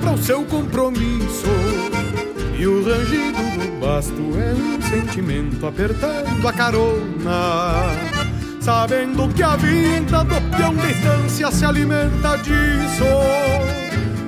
[0.00, 1.46] para o seu compromisso.
[2.58, 7.90] E o rangido do basto é um sentimento apertando a carona.
[8.60, 13.04] Sabendo que a vida do peão de estância se alimenta disso.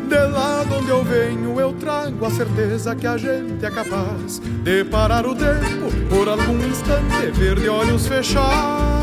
[0.08, 4.38] De lá de onde eu venho, eu trago a certeza que a gente é capaz
[4.38, 9.02] de parar o tempo por algum instante, ver de olhos fechados.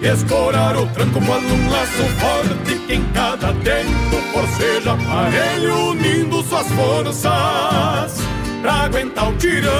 [0.00, 6.68] Escorar o tranco quando um laço forte que em cada tempo forceja aparelho unindo suas
[6.68, 8.22] forças
[8.62, 9.72] pra aguentar o tirão.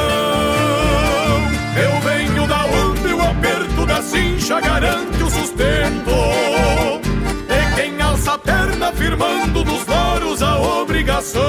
[1.76, 7.07] Eu venho da onde o aperto da cincha garante o sustento.
[8.28, 11.40] De quem alça a perna firmando nos loros a obrigação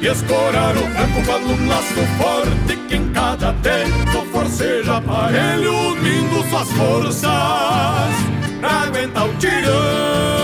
[0.00, 6.42] e escorar o tranco com um laço forte que em cada tempo forceja aparelho unindo
[6.48, 7.24] suas forças
[8.60, 10.43] pra aguentar o tirão.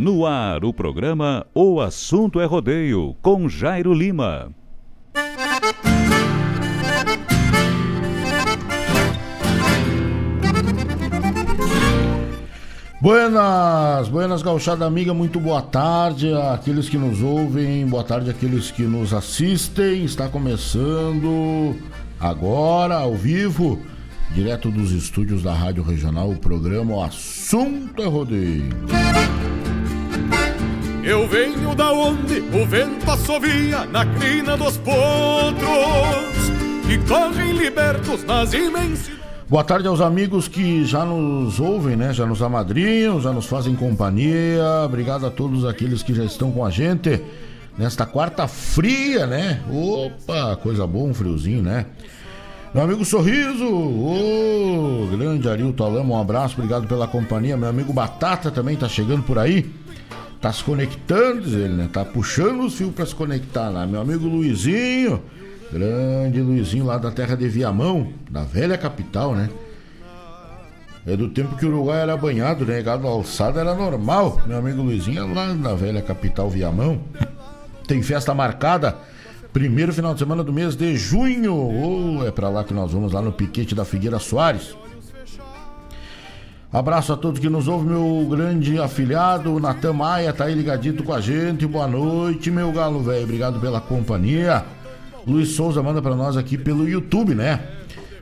[0.00, 4.50] No ar, o programa O Assunto é Rodeio, com Jairo Lima.
[12.98, 18.84] Buenas, buenas gauchada amiga, muito boa tarde àqueles que nos ouvem, boa tarde àqueles que
[18.84, 20.02] nos assistem.
[20.06, 21.76] Está começando
[22.18, 23.78] agora ao vivo,
[24.32, 28.70] direto dos estúdios da Rádio Regional, o programa O Assunto é Rodeio.
[31.02, 35.00] Eu venho da onde o vento assovia na crina dos potros
[36.86, 39.20] que correm libertos nas imensas
[39.50, 42.12] Boa tarde aos amigos que já nos ouvem, né?
[42.12, 44.62] Já nos amadrinham, já nos fazem companhia.
[44.84, 47.20] Obrigado a todos aqueles que já estão com a gente
[47.76, 49.60] nesta quarta fria, né?
[49.68, 51.86] Opa, coisa boa, um friozinho, né?
[52.72, 57.56] Meu amigo Sorriso, ô, grande Arilton Alamo, um abraço, obrigado pela companhia.
[57.56, 59.68] Meu amigo Batata também tá chegando por aí.
[60.40, 61.88] Tá se conectando, diz ele, né?
[61.92, 63.86] Tá puxando os fios para se conectar lá.
[63.86, 65.22] Meu amigo Luizinho,
[65.70, 69.50] Grande Luizinho lá da terra de Viamão, da velha capital, né?
[71.06, 72.82] É do tempo que o Uruguai era banhado, né?
[72.82, 74.40] Gado alçado era normal.
[74.46, 77.00] Meu amigo Luizinho é lá na velha capital Viamão.
[77.86, 78.96] Tem festa marcada.
[79.52, 81.54] Primeiro final de semana do mês de junho.
[81.54, 84.74] Oh, é para lá que nós vamos, lá no piquete da Figueira Soares.
[86.72, 91.12] Abraço a todos que nos ouvem, meu grande afilhado, Natan Maia, tá aí ligadito com
[91.12, 91.66] a gente.
[91.66, 93.24] Boa noite, meu galo velho.
[93.24, 94.64] Obrigado pela companhia.
[95.26, 97.60] Luiz Souza manda para nós aqui pelo YouTube, né?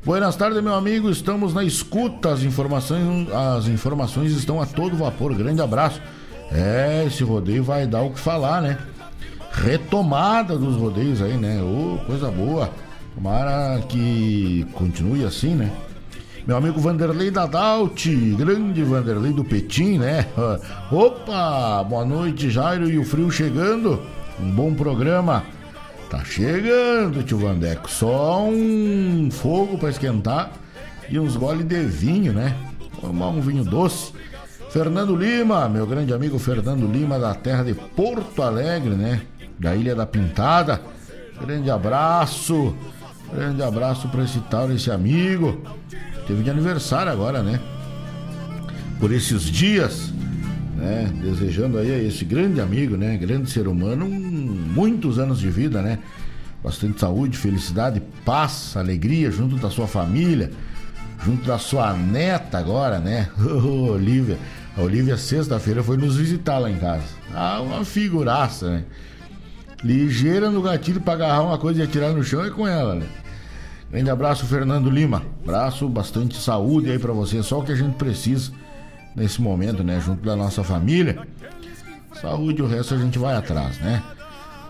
[0.03, 1.11] Buenas tardes, meu amigo.
[1.11, 2.33] Estamos na escuta.
[2.33, 5.35] As informações, as informações estão a todo vapor.
[5.35, 6.01] Grande abraço.
[6.51, 8.79] É, esse rodeio vai dar o que falar, né?
[9.53, 11.61] Retomada dos rodeios aí, né?
[11.61, 12.71] Ô, oh, coisa boa.
[13.15, 15.71] Tomara que continue assim, né?
[16.49, 18.07] Meu amigo Vanderlei Dadalt,
[18.39, 20.27] grande Vanderlei do Petim, né?
[20.91, 24.01] Opa, boa noite, Jairo e o frio chegando.
[24.41, 25.45] Um bom programa.
[26.09, 27.91] Tá chegando, tio Vandeco.
[27.91, 30.51] Só um fogo para esquentar
[31.11, 32.57] e uns gole de vinho, né?
[32.99, 34.15] Tomar um vinho doce.
[34.71, 39.21] Fernando Lima, meu grande amigo Fernando Lima, da terra de Porto Alegre, né?
[39.59, 40.81] Da Ilha da Pintada.
[41.39, 42.75] Grande abraço.
[43.31, 45.61] Grande abraço para esse tal, esse amigo.
[46.29, 47.59] Teve de aniversário agora, né?
[49.01, 50.13] Por esses dias
[50.79, 51.13] né?
[51.21, 53.17] Desejando aí a esse grande amigo, né?
[53.17, 55.99] Grande ser humano, um, muitos anos de vida, né?
[56.63, 60.51] Bastante saúde, felicidade, paz, alegria junto da sua família,
[61.25, 63.29] junto da sua neta agora, né?
[63.37, 64.39] Olivia.
[64.77, 67.03] A Olivia sexta-feira foi nos visitar lá em casa.
[67.35, 68.85] Ah, uma figuraça, né?
[69.83, 73.07] Ligeira no gatilho para agarrar uma coisa e atirar no chão é com ela, né?
[73.91, 75.23] Grande abraço, Fernando Lima.
[75.43, 78.53] Abraço, bastante saúde aí para você, só o que a gente precisa
[79.17, 79.99] nesse momento, né?
[80.01, 81.27] Junto da nossa família.
[82.21, 84.03] Saúde, o resto a gente vai atrás, né?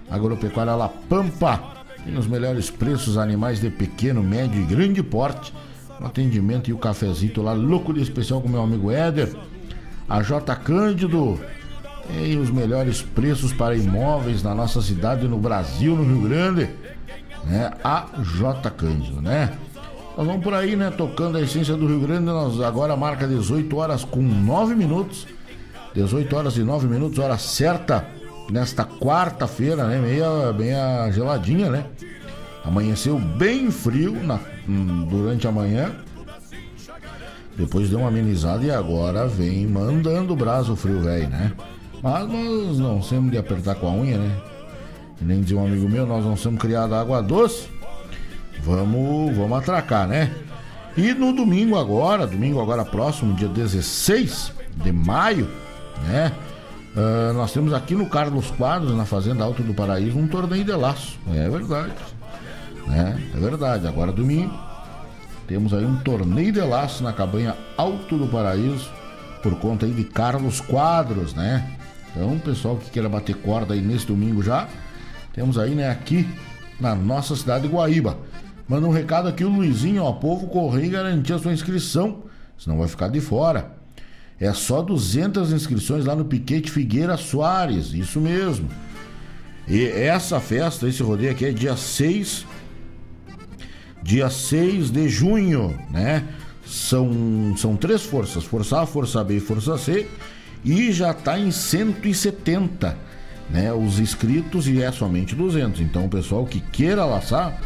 [0.10, 1.78] agropecuária La Pampa.
[2.04, 5.54] Tem os melhores preços, animais de pequeno, médio e grande porte
[6.00, 9.36] o atendimento e o cafezinho lá, louco de especial com meu amigo Éder.
[10.08, 11.40] A J Cândido
[12.08, 16.70] tem os melhores preços para imóveis na nossa cidade, no Brasil, no Rio Grande.
[17.44, 17.72] Né?
[17.84, 19.58] A J Cândido, né?
[20.18, 20.90] Nós vamos por aí, né?
[20.90, 22.26] Tocando a essência do Rio Grande.
[22.26, 25.28] Nós agora marca 18 horas com 9 minutos.
[25.93, 28.05] 18 horas e 9 minutos, hora certa,
[28.51, 30.00] nesta quarta-feira, né?
[30.00, 31.86] Meia, meia geladinha, né?
[32.63, 35.91] Amanheceu bem frio na, hum, durante a manhã.
[37.55, 41.51] Depois deu uma amenizada e agora vem mandando o braço frio velho, né?
[42.01, 44.38] Mas nós não somos de apertar com a unha, né?
[45.22, 47.67] Nem dizia um amigo meu, nós não somos criados água doce.
[48.63, 50.34] Vamos, vamos atracar, né?
[50.96, 55.50] E no domingo agora, domingo agora próximo, dia 16 de maio,
[56.08, 56.32] né?
[56.96, 60.72] Uh, nós temos aqui no Carlos Quadros, na Fazenda Alto do Paraíso, um torneio de
[60.72, 61.18] laço.
[61.32, 61.94] É verdade.
[62.88, 63.29] Né?
[63.36, 64.70] É verdade, agora domingo
[65.50, 68.88] temos aí um torneio de laço na cabanha Alto do Paraíso
[69.41, 71.75] por conta aí de Carlos Quadros, né?
[72.12, 74.68] Então, pessoal que queira bater corda aí nesse domingo já,
[75.34, 76.29] temos aí, né, aqui
[76.79, 78.15] na nossa cidade de Guaíba.
[78.68, 82.25] Manda um recado aqui o Luizinho, ó, povo correr e garantir a sua inscrição.
[82.56, 83.72] senão vai ficar de fora.
[84.39, 88.69] É só 200 inscrições lá no Piquete Figueira Soares, isso mesmo.
[89.67, 92.46] E essa festa, esse rodeio aqui é dia 6
[94.01, 96.25] dia 6 de junho, né?
[96.65, 100.08] São, são três forças, Força A, Força B e Força C,
[100.63, 102.98] e já está em 170,
[103.50, 103.74] né?
[103.74, 105.81] Os inscritos e é somente 200.
[105.81, 107.60] Então, o pessoal que queira laçar,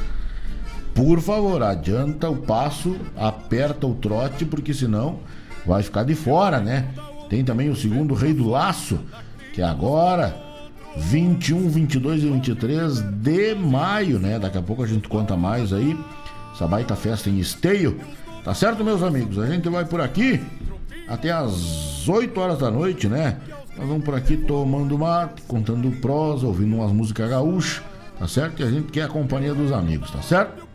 [0.94, 5.20] por favor, adianta o passo, aperta o trote, porque senão
[5.66, 6.88] vai ficar de fora, né?
[7.30, 9.00] Tem também o segundo Rei do Laço,
[9.54, 10.36] que é agora,
[10.96, 14.38] 21, 22 e 23 de maio, né?
[14.38, 15.98] Daqui a pouco a gente conta mais aí.
[16.54, 18.00] Essa baita festa em Esteio.
[18.44, 19.40] Tá certo, meus amigos?
[19.40, 20.40] A gente vai por aqui
[21.08, 23.38] até as 8 horas da noite, né?
[23.76, 27.82] Nós vamos por aqui tomando mate, contando prosa, ouvindo umas músicas gaúchas,
[28.20, 28.62] tá certo?
[28.62, 30.68] E a gente quer a companhia dos amigos, tá certo?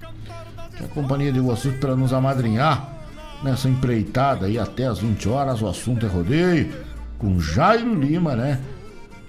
[0.76, 2.97] Quer a companhia de vocês para nos amadrinhar
[3.42, 5.62] nessa empreitada aí até as 20 horas.
[5.62, 6.72] O assunto é rodeio
[7.18, 8.60] com Jairo Lima, né?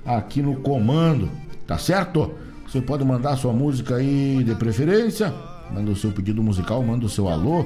[0.05, 1.29] Aqui no comando,
[1.67, 2.33] tá certo?
[2.67, 5.33] Você pode mandar sua música aí de preferência,
[5.71, 7.65] manda o seu pedido musical, manda o seu alô,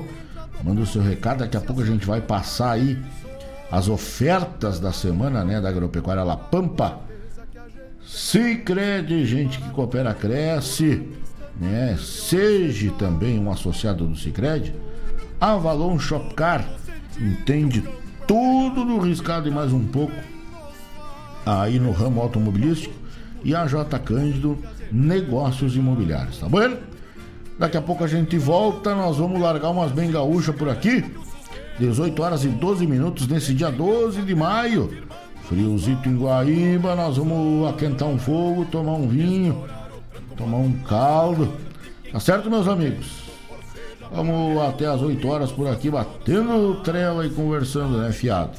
[0.63, 1.39] manda o seu recado.
[1.39, 2.97] Daqui a pouco a gente vai passar aí
[3.71, 6.99] as ofertas da semana, né, da Agropecuária La Pampa.
[8.05, 11.01] Cicred, gente que coopera cresce,
[11.59, 11.97] né?
[11.99, 14.73] Seja também um associado do Cicred.
[15.43, 16.65] Avalon Shopcar
[17.19, 17.83] entende
[18.25, 20.13] tudo do riscado e mais um pouco
[21.45, 22.95] aí no ramo automobilístico
[23.43, 24.57] e a J Cândido
[24.89, 26.77] Negócios Imobiliários, tá bom?
[27.59, 31.03] Daqui a pouco a gente volta, nós vamos largar umas bem gaúchas por aqui.
[31.77, 35.03] 18 horas e 12 minutos nesse dia 12 de maio.
[35.49, 39.61] Friozito em Guaíba, nós vamos aquentar um fogo, tomar um vinho,
[40.37, 41.51] tomar um caldo.
[42.13, 43.22] Tá certo, meus amigos?
[44.15, 48.51] Vamos até as 8 horas por aqui, batendo trela e conversando, né, fiado?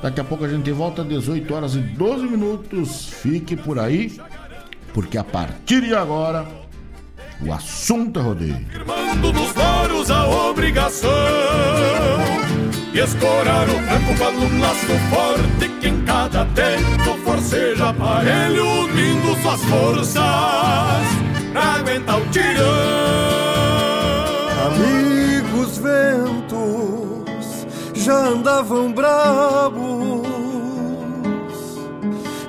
[0.00, 3.06] Daqui a pouco a gente volta às 18 horas e 12 minutos.
[3.06, 4.20] Fique por aí,
[4.94, 6.46] porque a partir de agora
[7.44, 8.66] o assunto é rodeio.
[8.72, 11.10] Irmando dos louros a obrigação
[12.94, 19.36] E escorar o campo com um laço forte Que em cada tempo forceja aparelho Unindo
[19.42, 20.16] suas forças
[21.52, 23.45] Pra aguentar o tirão
[24.66, 30.26] Amigos ventos já andavam brabos,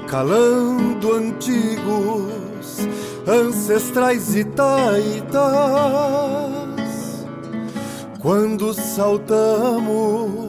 [0.07, 2.79] calando antigos
[3.27, 5.37] ancestrais itaitas.
[8.19, 10.39] Quando saltamos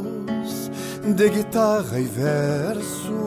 [1.05, 3.27] de guitarra e verso,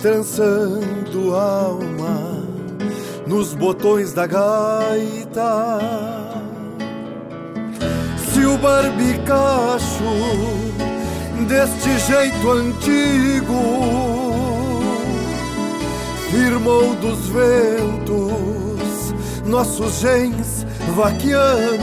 [0.00, 2.41] trançando alma
[3.32, 5.78] nos botões da gaita.
[8.30, 10.04] Se o barbicacho
[11.48, 13.62] deste jeito antigo
[16.30, 19.14] firmou dos ventos
[19.46, 21.80] nossos gens vaquianos,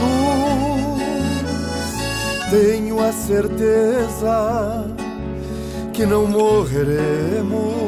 [2.48, 4.86] tenho a certeza
[5.92, 7.80] que não morreremos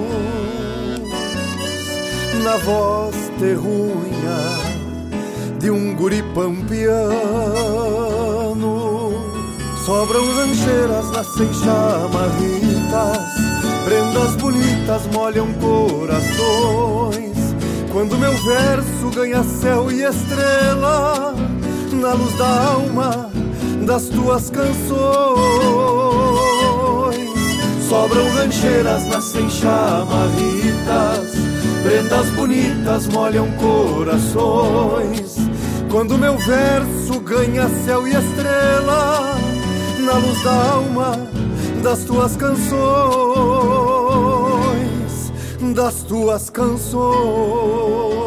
[2.43, 3.22] na voz
[5.59, 7.03] de um guri pampiano.
[9.85, 13.19] Sobram rancheiras, nascem chamarritas,
[13.85, 17.33] prendas bonitas molham corações.
[17.91, 21.35] Quando meu verso ganha céu e estrela,
[21.93, 23.29] na luz da alma
[23.85, 25.03] das tuas canções.
[27.89, 31.52] Sobram rancheiras, nascem chamarritas
[31.83, 35.37] Prendas bonitas molham corações.
[35.91, 39.37] Quando meu verso ganha céu e estrela,
[39.99, 41.19] na luz da alma
[41.83, 42.73] das tuas canções,
[45.75, 48.22] das tuas canções.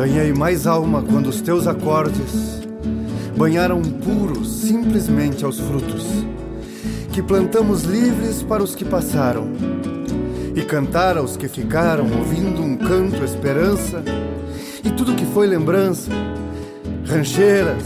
[0.00, 2.62] Ganhei mais alma quando os teus acordes
[3.36, 6.06] banharam puros simplesmente aos frutos
[7.12, 9.52] que plantamos livres para os que passaram
[10.56, 14.02] e cantar aos que ficaram ouvindo um canto esperança
[14.82, 16.10] e tudo que foi lembrança
[17.06, 17.84] rancheiras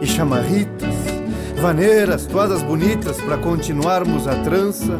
[0.00, 0.92] e chamarritas
[1.60, 4.98] vaneiras todas bonitas para continuarmos a trança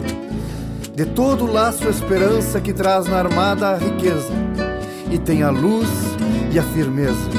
[0.94, 4.32] de todo o laço esperança que traz na armada a riqueza
[5.10, 6.11] e tem a luz
[6.52, 7.30] e a firmeza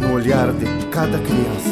[0.00, 1.70] no olhar de cada criança.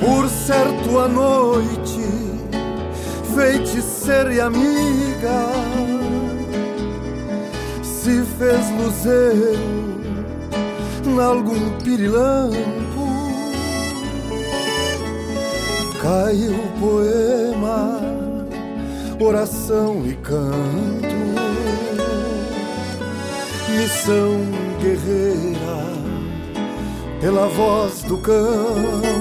[0.00, 1.08] Por certo a
[4.04, 5.46] feiticeira e amiga,
[7.82, 9.94] se fez luzeiro
[11.16, 12.54] nalgum pirilampo,
[16.02, 18.00] caiu poema,
[19.18, 21.14] oração e canto,
[23.70, 24.40] missão
[24.80, 25.94] guerreira
[27.20, 29.13] pela voz do campo.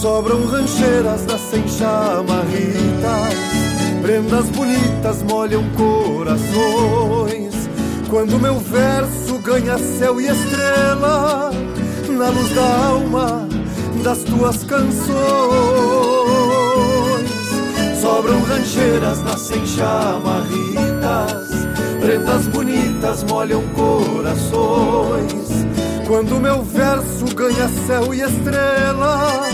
[0.00, 3.34] Sobram rancheiras, nascem chamarritas,
[4.00, 7.52] prendas bonitas molham corações.
[8.08, 11.50] Quando meu verso ganha céu e estrela,
[12.16, 13.48] na luz da alma
[14.04, 15.08] das tuas canções.
[18.00, 21.48] Sobram rancheiras, nascem chamarritas,
[22.00, 25.48] prendas bonitas molham corações.
[26.06, 29.44] Quando meu verso ganha céu e estrela,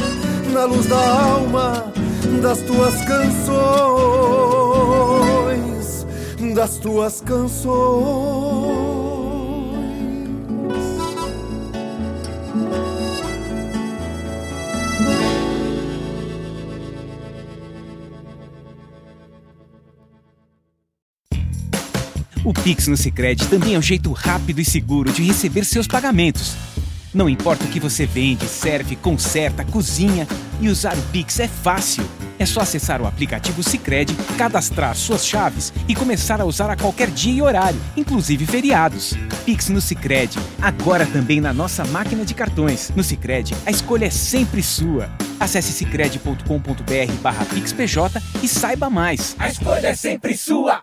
[0.54, 1.92] na luz da alma
[2.40, 3.66] das tuas canções,
[6.54, 7.75] das tuas canções.
[22.44, 26.54] O Pix no Sicredi também é um jeito rápido e seguro de receber seus pagamentos.
[27.14, 30.26] Não importa o que você vende, serve, conserta, cozinha
[30.61, 32.05] e usar o Pix é fácil.
[32.37, 37.09] É só acessar o aplicativo Sicredi, cadastrar suas chaves e começar a usar a qualquer
[37.09, 39.14] dia e horário, inclusive feriados.
[39.46, 42.90] Pix no Sicredi, agora também na nossa máquina de cartões.
[42.96, 45.09] No Sicredi, a escolha é sempre sua.
[45.38, 49.37] Acesse sicredi.com.br/pixpj e saiba mais.
[49.38, 50.83] A escolha é sempre sua.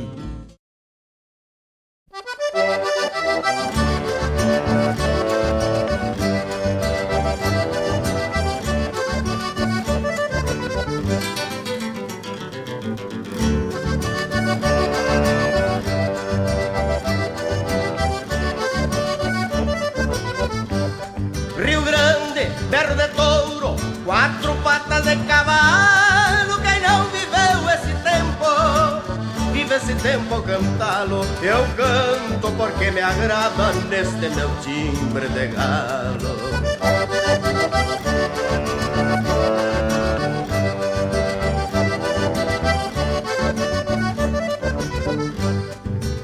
[31.43, 36.37] Eu canto porque me agrada neste meu timbre de galo.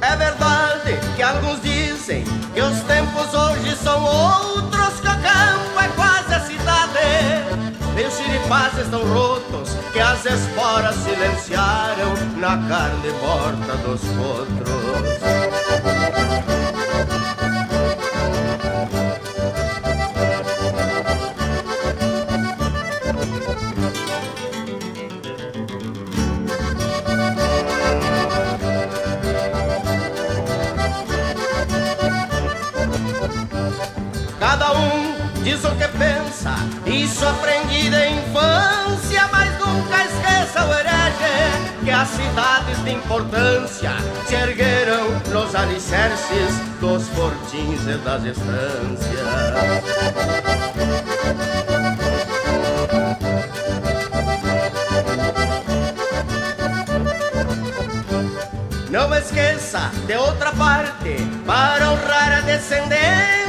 [0.02, 5.88] É verdade que alguns dizem que os tempos hoje são outros, que o campo é
[5.96, 6.68] quase a cidade.
[8.08, 9.47] Os xiripás estão rotos,
[9.92, 15.18] que as esporas silenciaram na carne morta dos potros.
[34.40, 36.54] Cada um diz o que pensa,
[36.86, 38.77] isso aprendi da infância,
[41.88, 43.92] que as cidades de importância
[44.28, 49.24] se ergueram nos alicerces dos fortins e das estâncias.
[58.90, 63.47] Não esqueça, de outra parte, para honrar a descendência,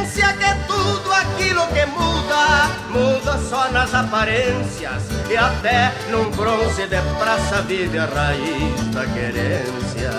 [3.37, 10.11] só nas aparências e até num bronze de praça vive a raiz da querência.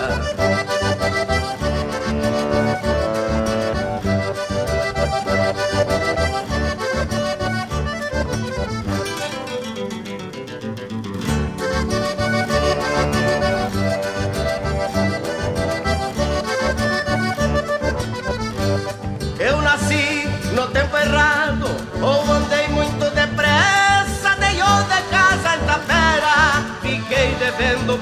[19.38, 21.39] Eu nasci no tempo errado,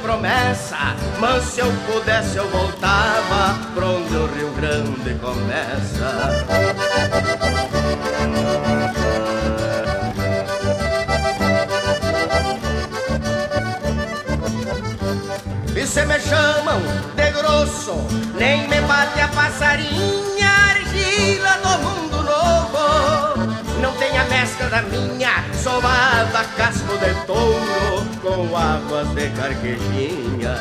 [0.08, 6.46] promessa, mas se eu pudesse eu voltava pra onde o Rio Grande começa.
[15.76, 16.80] E se me chamam
[17.14, 17.94] de grosso,
[18.34, 22.07] nem me bate a passarinha, argila do mundo.
[23.80, 30.54] Não tem a mescla da minha, sovada casco de touro, com águas de carquejinha.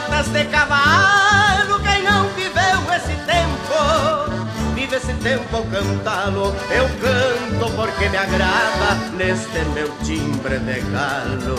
[0.00, 1.80] Patas de cavalo.
[1.80, 4.30] Quem não viveu esse tempo,
[4.74, 6.54] vive esse tempo ao cantá-lo.
[6.70, 11.58] Eu canto porque me agrada neste meu timbre de galo.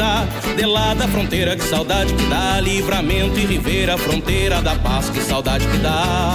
[0.00, 0.24] Dá
[0.56, 5.20] de lá da fronteira, que saudade que dá livramento e ribeira, fronteira da paz, que
[5.20, 6.32] saudade que dá.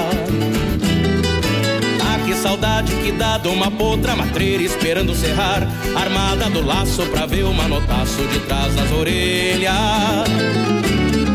[2.03, 7.25] Ah, que saudade que dá de uma potra matreira esperando serrar, armada do laço pra
[7.25, 9.73] ver o manotaço de trás das orelhas.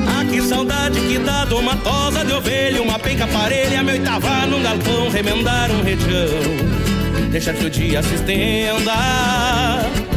[0.06, 4.46] Ah, que saudade que dá de uma tosa de ovelha, uma penca parelha, meu oitava
[4.46, 10.09] num galpão, remendar um retião, deixa que o dia se estenda.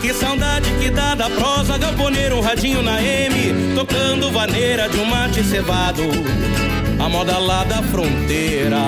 [0.00, 5.04] Que saudade que dá da prosa, galponeiro, um radinho na M, tocando vaneira de um
[5.04, 6.02] mate cevado,
[6.98, 8.78] a moda lá da fronteira.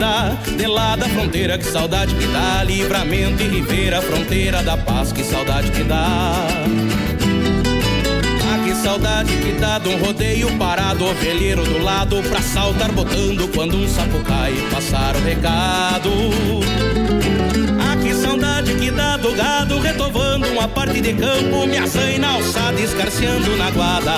[0.00, 5.12] Dá de lá da fronteira, que saudade que dá livramento e ribeira, fronteira da paz,
[5.12, 6.32] que saudade que dá.
[8.42, 13.46] Ah, que saudade que dá de um rodeio parado, ovelheiro do lado pra saltar botando
[13.54, 16.10] quando um sapo cai, passar o recado.
[17.78, 22.80] Ah, que saudade que dá do gado retovando uma parte de campo, me na alçada,
[22.80, 24.16] escarceando na guada,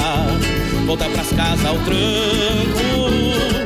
[0.86, 3.61] voltar pras casas ao tranco.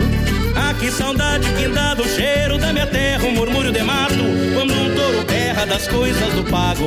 [0.87, 4.15] Que saudade que dá do cheiro da minha terra, um murmúrio de mato,
[4.55, 6.87] quando um touro berra das coisas do pago,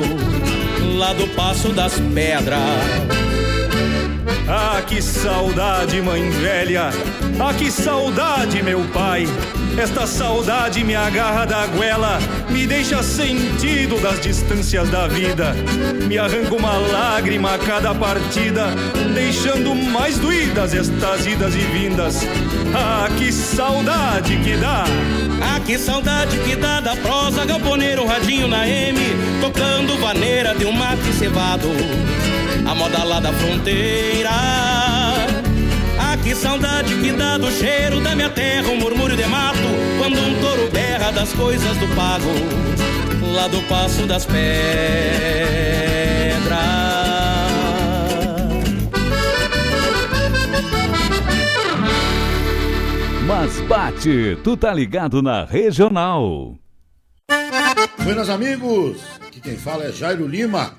[0.98, 3.19] lá do passo das pedras.
[4.52, 6.90] Ah, que saudade, mãe velha.
[7.40, 9.28] Ah, que saudade, meu pai.
[9.78, 15.56] Esta saudade me agarra da goela, me deixa sentido das distâncias da vida.
[16.08, 18.70] Me arranca uma lágrima a cada partida,
[19.14, 22.22] deixando mais doídas estas idas e vindas.
[22.76, 24.84] Ah, que saudade que dá.
[25.42, 29.00] Ah, que saudade que dá da prosa, galponeiro, radinho na M,
[29.42, 31.68] tocando vaneira de um mate cevado,
[32.66, 34.30] a moda lá da fronteira.
[36.00, 39.58] Ah, que saudade que dá do cheiro da minha terra, um murmúrio de mato,
[40.00, 42.32] quando um touro berra das coisas do pago,
[43.34, 44.50] lá do Passo das Pedras.
[53.28, 56.56] Mas bate, tu tá ligado na regional.
[58.04, 60.79] Buenas amigos, aqui quem fala é Jairo Lima.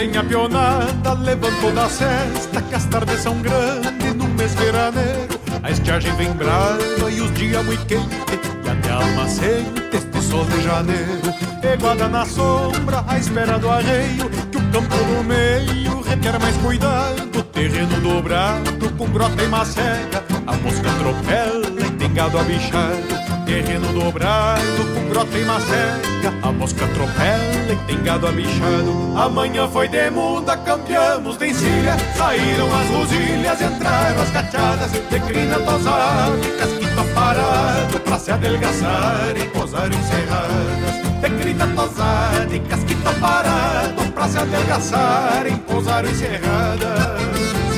[0.00, 5.28] Recém pionada levantou da cesta Que as tardes são grandes no mês veraneiro.
[5.62, 8.16] A estiagem vem brava e os dias muito quentes
[8.64, 11.34] E até alma sente este sol de janeiro.
[11.62, 17.42] Eguada na sombra à espera do arreio Que o campo do meio requer mais cuidado.
[17.52, 24.84] Terreno dobrado com grota e macega A mosca atropela e tem gado abichado Terreno dobrado
[24.94, 26.32] com grota e macega.
[26.40, 31.96] A mosca atropela e tem gado abichado Amanhã foi de muda, campeamos de encilha.
[32.16, 34.92] Saíram as rosilhas, entraram as cachadas.
[34.92, 42.54] De crina tosada e casquito parado Pra se adelgaçar e posar encerradas De crina tosada
[42.54, 47.69] e casquito parado Pra se adelgaçar e posar encerradas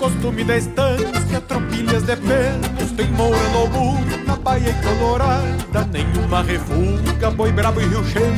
[0.00, 6.42] costume da estância, tropilhas de pelos Tem moura no muro, na baia e colorada Nenhuma
[6.42, 8.34] refuga, boi brabo e rio cheio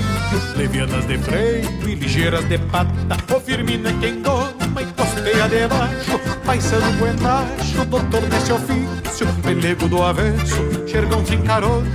[0.57, 2.93] Levianas de freio e ligeiras de pata.
[3.33, 10.03] O firmina é quem doma e costeia debaixo Paisano buenacho, doutor nesse ofício Pelego do
[10.03, 11.87] avesso, xergão sem carona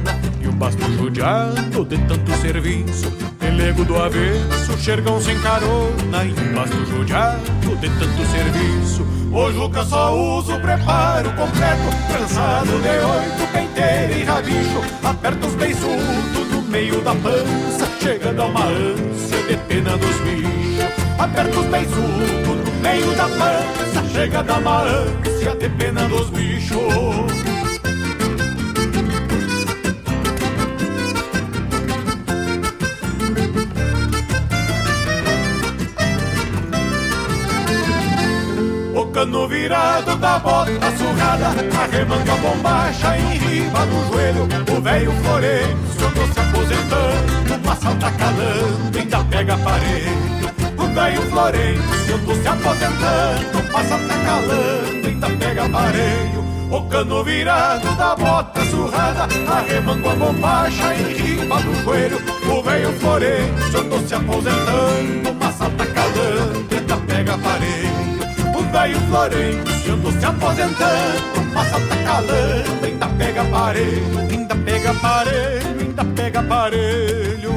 [0.41, 3.12] E um basto judiado de tanto serviço.
[3.38, 9.83] Pelego do avesso, xergão sem carona E um basto judiado de tanto serviço o Juca
[9.83, 11.83] só usa o preparo completo.
[12.07, 14.81] Trançado de oito, penteira e rabicho.
[15.03, 17.87] Aperta os beiçudos no meio da pança.
[18.01, 21.03] Chegando a uma ânsia de pena dos bichos.
[21.19, 24.09] Aperta os beiçudos no meio da pança.
[24.13, 27.56] Chegando a uma ânsia de pena dos bichos
[39.17, 41.47] cano virado da bota surrada,
[41.82, 44.47] arremanga a bombacha em riba do joelho.
[44.77, 50.12] O velho Florencio tô se aposentando, passa tá calando, ainda pega aparelho.
[50.77, 56.47] O velho Florencio tô se aposentando, passa tá calando, ainda pega aparelho.
[56.69, 62.21] O cano virado da bota surrada, arremango a bombacha em riba do joelho.
[62.51, 67.87] O velho Florencio tô se aposentando, passa tá calando, ainda pega aparelho
[68.71, 76.06] velho Florencio ando se aposentando, passa tá calando, ainda pega aparelho, ainda pega aparelho, ainda
[76.06, 77.56] pega aparelho.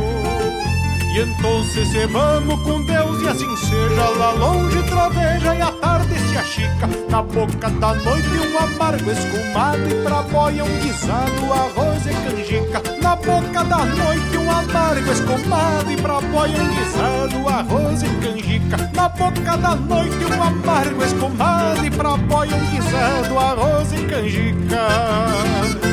[1.13, 6.17] E então se vamos com Deus e assim seja Lá longe troveja e a tarde
[6.21, 12.07] se achica Na boca da noite um amargo escumado E pra boia um guisado, arroz
[12.07, 18.03] e canjica Na boca da noite um amargo escumado E pra boia um guisado, arroz
[18.05, 23.93] e canjica Na boca da noite um amargo escumado E pra boia um guisado, arroz
[23.93, 25.90] e canjica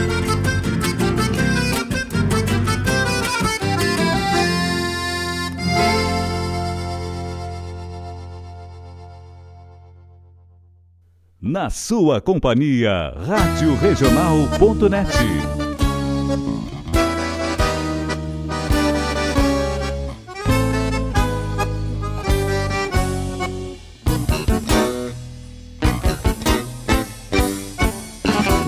[11.47, 15.07] na sua companhia, Rádio Regional.net.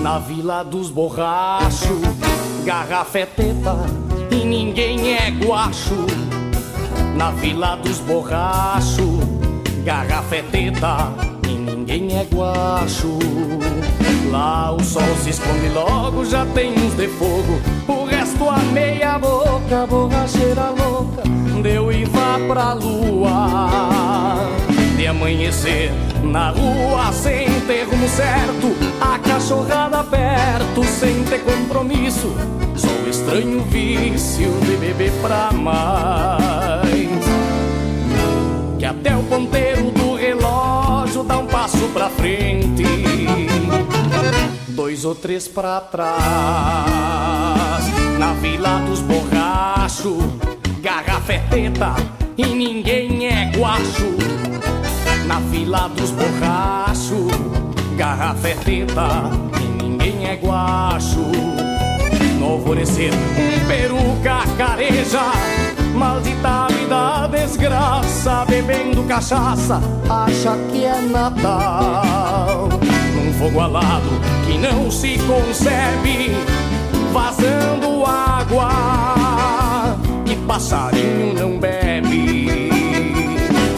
[0.00, 1.84] Na Vila dos Borrachos,
[2.64, 3.76] garrafa é teta
[4.30, 6.06] e ninguém é guacho.
[7.14, 9.20] Na Vila dos Borrachos,
[9.84, 11.29] garrafa é teta
[11.90, 13.18] ninguém é guacho.
[14.30, 19.18] Lá o sol se esconde logo, já tem uns de fogo, o resto a meia
[19.18, 21.22] boca, borracheira louca,
[21.62, 24.38] deu e vá pra lua.
[24.96, 25.90] De amanhecer
[26.22, 32.32] na rua sem ter rumo certo, a cachorrada perto sem ter compromisso.
[32.76, 36.90] Sou estranho vício de beber pra mais.
[38.78, 39.90] Que até o ponteiro
[41.70, 42.84] passo pra frente
[44.68, 46.10] dois ou três pra trás.
[48.18, 50.24] Na vila dos borrachos,
[50.80, 51.94] garrafa é teta
[52.36, 54.16] e ninguém é guacho.
[55.26, 57.30] Na vila dos borrachos,
[57.96, 59.30] garrafa é teta
[59.60, 61.24] e ninguém é guacho.
[62.38, 65.20] No alvorecer, um peruca careja,
[66.00, 72.68] maldita vida desgraça, bebendo cachaça, acha que é Natal
[73.40, 74.10] fogo alado
[74.46, 76.30] que não se concebe,
[77.10, 78.68] vazando água
[80.26, 82.70] e passarinho não bebe.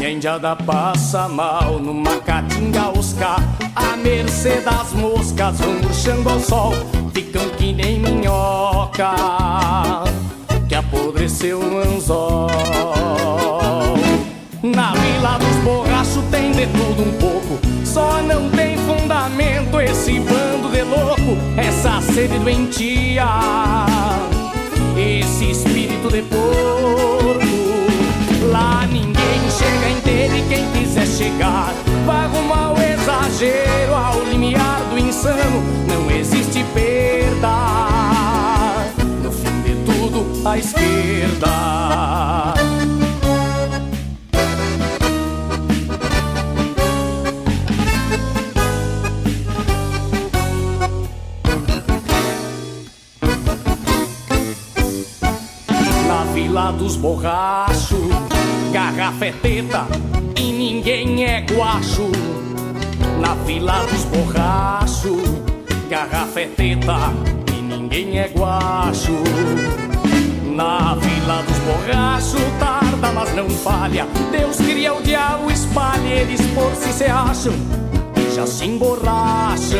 [0.00, 3.38] Quem já passa mal numa caatinga oscar,
[3.76, 6.72] a mercê das moscas vão murchando ao sol,
[7.14, 9.14] ficam que nem minhoca
[11.22, 12.48] apodreceu o anzol.
[14.62, 20.68] Na vila dos borrachos tem de tudo um pouco, só não tem fundamento esse bando
[20.70, 23.26] de louco, essa sede doentia,
[24.96, 26.42] esse espírito de porco.
[28.50, 31.72] Lá ninguém chega inteiro e quem quiser chegar
[32.04, 35.62] vai arrumar o exagero ao limiar do insano.
[35.88, 38.01] Não existe perda,
[40.44, 41.92] a esquerda.
[56.34, 57.98] vila dos borrachos,
[58.72, 59.86] garrafa é teta
[60.36, 62.10] e ninguém é guacho.
[63.20, 65.22] Na vila dos borrachos,
[65.88, 67.12] garrafa é teta
[67.56, 69.12] e ninguém é guacho.
[70.54, 74.06] Na vila dos borrachos, tarda, mas não falha.
[74.30, 77.54] Deus cria o diabo, espalha, eles por si se acham
[78.16, 79.78] e já se emborracham.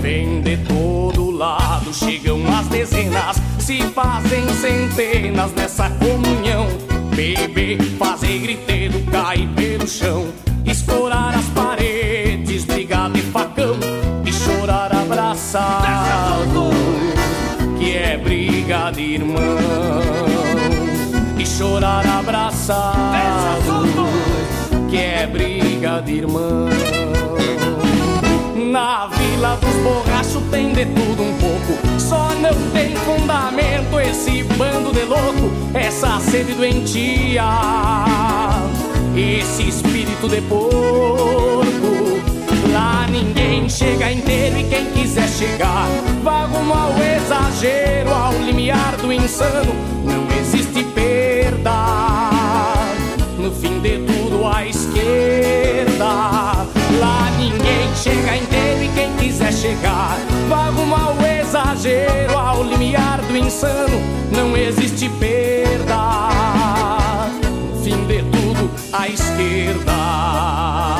[0.00, 6.66] Vem de todo lado, chegam as dezenas se fazem centenas nessa comunhão.
[7.14, 10.26] Beber, fazer griteiro, cair pelo chão.
[10.66, 13.76] Escorar as paredes, brigar de facão.
[14.24, 16.69] E chorar abraçado,
[18.92, 19.58] de irmão.
[21.38, 23.86] E chorar abraçado,
[24.90, 26.68] que é briga de irmão.
[28.70, 32.00] Na vila dos borrachos tem de tudo um pouco.
[32.00, 37.44] Só não tem fundamento esse bando de louco, essa sede doentia,
[39.16, 42.20] esse espírito de porco.
[42.72, 45.88] Lá ninguém chega inteiro e quem quiser chegar,
[46.28, 49.72] rumo ao exagero, ao limiar do insano.
[50.04, 52.30] Não existe perda,
[53.38, 56.04] no fim de tudo à esquerda.
[56.98, 60.18] Lá ninguém chega inteiro e quem quiser chegar,
[60.74, 64.00] rumo ao exagero, ao limiar do insano.
[64.30, 66.28] Não existe perda,
[67.82, 70.99] fim de tudo à esquerda.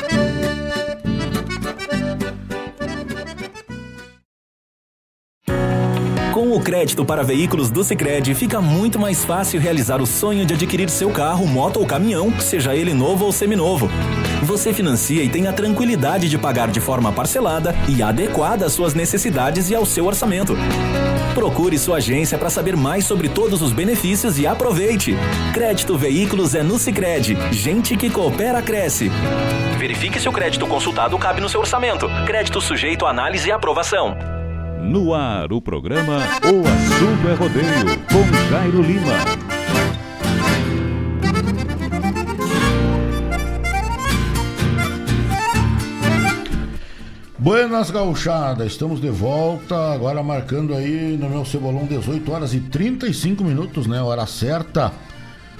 [6.61, 10.91] O crédito para veículos do Sicredi fica muito mais fácil realizar o sonho de adquirir
[10.91, 13.89] seu carro, moto ou caminhão, seja ele novo ou seminovo.
[14.43, 18.93] Você financia e tem a tranquilidade de pagar de forma parcelada e adequada às suas
[18.93, 20.55] necessidades e ao seu orçamento.
[21.33, 25.15] Procure sua agência para saber mais sobre todos os benefícios e aproveite.
[25.55, 27.35] Crédito Veículos é no Sicredi.
[27.51, 29.09] Gente que coopera cresce.
[29.79, 32.07] Verifique se o crédito consultado cabe no seu orçamento.
[32.27, 34.40] Crédito sujeito a análise e aprovação.
[34.83, 39.13] No ar, o programa O Assunto é Rodeio, com Jairo Lima.
[47.37, 53.43] Buenas gauchada, estamos de volta, agora marcando aí no meu cebolão 18 horas e 35
[53.43, 54.01] minutos, né?
[54.01, 54.91] Hora certa.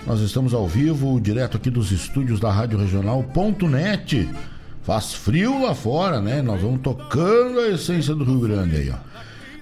[0.05, 4.29] Nós estamos ao vivo, direto aqui dos estúdios da Rádio Regional.net.
[4.83, 6.41] Faz frio lá fora, né?
[6.41, 9.10] Nós vamos tocando a essência do Rio Grande aí, ó.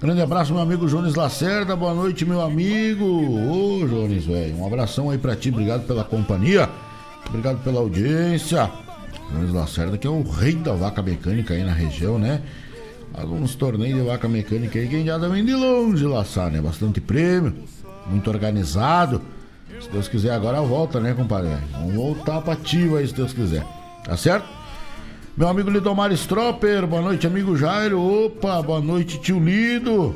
[0.00, 1.76] Grande abraço, meu amigo Jones Lacerda.
[1.76, 3.04] Boa noite, meu amigo.
[3.04, 4.56] Ô, Jones, velho.
[4.56, 5.50] Um abração aí pra ti.
[5.50, 6.70] Obrigado pela companhia.
[7.28, 8.70] Obrigado pela audiência.
[9.30, 12.40] Jones Lacerda, que é o rei da vaca mecânica aí na região, né?
[13.12, 16.62] Alguns torneios de vaca mecânica aí que a gente já vem de longe laçar, né?
[16.62, 17.54] Bastante prêmio,
[18.06, 19.20] muito organizado.
[19.82, 21.50] Se Deus quiser, agora volta, né, compadre?
[21.72, 23.66] Vamos voltar pra ativa aí, se Deus quiser.
[24.02, 24.59] Tá certo?
[25.36, 28.00] Meu amigo Lidomar Stropper, boa noite, amigo Jairo.
[28.00, 30.14] Opa, boa noite, tio Lido.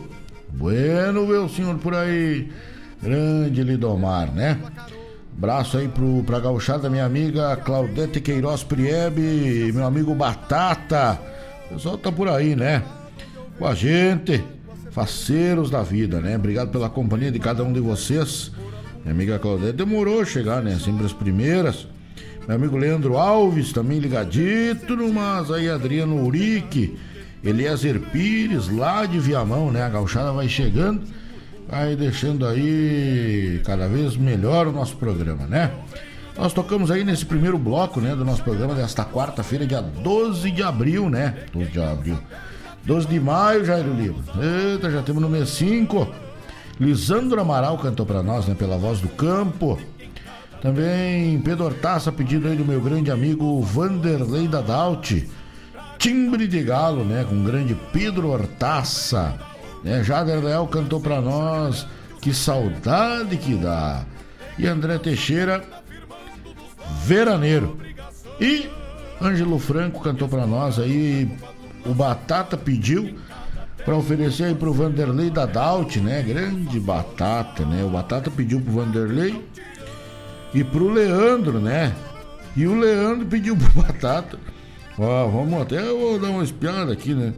[0.51, 2.51] Bueno, meu senhor por aí.
[3.01, 4.59] Grande Lidomar, né?
[5.37, 11.19] Abraço aí pro, pra gauchada, minha amiga Claudete Queiroz Priebe, meu amigo Batata.
[11.67, 12.83] O pessoal tá por aí, né?
[13.57, 14.43] Com a gente,
[14.91, 16.37] faceiros da vida, né?
[16.37, 18.51] Obrigado pela companhia de cada um de vocês.
[19.03, 20.77] Minha amiga Claudete demorou a chegar, né?
[20.79, 21.87] Sempre as primeiras.
[22.47, 26.99] Meu amigo Leandro Alves, também ligadito, mas aí Adriano Urique,
[27.43, 29.83] Eliezer Pires, lá de Viamão, né?
[29.83, 31.03] A gauchada vai chegando
[31.69, 35.71] vai deixando aí cada vez melhor o nosso programa, né?
[36.37, 40.63] Nós tocamos aí nesse primeiro bloco, né, do nosso programa desta quarta-feira, dia 12 de
[40.63, 41.45] abril, né?
[41.53, 42.19] 12 de abril.
[42.85, 44.23] 12 de maio, Jairo Lima.
[44.73, 46.07] Eita, já temos no mês 5.
[46.79, 49.79] Lisandro Amaral cantou para nós, né, pela voz do campo.
[50.65, 55.13] Também Pedro Hortaça, pedido aí do meu grande amigo Vanderlei Dadalt.
[55.99, 59.39] Timbre de galo, né, com o grande Pedro Hortaça.
[59.85, 60.03] Né?
[60.03, 61.87] Jader Leal cantou para nós,
[62.23, 64.07] que saudade que dá.
[64.59, 65.63] E André Teixeira,
[67.03, 67.77] Veraneiro.
[68.41, 68.67] E
[69.21, 71.31] Ângelo Franco cantou para nós aí,
[71.85, 73.19] o Batata pediu
[73.85, 76.23] para oferecer aí pro Vanderlei da Daut, né?
[76.23, 77.85] Grande Batata, né?
[77.85, 79.45] O Batata pediu pro Vanderlei
[80.55, 81.95] e pro Leandro, né?
[82.57, 84.39] E o Leandro pediu pro Batata.
[84.99, 87.35] Ó, vamos até eu vou dar uma espiada aqui, né?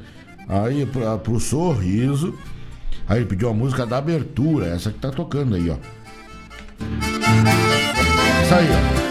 [0.49, 2.39] Aí pra, pro sorriso.
[3.09, 5.77] Aí ele pediu a música da abertura, essa que tá tocando aí, ó.
[8.43, 8.67] Essa aí,
[9.03, 9.07] ó.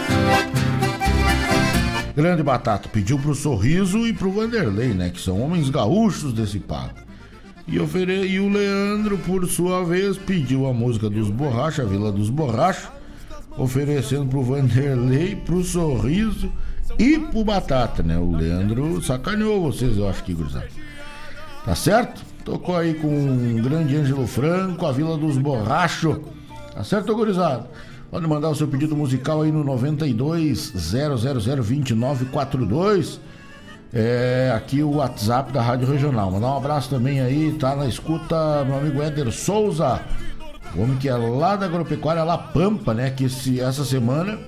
[2.14, 5.10] Grande Batata pediu pro Sorriso e pro Vanderlei, né?
[5.10, 6.94] Que são homens gaúchos desse pago.
[7.68, 8.26] E, ofere...
[8.26, 12.88] e o Leandro, por sua vez, pediu a música dos Borracha, Vila dos Borrachos,
[13.58, 16.52] oferecendo pro Vanderlei, pro Sorriso
[16.98, 18.18] e pro Batata, né?
[18.18, 20.68] O Leandro sacaneou vocês, eu acho que, gurizada.
[21.64, 22.22] Tá certo?
[22.44, 26.18] Tocou aí com o grande Ângelo Franco, a Vila dos Borrachos.
[26.72, 27.68] Tá certo, gurizada?
[28.10, 33.18] Pode mandar o seu pedido musical aí no 92 0002942.
[33.92, 36.30] É aqui o WhatsApp da Rádio Regional.
[36.30, 40.00] Mandar um abraço também aí, tá na escuta, meu amigo Éder Souza,
[40.76, 43.10] o homem que é lá da Agropecuária La Pampa, né?
[43.10, 44.38] Que esse, essa semana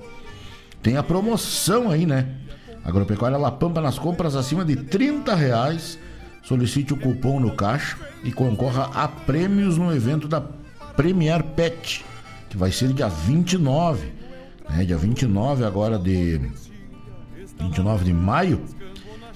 [0.81, 2.35] tem a promoção aí, né?
[2.83, 5.99] Agropecuária La Pampa nas compras acima de 30 reais
[6.43, 10.41] Solicite o cupom no caixa e concorra a prêmios no evento da
[10.95, 12.03] Premier Pet,
[12.49, 14.11] que vai ser dia 29,
[14.69, 14.83] né?
[14.83, 16.41] Dia 29 agora de
[17.59, 18.61] 29 de maio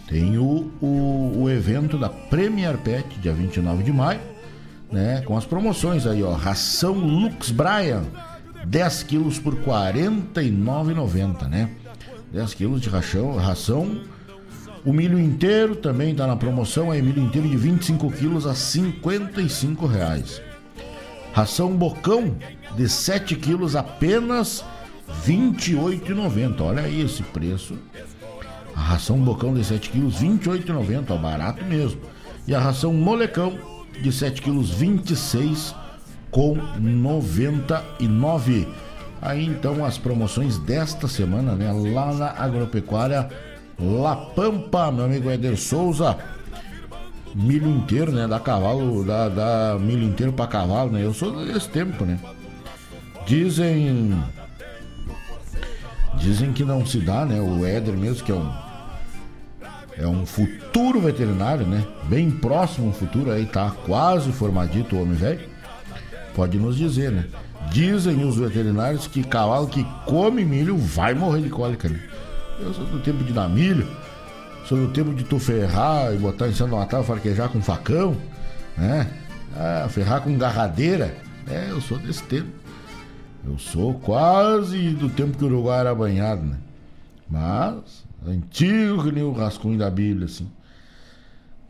[0.08, 4.20] tem o, o, o evento da Premier Pet, dia 29 de maio,
[4.94, 5.22] né?
[5.26, 6.34] Com as promoções aí, ó.
[6.34, 8.04] Ração Lux Brian,
[8.66, 11.70] 10 quilos por R$ 49,90, né?
[12.32, 14.02] 10 quilos de ração, ração
[14.86, 19.86] o milho inteiro também está na promoção, é milho inteiro de 25 quilos a 55
[19.86, 20.42] reais.
[21.32, 22.36] Ração bocão
[22.76, 24.64] de 7 quilos apenas
[25.26, 26.62] 28,90.
[26.62, 27.78] Olha aí esse preço.
[28.76, 32.02] A ração bocão de 7 quilos 28,90, barato mesmo.
[32.46, 33.58] E a ração molecão
[34.02, 35.76] de 7 quilos 26
[36.32, 38.68] com 99.
[39.22, 43.30] Aí então as promoções desta semana, né, lá na agropecuária
[43.80, 46.18] La Pampa, meu amigo Eder Souza.
[47.34, 48.28] milho inteiro, né?
[48.28, 51.04] Dá cavalo, dá, dá milho inteiro pra cavalo, né?
[51.04, 52.20] Eu sou desse tempo, né?
[53.26, 54.14] Dizem.
[56.18, 57.42] Dizem que não se dá, né?
[57.42, 58.63] O Éder mesmo, que é um.
[59.98, 61.86] É um futuro veterinário, né?
[62.06, 65.48] Bem próximo futuro, aí tá quase formadito o homem velho.
[66.36, 67.28] Pode nos dizer, né?
[67.72, 72.00] Dizem os veterinários que cavalo que come milho vai morrer de cólica, né?
[72.60, 73.88] Eu sou do tempo de dar milho,
[74.66, 77.62] sou do tempo de tu ferrar e botar em cima de uma tábua, farquejar com
[77.62, 78.16] facão,
[78.78, 79.10] né?
[79.56, 81.16] Ah, ferrar com garradeira.
[81.48, 82.50] É, eu sou desse tempo.
[83.46, 86.58] Eu sou quase do tempo que o Uruguai era banhado, né?
[87.30, 90.48] Mas, antigo que nem o rascunho da Bíblia, assim.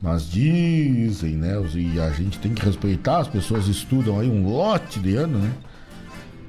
[0.02, 1.54] Mas dizem, né?
[1.74, 5.52] E a gente tem que respeitar, as pessoas estudam aí um lote de ano, né?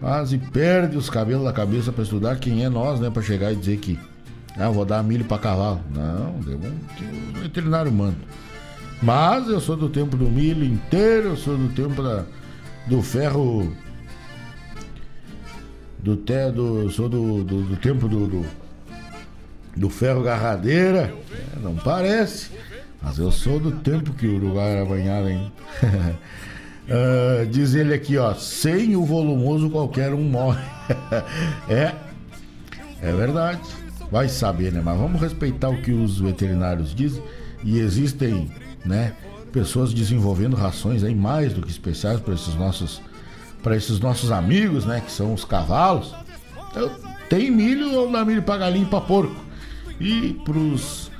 [0.02, 3.10] Mas e perde os cabelos da cabeça para estudar quem é nós, né?
[3.10, 3.98] Para chegar e dizer que
[4.56, 5.80] ah, vou dar milho para cavalo.
[5.94, 8.16] Não, deu um veterinário manda.
[9.02, 12.24] Mas eu sou do tempo do milho inteiro, eu sou do tempo da,
[12.86, 13.72] do ferro.
[15.98, 18.46] Do, te, do, sou do, do, do tempo do, do,
[19.76, 21.14] do ferro garradeira.
[21.32, 22.50] É, não parece.
[23.02, 25.52] Mas eu sou do tempo que o Uruguai era banhado, hein?
[26.88, 28.34] uh, diz ele aqui, ó.
[28.34, 30.64] Sem o volumoso qualquer um morre.
[31.68, 31.92] é.
[33.02, 33.60] É verdade.
[34.10, 34.80] Vai saber, né?
[34.82, 37.22] Mas vamos respeitar o que os veterinários dizem.
[37.62, 38.50] E existem,
[38.84, 39.12] né?
[39.52, 43.02] Pessoas desenvolvendo rações aí mais do que especiais para esses nossos
[43.62, 45.00] para esses nossos amigos, né?
[45.00, 46.14] Que são os cavalos.
[46.70, 46.90] Então,
[47.28, 49.43] tem milho ou dá milho para galinha e para porco.
[50.00, 51.10] E pros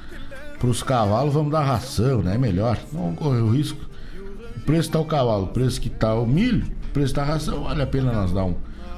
[0.59, 2.39] pros cavalos vamos dar ração, né?
[2.39, 2.79] Melhor.
[2.93, 3.81] Não correr o risco.
[4.57, 7.65] O preço tá o cavalo, o preço que tá o milho, o preço da ração,
[7.65, 8.55] vale a pena nós dar um,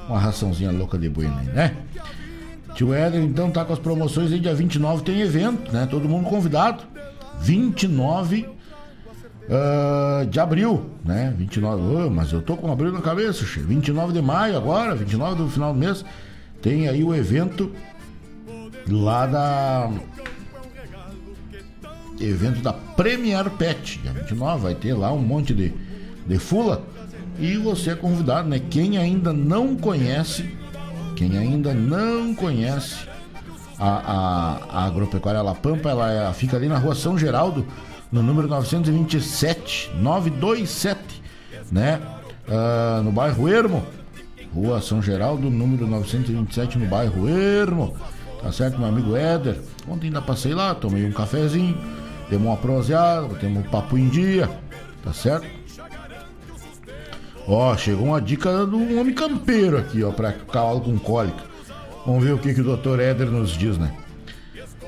[0.07, 1.75] uma raçãozinha louca de buena aí, né?
[2.73, 5.87] Tio Éder, então, tá com as promoções aí, dia 29 tem evento, né?
[5.89, 6.83] Todo mundo convidado.
[7.41, 8.47] 29
[9.47, 11.33] uh, de abril, né?
[11.37, 13.59] 29, oh, mas eu tô com abril na cabeça, che.
[13.59, 16.05] 29 de maio agora, 29 do final do mês,
[16.61, 17.71] tem aí o evento
[18.89, 19.91] lá da
[22.19, 25.71] evento da Premier Pet, dia 29, vai ter lá um monte de,
[26.25, 26.83] de fula
[27.39, 28.59] e você é convidado, né?
[28.59, 30.57] Quem ainda não conhece
[31.17, 33.07] quem ainda não conhece
[33.79, 37.65] a, a, a Agropecuária La Pampa, ela é, fica ali na rua São Geraldo,
[38.11, 40.99] no número 927, 927,
[41.71, 41.99] né?
[42.47, 43.83] Uh, no bairro Ermo.
[44.53, 47.97] Rua São Geraldo, número 927, no bairro Ermo.
[48.47, 49.59] Tá certo, meu amigo Éder?
[49.89, 51.77] Ontem ainda passei lá, tomei um cafezinho,
[52.29, 54.49] demos uma proseada, temos um papo em dia,
[55.03, 55.45] tá certo?
[57.45, 61.43] Ó, chegou uma dica do homem campeiro aqui, ó, para cavalo com cólica.
[62.05, 63.01] Vamos ver o que, que o Dr.
[63.01, 63.93] Éder nos diz, né?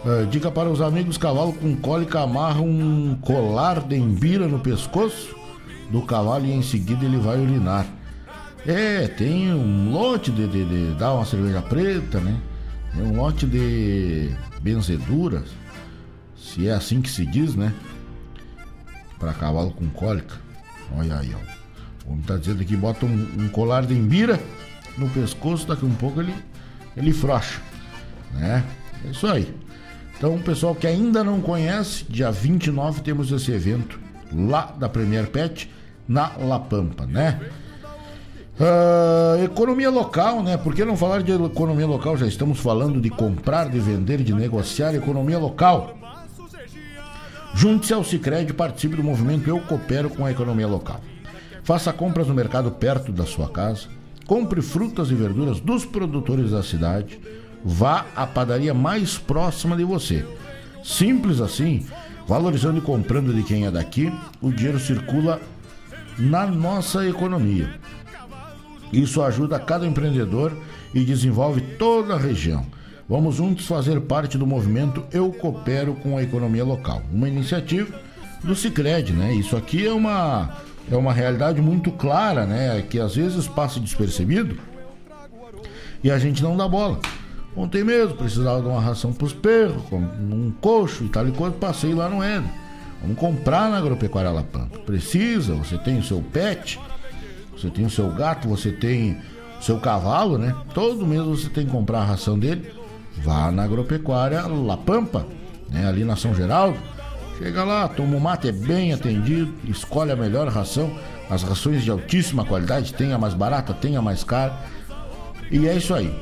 [0.05, 5.35] Uh, dica para os amigos: cavalo com cólica amarra um colar de embira no pescoço
[5.91, 7.85] do cavalo e em seguida ele vai urinar.
[8.65, 12.39] É, tem um lote de, de, de dar uma cerveja preta, né?
[12.93, 14.31] Tem um lote de
[14.61, 15.49] benzeduras,
[16.35, 17.73] se é assim que se diz, né?
[19.19, 20.35] Para cavalo com cólica.
[20.97, 21.59] Olha aí, ó.
[22.05, 24.39] Como tá dizendo aqui, bota um, um, colar de embira
[24.97, 26.33] no pescoço, daqui um pouco ele,
[26.97, 27.61] ele frouxa.
[28.33, 28.63] Né?
[29.05, 29.53] É isso aí.
[30.17, 33.99] Então, o pessoal que ainda não conhece, dia 29 temos esse evento
[34.33, 35.71] lá da Premier Pet,
[36.07, 37.39] na La Pampa, né?
[38.59, 40.57] Uh, economia local, né?
[40.57, 42.17] Por que não falar de economia local?
[42.17, 45.97] Já estamos falando de comprar, de vender, de negociar economia local.
[47.55, 50.99] Junte-se ao Cicred e participe do movimento Eu Coopero com a Economia Local.
[51.63, 53.87] Faça compras no mercado perto da sua casa.
[54.27, 57.19] Compre frutas e verduras dos produtores da cidade.
[57.63, 60.25] Vá à padaria mais próxima de você.
[60.83, 61.85] Simples assim,
[62.27, 65.41] valorizando e comprando de quem é daqui, o dinheiro circula
[66.17, 67.79] na nossa economia.
[68.91, 70.51] Isso ajuda cada empreendedor
[70.93, 72.65] e desenvolve toda a região.
[73.07, 77.99] Vamos juntos fazer parte do movimento Eu Coopero com a Economia Local, uma iniciativa
[78.43, 79.33] do Cicred, né?
[79.33, 80.57] Isso aqui é uma
[80.91, 82.83] é uma realidade muito clara, né?
[82.87, 84.57] Que às vezes passa despercebido
[86.03, 86.99] e a gente não dá bola.
[87.55, 91.55] Ontem mesmo precisava de uma ração para os perros, um coxo e tal e coisa,
[91.55, 92.49] passei lá no Éden.
[93.01, 94.79] Vamos comprar na Agropecuária La Pampa.
[94.79, 96.79] Precisa, você tem o seu pet,
[97.59, 99.17] você tem o seu gato, você tem
[99.59, 100.55] o seu cavalo, né?
[100.73, 102.71] Todo mês você tem que comprar a ração dele.
[103.17, 105.25] Vá na Agropecuária La Pampa,
[105.69, 105.87] né?
[105.87, 106.77] ali na São Geraldo
[107.39, 110.93] Chega lá, toma o mate, é bem atendido, escolhe a melhor ração,
[111.29, 114.59] as rações de altíssima qualidade, tem a mais barata, tem a mais cara.
[115.49, 116.13] E é isso aí.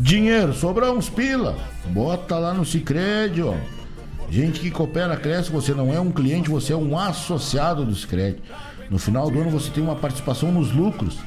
[0.00, 1.54] Dinheiro, sobrar uns pila,
[1.88, 3.54] bota lá no Cicred, ó.
[4.30, 8.40] Gente que coopera, cresce, você não é um cliente, você é um associado do Sicredi.
[8.92, 11.18] No final do ano você tem uma participação nos lucros.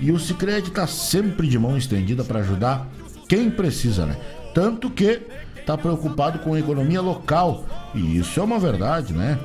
[0.00, 2.84] E o Sicredi está sempre de mão estendida para ajudar
[3.28, 4.16] quem precisa, né?
[4.52, 5.22] Tanto que
[5.56, 7.64] está preocupado com a economia local.
[7.94, 9.38] E isso é uma verdade, né?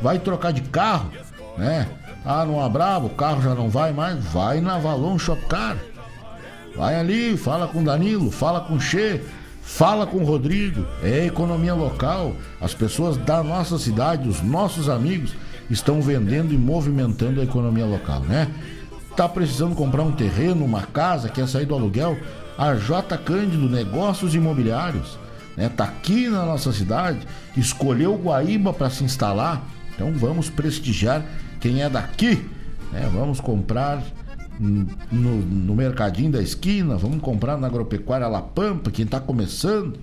[0.00, 1.10] Vai trocar de carro,
[1.58, 1.86] né?
[2.24, 4.24] Ah, não bravo, o carro já não vai mais.
[4.24, 5.76] Vai na Valon Shopcar.
[6.74, 9.20] Vai ali, fala com Danilo, fala com Che,
[9.60, 10.86] fala com Rodrigo.
[11.02, 12.32] É economia local.
[12.58, 15.34] As pessoas da nossa cidade, os nossos amigos,
[15.72, 18.48] estão vendendo e movimentando a economia local, né?
[19.16, 22.16] Tá precisando comprar um terreno, uma casa, quer sair do aluguel?
[22.56, 25.18] A J Cândido Negócios Imobiliários,
[25.56, 25.68] né?
[25.68, 27.20] Tá aqui na nossa cidade,
[27.56, 29.62] escolheu Guaíba para se instalar.
[29.94, 31.24] Então vamos prestigiar
[31.60, 32.44] quem é daqui,
[32.92, 33.08] né?
[33.12, 34.02] Vamos comprar
[34.58, 39.98] no, no mercadinho da esquina, vamos comprar na agropecuária La Pampa, quem está começando,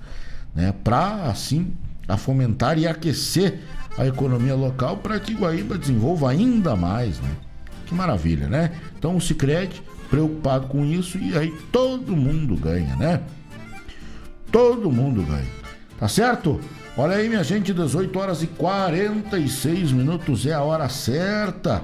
[0.53, 0.73] né?
[0.83, 1.73] Para assim
[2.07, 3.59] a fomentar e aquecer
[3.97, 7.31] a economia local para que Guaíba desenvolva ainda mais, né?
[7.85, 8.71] Que maravilha, né?
[8.97, 13.21] Então o Sicredi preocupado com isso e aí todo mundo ganha, né?
[14.51, 15.59] Todo mundo ganha.
[15.99, 16.59] Tá certo?
[16.97, 21.83] Olha aí, minha gente, 18 horas e 46 minutos é a hora certa.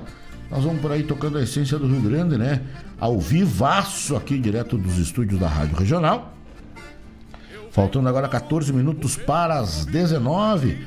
[0.49, 2.61] Nós vamos por aí tocando a essência do Rio Grande, né?
[2.99, 6.33] Ao vivaço aqui, direto dos estúdios da Rádio Regional.
[7.71, 10.77] Faltando agora 14 minutos para as 19.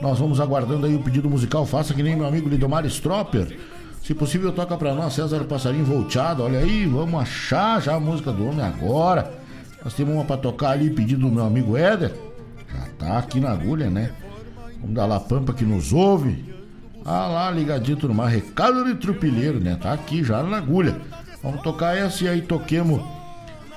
[0.00, 1.66] Nós vamos aguardando aí o pedido musical.
[1.66, 3.58] Faça que nem meu amigo Lidomar Stropper.
[4.02, 6.42] Se possível, toca para nós César Passarinho Volteado.
[6.42, 9.32] Olha aí, vamos achar já a música do homem agora.
[9.84, 12.14] Nós temos uma para tocar ali, pedido do meu amigo Éder.
[12.72, 14.12] Já tá aqui na agulha, né?
[14.80, 16.44] Vamos dar lá Pampa que nos ouve.
[17.04, 18.28] Ah lá, ligadito no mar.
[18.28, 19.76] Recado de trupilheiro, né?
[19.80, 20.96] Tá aqui já na agulha.
[21.42, 23.00] Vamos tocar essa e aí toquemos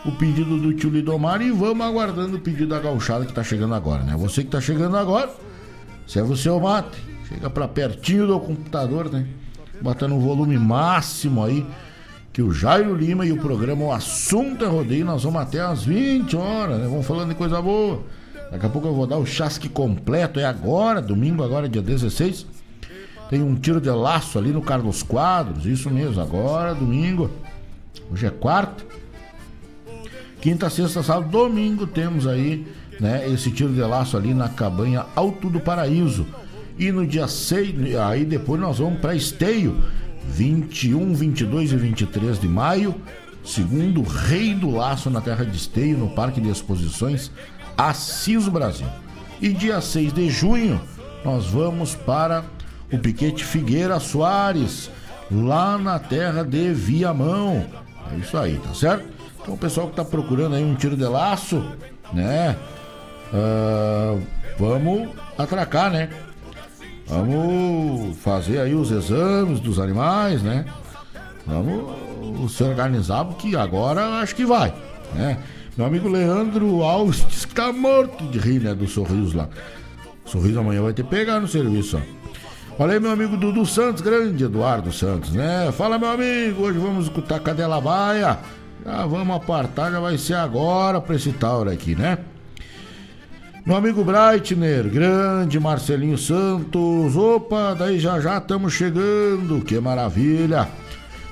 [0.05, 3.75] o pedido do tio Lidomar e vamos aguardando o pedido da gauchada que tá chegando
[3.75, 4.15] agora, né?
[4.17, 5.29] Você que tá chegando agora,
[6.11, 6.97] serve o seu mate.
[7.29, 9.25] Chega pra pertinho do computador, né?
[9.81, 11.65] Botando um volume máximo aí.
[12.33, 15.83] Que o Jairo Lima e o programa O Assunto é Rodeio, nós vamos até às
[15.83, 16.87] 20 horas, né?
[16.87, 18.03] Vamos falando de coisa boa.
[18.51, 20.39] Daqui a pouco eu vou dar o chasque completo.
[20.39, 22.45] É agora, domingo, agora, dia 16.
[23.29, 27.31] Tem um tiro de laço ali no Carlos Quadros, isso mesmo, agora, domingo.
[28.11, 28.83] Hoje é quarta.
[30.41, 32.67] Quinta, sexta, sábado, domingo temos aí,
[33.01, 36.27] né, esse tiro de laço ali na cabanha Alto do Paraíso.
[36.77, 39.83] E no dia 6, aí depois nós vamos para Esteio,
[40.27, 42.95] 21, 22 e 23 de maio,
[43.43, 47.31] segundo Rei do Laço na Terra de Esteio, no Parque de Exposições
[47.75, 48.87] Assis Brasil.
[49.41, 50.79] E dia 6 de junho
[51.25, 52.43] nós vamos para
[52.93, 54.91] o Piquete Figueira Soares,
[55.31, 57.65] lá na terra de Viamão.
[58.13, 59.07] É isso aí, tá certo?
[59.41, 61.63] Então o pessoal que tá procurando aí um tiro de laço,
[62.13, 62.55] né?
[63.33, 64.21] Uh,
[64.59, 66.09] vamos atracar, né?
[67.07, 70.65] Vamos fazer aí os exames dos animais, né?
[71.45, 74.73] Vamos se organizar, porque agora acho que vai,
[75.13, 75.37] né?
[75.77, 78.73] Meu amigo Leandro Alves disse que tá morto de rir, né?
[78.73, 79.49] Do sorriso lá.
[80.25, 82.21] Sorriso amanhã vai ter que pegar no serviço, ó.
[82.79, 85.71] Olha aí, meu amigo Dudu Santos, grande Eduardo Santos, né?
[85.73, 88.39] Fala, meu amigo, hoje vamos escutar Cadela Baia.
[88.83, 92.17] Já vamos apartar, já vai ser agora pra esse Tauro aqui, né?
[93.63, 97.15] Meu amigo Breitner, grande Marcelinho Santos.
[97.15, 100.67] Opa, daí já já estamos chegando, que maravilha.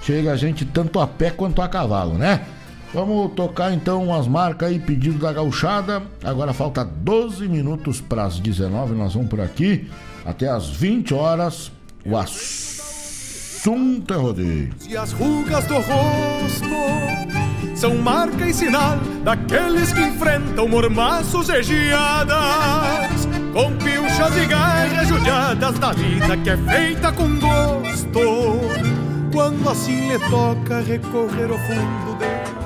[0.03, 2.45] Chega a gente tanto a pé quanto a cavalo, né?
[2.93, 6.03] Vamos tocar então umas marcas aí, pedido da gauchada.
[6.23, 9.89] Agora falta 12 minutos para as 19, nós vamos por aqui
[10.23, 11.71] até as 20 horas.
[12.05, 14.69] O assunto é rodeio.
[14.88, 17.49] E as rugas do rosto
[17.80, 23.25] são marca e sinal daqueles que enfrentam mormaços e geadas.
[23.53, 28.19] Com pilchas e garras judiadas da vida que é feita com gosto.
[29.32, 32.59] Quando assim lhe toca recorrer ao fundo dele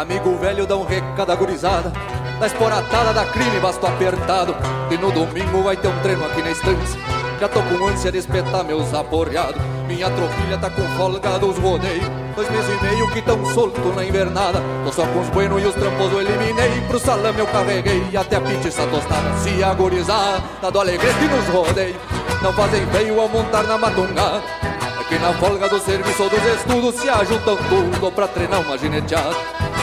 [0.00, 1.92] Amigo velho dá um recado gurizada.
[2.40, 4.56] Da esporatada da crime basto apertado.
[4.90, 6.98] E no domingo vai ter um treino aqui na estância.
[7.38, 9.60] Já tô com ânsia de espetar meus aporreados.
[9.86, 12.06] Minha tropilha tá com folga dos rodeios.
[12.34, 14.62] Dois meses e meio que tão solto na invernada.
[14.86, 16.80] Tô só com os buenos e os trampos eu eliminei.
[16.88, 19.36] Pro salame eu carreguei até a pizza tostada.
[19.40, 21.98] Se agorizar, tá do alegrete nos rodeios
[22.40, 24.79] Não fazem feio ao montar na matungada
[25.10, 29.34] que na folga do serviço ou dos estudos se ajuntam tudo pra treinar uma gineteada.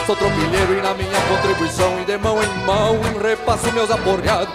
[0.06, 4.48] Sou tropilheiro e na minha contribuição e de mão em mão repasso meus aporreados.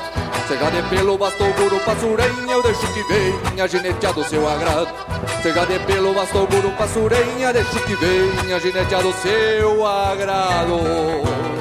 [0.48, 4.90] Seja de pelo, bastou guru, passurenha, eu deixo que venha gineteado seu agrado.
[5.44, 11.53] Seja de pelo, bastou guru, passurenha, deixo que venha gineteado seu agrado.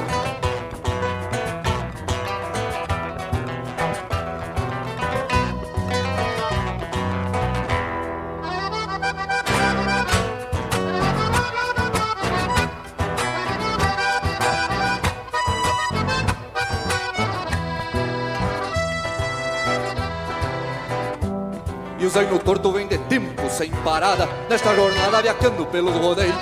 [22.13, 26.35] Zaino torto vem de tempo sem parada Nesta jornada viajando pelos rodeios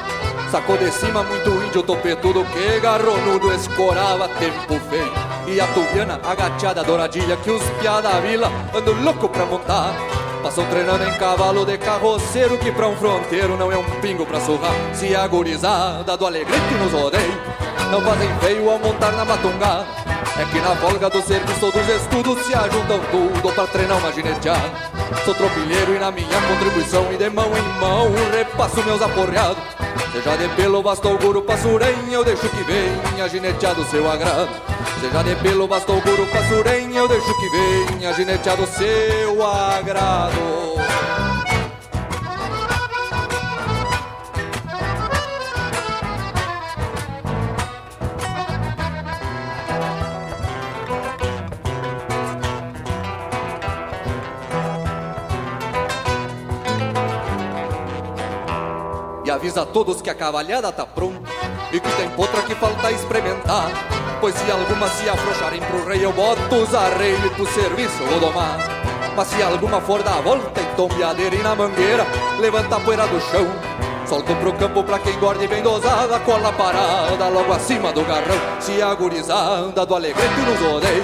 [0.52, 5.14] Sacou de cima muito índio topetudo Que garronudo escorava tempo feio
[5.48, 9.94] E a tubiana agachada douradilha Que os piá da vila andam louco pra montar.
[10.44, 14.42] Passam treinando em cavalo de carroceiro Que pra um fronteiro não é um pingo pra
[14.42, 14.74] surrar.
[14.94, 17.36] Se a gurizada do alegrete nos rodeios
[17.90, 20.02] Não fazem feio ao montar na matungada
[20.40, 24.91] é que na folga do serviço dos estudos se ajuntam tudo pra treinar uma gineteada.
[25.26, 29.62] Sou tropilheiro e na minha contribuição e de mão em mão repasso meus aporreados.
[30.12, 34.50] Seja de pelo, bastou guru, passurenha, eu deixo que venha gineteado seu agrado.
[35.00, 40.71] Seja de pelo, bastou guru, passurenha, eu deixo que venha gineteado seu agrado.
[59.42, 61.28] Avisa a todos que a cavalhada tá pronta
[61.74, 63.72] E que tem potra que falta experimentar.
[64.20, 68.58] Pois se alguma se afrouxarem pro rei Eu boto os arreios pro serviço vou domar.
[69.16, 72.06] Mas se alguma for dar a volta em tombeadeira e na mangueira
[72.40, 73.48] Levanta a poeira do chão.
[74.06, 78.38] Solto pro campo pra quem gorde bem dosada Cola parada logo acima do garrão.
[78.60, 81.04] Se a gurizada do alegrete nos rodeia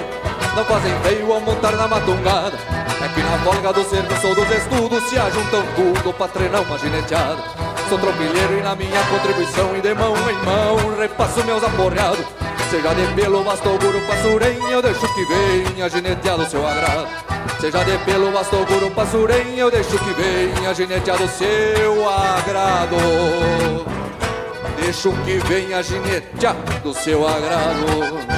[0.54, 2.56] Não fazem feio ao montar na matungada.
[3.02, 6.78] É que na folga do serviço ou dos estudos Se ajuntam tudo pra treinar uma
[6.78, 12.24] gineteada Sou tropilheiro e na minha contribuição E de mão em mão repasso meus aporreados.
[12.70, 17.08] Seja de pelo, bastou guru, passurenha Eu deixo que venha gineteado seu agrado.
[17.58, 23.86] Seja de pelo, bastou guru, passurenha Eu deixo que venha gineteado seu agrado.
[24.82, 28.37] Deixo que venha gineteado seu agrado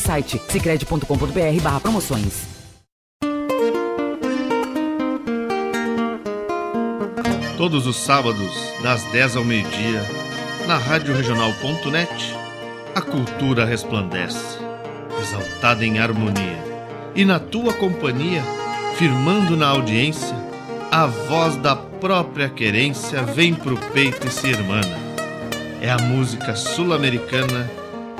[0.01, 2.61] site cicred.com.br barra promoções.
[7.57, 10.01] Todos os sábados, das 10 ao meio-dia,
[10.67, 11.13] na Rádio
[12.95, 14.57] a cultura resplandece,
[15.21, 16.59] exaltada em harmonia.
[17.15, 18.43] E na tua companhia,
[18.97, 20.35] firmando na audiência,
[20.91, 24.97] a voz da própria querência vem pro peito e se irmana.
[25.81, 27.69] É a música sul-americana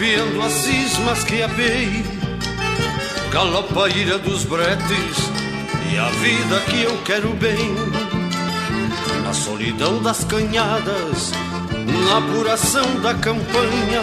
[0.00, 2.02] Tropeando as cismas que apei,
[3.30, 5.30] galopa a ira dos bretes
[5.92, 7.74] e a vida que eu quero bem.
[9.22, 11.32] Na solidão das canhadas,
[12.08, 14.02] na apuração da campanha,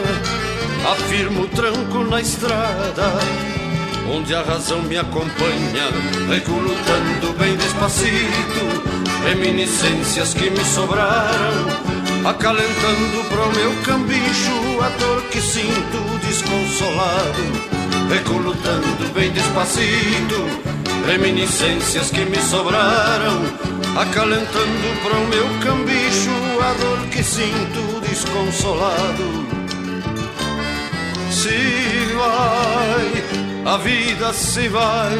[0.92, 3.14] afirmo o tranco na estrada,
[4.08, 5.90] onde a razão me acompanha,
[6.30, 8.94] reculutando bem despacito,
[9.26, 17.44] reminiscências que me sobraram, acalentando pro meu cambicho a dor que sinto desconsolado,
[18.10, 20.36] recolutando bem despacito,
[21.06, 23.42] reminiscências que me sobraram,
[24.00, 29.48] acalentando pro meu cambicho a dor que sinto desconsolado.
[31.32, 35.18] Se vai, a vida se vai,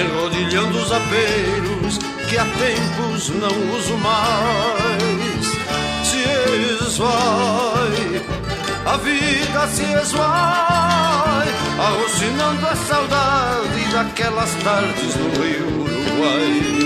[0.00, 1.98] enrodilhando os aperos
[2.28, 4.95] que há tempos não uso mais.
[6.86, 8.22] Se esvai,
[8.86, 11.48] a vida se esvai,
[11.80, 16.85] alucinando a saudade daquelas tardes no Rio Uruguai.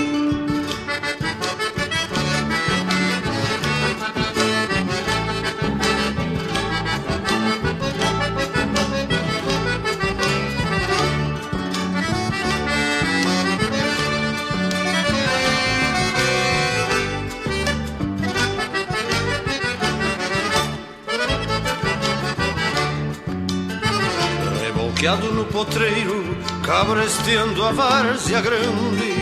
[25.19, 26.23] No potreiro,
[26.63, 29.13] cabresteando a várzea grande.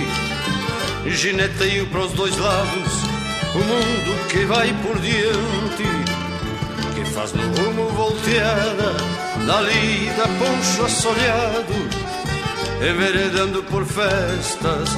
[1.08, 2.94] Gineteio para os dois lados,
[3.56, 5.84] o mundo que vai por diante.
[6.94, 8.98] Que faz no rumo volteada,
[9.48, 11.74] dali da poncho assolhado.
[12.88, 14.90] Enveredando por festas,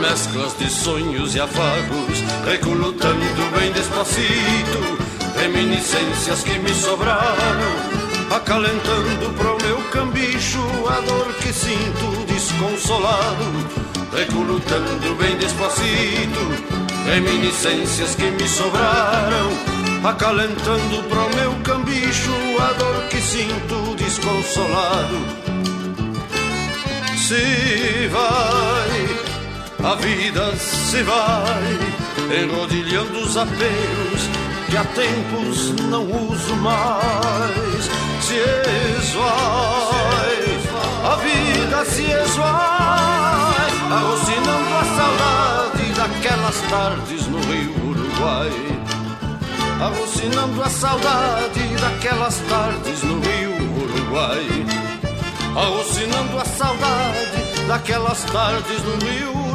[0.00, 4.98] mesclas de sonhos e afagos, recolutando bem despacito,
[5.36, 7.98] reminiscências que me sobraram
[8.30, 13.44] acalentando pro meu cambicho a dor que sinto desconsolado,
[14.12, 16.40] recrutando bem despacito,
[17.04, 19.50] reminiscências que me sobraram,
[20.04, 25.18] acalentando pro meu cambicho a dor que sinto desconsolado.
[27.16, 34.28] Se vai, a vida se vai, enrodilhando os apelos
[34.70, 37.67] que há tempos não uso mais.
[38.28, 38.34] Se
[38.98, 39.24] esvai,
[41.02, 48.52] a vida se esvai, alucinando a saudade daquelas tardes no Rio Uruguai.
[49.80, 54.46] Alucinando a saudade daquelas tardes no Rio Uruguai.
[55.56, 59.47] Alucinando a saudade daquelas tardes no Rio Uruguai.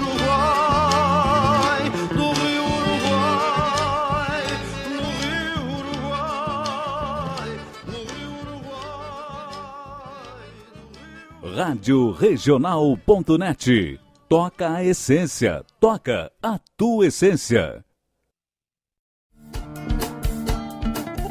[11.55, 13.99] Rádio Regional.net.
[14.27, 15.63] Toca a essência.
[15.79, 17.85] Toca a tua essência.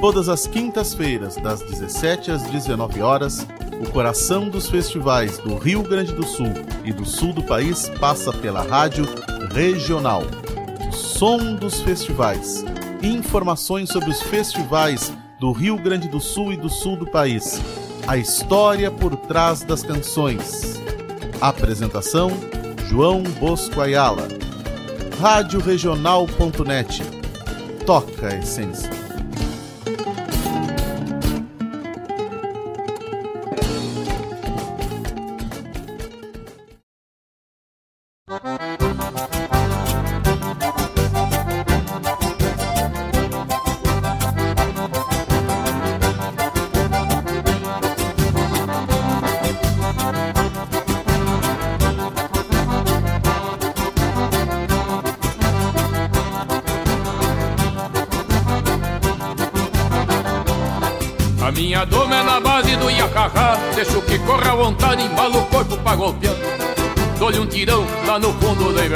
[0.00, 3.44] Todas as quintas-feiras, das 17 às 19 horas,
[3.84, 6.52] o coração dos festivais do Rio Grande do Sul
[6.84, 9.04] e do sul do país passa pela Rádio
[9.52, 10.22] Regional.
[10.92, 12.64] Som dos festivais.
[13.02, 17.60] Informações sobre os festivais do Rio Grande do Sul e do sul do país.
[18.06, 20.80] A história por trás das canções.
[21.40, 22.30] Apresentação:
[22.88, 24.26] João Bosco Ayala.
[25.20, 27.02] Radioregional.net.
[27.86, 29.01] Toca a essência.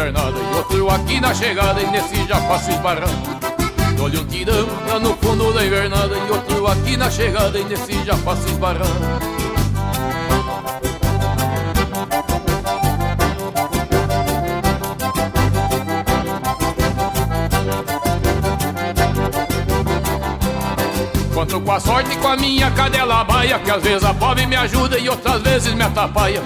[0.06, 3.08] Invernada E outro aqui na chegada e nesse já faço esbarrar
[3.96, 8.04] Dou-lhe um tirão lá no fundo da invernada E outro aqui na chegada e nesse
[8.04, 8.86] já faço esbarrar
[21.34, 24.46] Conto com a sorte e com a minha cadela baia Que às vezes a pobre
[24.46, 26.42] me ajuda e outras vezes me atrapalha.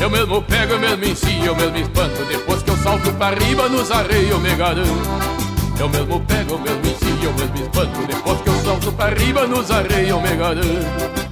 [0.00, 3.66] Eu mesmo pego, eu mesmo ensino, eu mesmo espanto Depois que eu salto pra riba
[3.66, 5.08] nos arreios me garanto.
[5.80, 8.06] Eu mesmo pego, eu mesmo ensino, eu mesmo espanto.
[8.06, 11.24] Depois que eu salto pra riba nos arreios eu me garanto.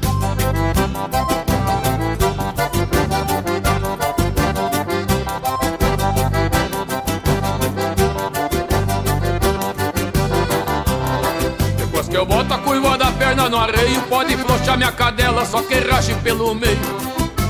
[11.76, 15.60] Depois que eu boto a curva da perna no arreio Pode flochar minha cadela, só
[15.60, 17.01] que rache pelo meio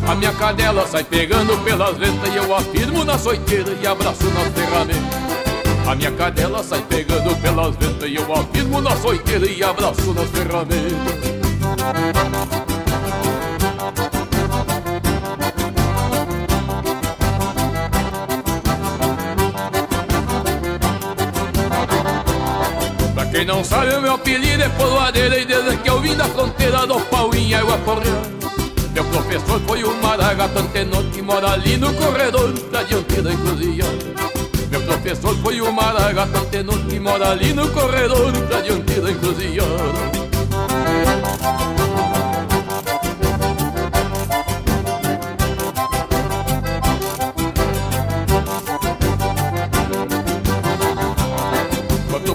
[0.07, 4.49] A minha cadela sai pegando pelas ventas E eu afirmo na soiteira e abraço nas
[4.49, 5.23] ferramentas.
[5.87, 10.29] A minha cadela sai pegando pelas ventas E eu afirmo na soiteira e abraço nas
[10.31, 11.33] ferramentas.
[23.33, 26.87] Quem não sabe, o meu apelido é Poloadeira E desde que eu vim da fronteira
[26.87, 28.32] do pau em água correndo
[29.03, 33.93] meu professor foi o Maragato Antenor que mora ali no corredor da dianteira encruzilhada.
[34.71, 40.23] Meu professor foi o Maragato Antenor que mora ali no corredor da dianteira encruzilhada.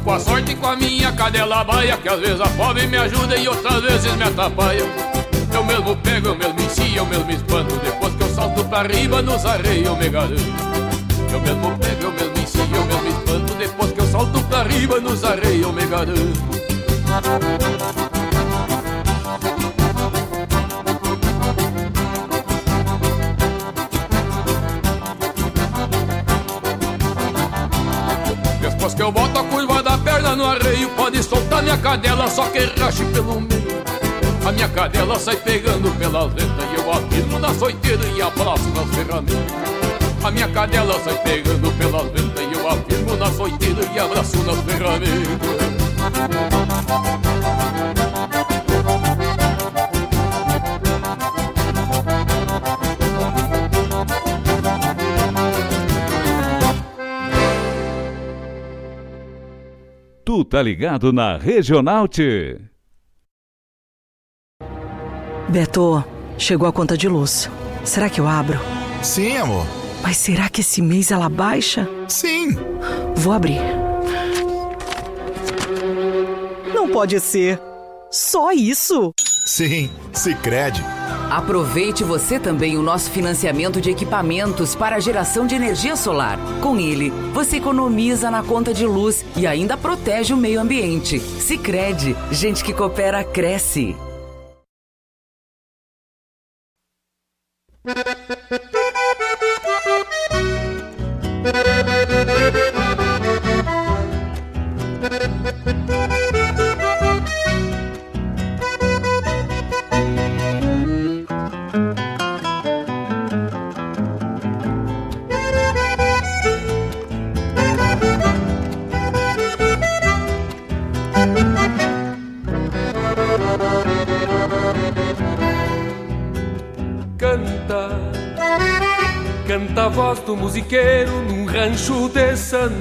[0.03, 2.95] Com a sorte e com a minha cadela baia Que às vezes a fome me
[2.95, 5.06] ajuda e outras vezes me atrapalha
[5.77, 9.45] mesmo pego, eu mesmo ensino, eu mesmo espanto Depois que eu salto pra riba nos
[9.45, 10.41] arreios eu me garanto.
[11.31, 14.99] Eu mesmo pego, eu mesmo ensino, eu mesmo espanto Depois que eu salto pra riba
[14.99, 16.57] nos arreios eu me garanto.
[28.61, 32.45] Depois que eu boto a curva da perna no arreio Pode soltar minha cadela, só
[32.47, 33.86] que rache pelo meio
[34.47, 38.95] A minha cadela sai pegando pelas letras E eu afirmo na soiteira e abraço nas
[38.95, 44.37] ferramentas A minha cadela sai pegando pelas letras E eu afirmo na soiteira e abraço
[44.43, 45.27] nas ferramentas
[60.23, 62.76] Tu tá ligado na Regional T.
[65.49, 66.03] Beto,
[66.37, 67.49] chegou a conta de luz.
[67.83, 68.59] Será que eu abro?
[69.01, 69.65] Sim, amor.
[70.03, 71.87] Mas será que esse mês ela baixa?
[72.07, 72.57] Sim.
[73.15, 73.61] Vou abrir.
[76.73, 77.59] Não pode ser.
[78.11, 79.13] Só isso?
[79.45, 80.83] Sim, Sicredi.
[81.29, 86.37] Aproveite você também o nosso financiamento de equipamentos para a geração de energia solar.
[86.61, 91.19] Com ele, você economiza na conta de luz e ainda protege o meio ambiente.
[91.19, 93.95] Sicredi, gente que coopera cresce.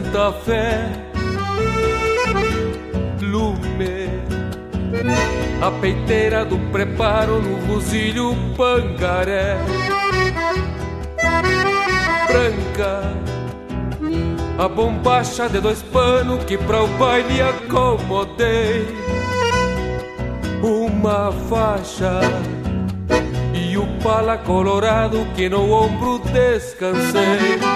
[0.07, 0.89] De Santa Fé.
[3.21, 4.09] Lume,
[5.61, 9.57] a peiteira do preparo no rosilho pangaré.
[12.29, 13.03] Branca,
[14.59, 18.87] a bombacha de dois panos que pra o baile acomodei.
[20.63, 22.21] Uma faixa
[23.55, 27.76] e o pala colorado que no ombro descansei.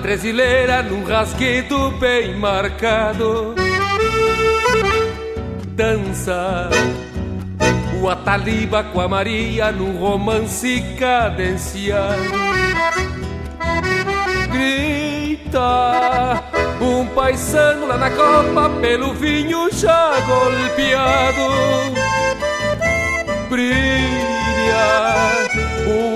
[0.00, 3.54] Tresileira num rasguido bem marcado.
[5.68, 6.68] Dança
[8.00, 12.22] o Ataliba com a Maria num romance cadenciado.
[14.50, 16.42] Grita
[16.80, 21.42] um paisano lá na copa pelo vinho já golpeado.
[23.50, 25.39] Brilha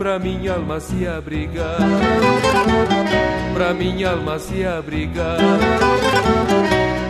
[0.00, 1.76] Pra minha alma se abrigar.
[3.52, 5.36] Pra minha alma se abrigar.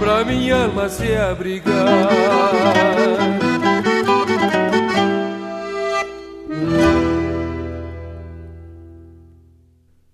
[0.00, 1.76] Pra minha alma se abrigar.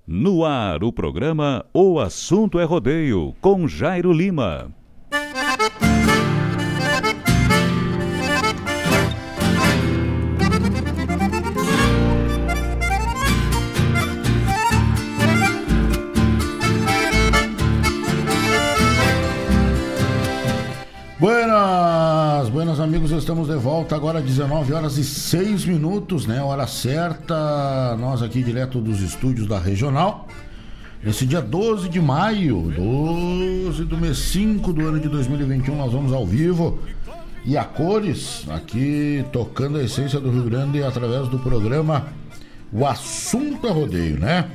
[0.06, 4.70] No ar, o programa O Assunto é Rodeio, com Jairo Lima.
[22.86, 26.40] Amigos, estamos de volta agora 19 horas e 6 minutos, né?
[26.40, 30.28] Hora certa, nós aqui direto dos estúdios da Regional.
[31.02, 36.12] Nesse dia 12 de maio, 12 do mês 5 do ano de 2021, nós vamos
[36.12, 36.78] ao vivo
[37.44, 42.06] e a cores, aqui tocando a essência do Rio Grande através do programa
[42.72, 44.48] O Assunto é Rodeio, né?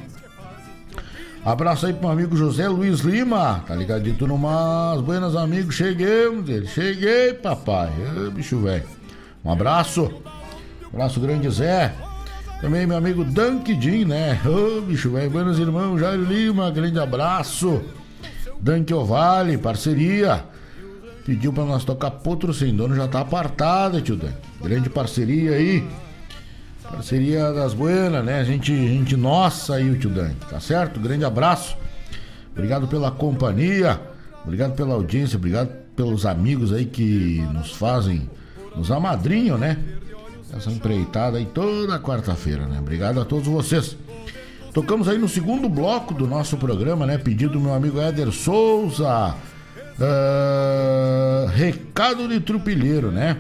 [1.44, 5.02] Abraço aí pro meu amigo José Luiz Lima, tá ligadito no Mas.
[5.02, 6.68] Buenas, amigos, cheguemos dele.
[6.68, 7.90] Cheguei, papai.
[8.16, 8.84] Ô, bicho velho.
[9.44, 10.12] Um abraço.
[10.94, 11.96] Abraço grande, Zé.
[12.62, 13.74] Também meu amigo Dank
[14.06, 14.40] né?
[14.46, 15.32] Ô, bicho velho.
[15.32, 17.82] Buenos irmãos, Jairo Lima, grande abraço.
[18.60, 20.44] Dank Ovale, parceria.
[21.26, 24.34] Pediu pra nós tocar Potro Sem Dono, já tá apartada, tio Dan.
[24.62, 25.84] Grande parceria aí.
[26.92, 28.40] Parceria das buenas, né?
[28.40, 31.00] A gente, gente nossa aí, o tio Dan, tá certo?
[31.00, 31.76] Grande abraço.
[32.52, 34.00] Obrigado pela companhia,
[34.44, 38.30] obrigado pela audiência, obrigado pelos amigos aí que nos fazem,
[38.76, 39.78] nos amadrinham, né?
[40.54, 42.80] Essa empreitada aí toda quarta-feira, né?
[42.80, 43.96] Obrigado a todos vocês.
[44.74, 47.18] Tocamos aí no segundo bloco do nosso programa, né?
[47.18, 49.36] Pedido do meu amigo Éder Souza.
[50.00, 53.38] Ah, recado de trupilheiro, né?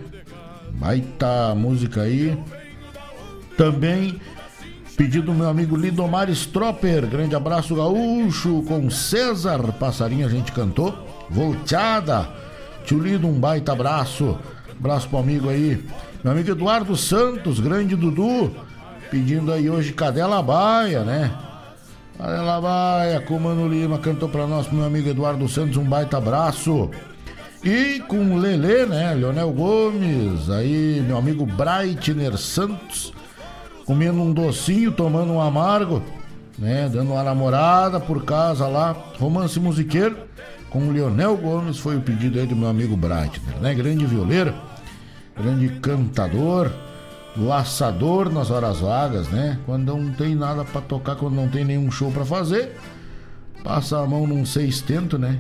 [0.73, 2.37] Baita música aí.
[3.57, 4.19] Também
[5.01, 7.07] pedido do meu amigo Lidomar Stropper.
[7.07, 8.61] Grande abraço, gaúcho.
[8.67, 10.93] Com César Passarinho a gente cantou.
[11.29, 12.29] Volteada.
[12.85, 14.37] Tio Lido, um baita abraço.
[14.77, 15.83] Abraço pro amigo aí.
[16.23, 18.55] Meu amigo Eduardo Santos, grande Dudu.
[19.09, 21.31] Pedindo aí hoje Cadela Baia, né?
[22.17, 26.91] Cadela Baia, Comando Lima cantou pra nós, meu amigo Eduardo Santos, um baita abraço.
[27.63, 29.13] E com o Lelê, né?
[29.15, 33.13] Leonel Gomes, aí meu amigo Breitner Santos
[33.91, 36.01] comendo um docinho, tomando um amargo,
[36.57, 36.89] né?
[36.89, 38.95] Dando uma namorada por casa lá.
[39.19, 40.15] Romance musiqueiro
[40.69, 43.73] com o Leonel Gomes foi o pedido aí do meu amigo Breitner, né?
[43.73, 44.53] Grande violeiro,
[45.37, 46.71] grande cantador,
[47.35, 49.59] laçador nas horas vagas, né?
[49.65, 52.77] Quando não tem nada para tocar, quando não tem nenhum show para fazer,
[53.61, 55.37] passa a mão num sextento, né?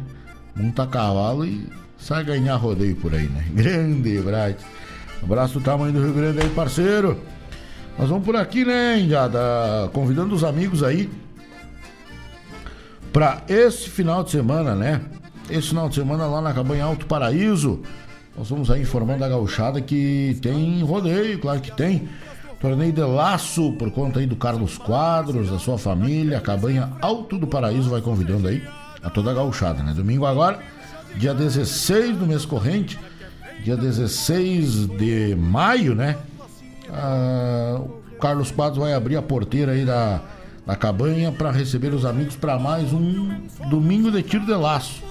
[0.53, 3.45] Monta cavalo e sai ganhar rodeio por aí, né?
[3.55, 4.57] Grande Bright.
[5.23, 7.17] Abraço do tamanho do Rio Grande aí, parceiro.
[8.01, 9.39] Nós vamos por aqui, né, Indiada?
[9.93, 11.07] Convidando os amigos aí
[13.13, 15.01] para esse final de semana, né?
[15.47, 17.83] Esse final de semana lá na Cabanha Alto Paraíso.
[18.35, 22.09] Nós vamos aí informando a gauchada que tem rodeio, claro que tem.
[22.59, 26.39] Torneio de laço por conta aí do Carlos Quadros, da sua família.
[26.39, 28.63] A Cabanha Alto do Paraíso vai convidando aí
[29.03, 29.93] a toda a gauchada, né?
[29.93, 30.59] Domingo agora,
[31.17, 32.97] dia 16 do mês corrente,
[33.63, 36.17] dia 16 de maio, né?
[36.93, 40.21] Ah, o Carlos Quadros vai abrir a porteira aí da,
[40.65, 43.29] da cabanha para receber os amigos para mais um
[43.69, 45.01] domingo de tiro de laço.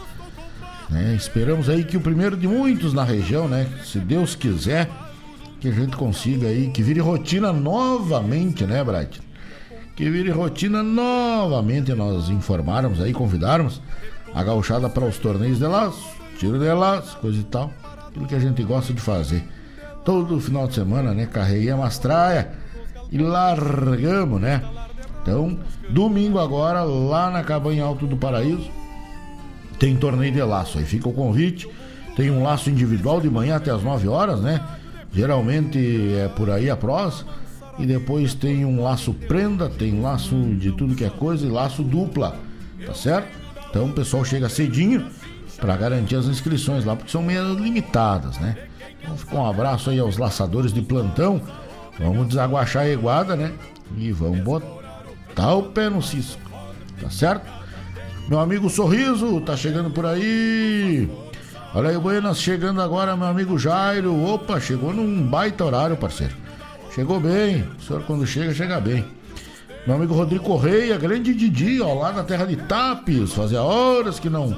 [0.91, 1.15] Né?
[1.15, 3.67] Esperamos aí que o primeiro de muitos na região, né?
[3.85, 4.91] Se Deus quiser,
[5.61, 9.17] que a gente consiga aí, que vire rotina novamente, né, Brad?
[9.97, 13.81] Que vire rotina novamente, nós informarmos aí, convidarmos
[14.35, 16.05] a gauchada para os torneios de laço,
[16.39, 17.73] tiro de laço, coisa e tal.
[18.09, 19.45] Aquilo que a gente gosta de fazer
[20.05, 21.27] todo final de semana, né?
[21.27, 22.47] Carreguemos as traias
[23.11, 24.63] e largamos, né?
[25.23, 25.59] Então,
[25.89, 28.71] domingo agora, lá na Cabanha Alto do Paraíso,
[29.79, 30.79] tem torneio de laço.
[30.79, 31.69] Aí fica o convite.
[32.17, 34.61] Tem um laço individual de manhã até as 9 horas, né?
[35.13, 35.79] Geralmente
[36.15, 37.25] é por aí a prosa.
[37.79, 41.83] E depois tem um laço prenda, tem laço de tudo que é coisa e laço
[41.83, 42.37] dupla,
[42.85, 43.29] tá certo?
[43.71, 45.07] Então o pessoal chega cedinho
[45.57, 48.57] para garantir as inscrições lá, porque são meio limitadas, né?
[49.01, 51.41] Então fica um abraço aí aos laçadores de plantão.
[51.99, 53.53] Vamos desaguachar a eguada, né?
[53.97, 56.41] E vamos botar o pé no cisco,
[57.01, 57.51] tá certo?
[58.29, 61.11] Meu amigo Sorriso, tá chegando por aí.
[61.75, 64.25] Olha aí, Buenas, chegando agora, meu amigo Jairo.
[64.25, 66.35] Opa, chegou num baita horário, parceiro.
[66.95, 67.65] Chegou bem.
[67.79, 69.05] O senhor, quando chega, chega bem.
[69.87, 73.33] Meu amigo Rodrigo Correia, grande Didi, ó, lá na terra de Tapes.
[73.33, 74.57] Fazia horas que não,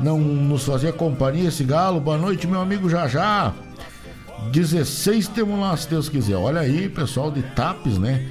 [0.00, 2.00] não nos fazia companhia esse galo.
[2.00, 3.52] Boa noite, meu amigo Jajá.
[4.50, 6.36] 16 temos lá, se Deus quiser.
[6.36, 8.26] Olha aí, pessoal de Tapes, né?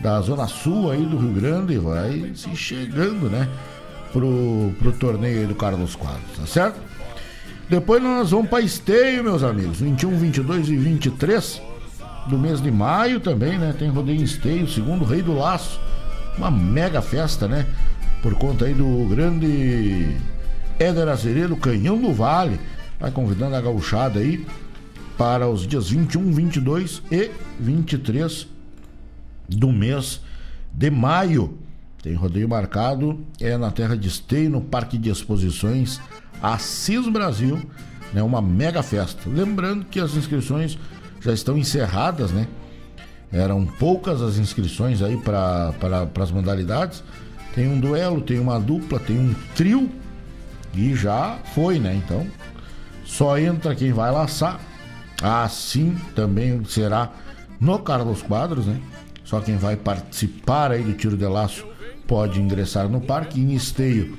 [0.00, 3.48] Da zona sul aí do Rio Grande, vai se chegando, né?
[4.12, 6.80] Pro, pro torneio do Carlos Quadros, tá certo?
[7.68, 9.80] Depois nós vamos para esteio, meus amigos.
[9.80, 11.62] 21, 22 e 23
[12.26, 13.74] do mês de maio também, né?
[13.78, 15.80] Tem rodeio em esteio, segundo Rei do Laço.
[16.36, 17.66] Uma mega festa, né?
[18.20, 20.16] Por conta aí do grande
[20.78, 22.58] Éder Azeredo, Canhão do Vale.
[22.98, 24.46] Vai convidando a gauchada aí
[25.16, 28.46] para os dias 21, 22 e 23
[29.48, 30.20] do mês
[30.72, 31.58] de maio.
[32.02, 36.00] Tem rodeio marcado, é na terra de Esteio, no Parque de Exposições
[36.42, 37.62] Assis Brasil,
[38.12, 38.22] né?
[38.22, 39.22] Uma mega festa.
[39.28, 40.76] Lembrando que as inscrições
[41.20, 42.48] já estão encerradas, né?
[43.32, 47.04] Eram poucas as inscrições aí para pra, as modalidades.
[47.54, 49.88] Tem um duelo, tem uma dupla, tem um trio
[50.74, 51.94] e já foi, né?
[51.94, 52.26] Então
[53.04, 54.60] só entra quem vai laçar.
[55.22, 57.10] Assim também será
[57.60, 58.80] no Carlos Quadros, né?
[59.24, 61.66] Só quem vai participar aí do tiro de laço
[62.06, 63.40] pode ingressar no parque.
[63.40, 64.16] Em esteio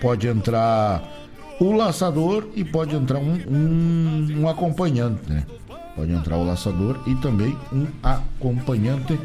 [0.00, 1.02] pode entrar
[1.60, 5.46] o laçador e pode entrar um, um, um acompanhante, né?
[5.94, 9.18] Pode entrar o laçador e também um acompanhante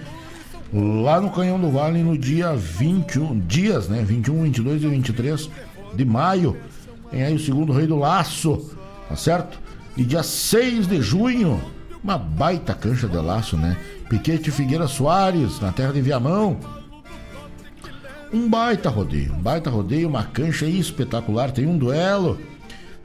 [0.74, 4.04] lá no Canhão do Vale no dia 21, dias, né?
[4.04, 5.50] 21, 22 e 23
[5.96, 6.58] de maio.
[7.12, 8.76] Tem aí o segundo Rei do Laço,
[9.08, 9.60] tá certo?
[9.96, 11.62] E dia 6 de junho,
[12.04, 13.78] uma baita cancha de laço, né?
[14.10, 16.58] Piquete Figueira Soares, na terra de Viamão.
[18.34, 21.52] Um baita rodeio, um baita rodeio, uma cancha espetacular.
[21.52, 22.40] Tem um duelo.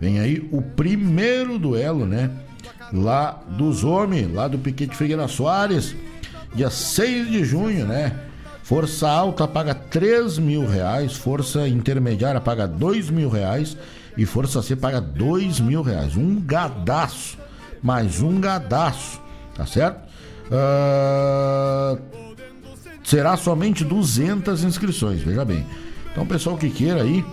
[0.00, 2.30] Vem aí o primeiro duelo, né?
[2.92, 5.94] lá dos homens, lá do Piquete Figueira Soares,
[6.54, 8.12] dia 6 de junho, né?
[8.70, 13.76] Força alta paga 3 mil reais, força intermediária paga 2 mil reais
[14.16, 16.16] e força C paga 2 mil reais.
[16.16, 17.36] Um gadaço,
[17.82, 19.20] mais um gadaço,
[19.56, 20.08] tá certo?
[20.46, 22.00] Uh,
[23.02, 25.66] será somente 200 inscrições, veja bem.
[26.12, 27.24] Então, pessoal que queira aí,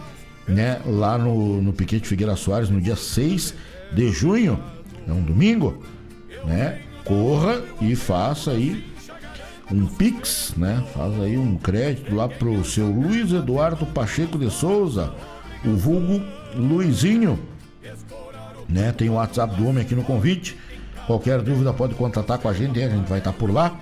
[0.47, 3.53] né, lá no, no Piquete Figueira Soares, no dia 6
[3.91, 4.59] de junho,
[5.07, 5.83] é um domingo,
[6.45, 6.81] né?
[7.05, 8.83] Corra e faça aí
[9.71, 10.83] um Pix, né?
[10.93, 15.13] Faz aí um crédito lá pro seu Luiz Eduardo Pacheco de Souza,
[15.65, 16.21] o vulgo
[16.55, 17.39] Luizinho,
[18.69, 18.91] né?
[18.91, 20.57] Tem o WhatsApp do homem aqui no convite.
[21.05, 23.77] Qualquer dúvida pode contatar com a gente, a gente vai estar por lá.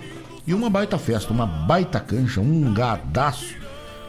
[0.45, 3.56] E uma baita festa, uma baita cancha, um gadaço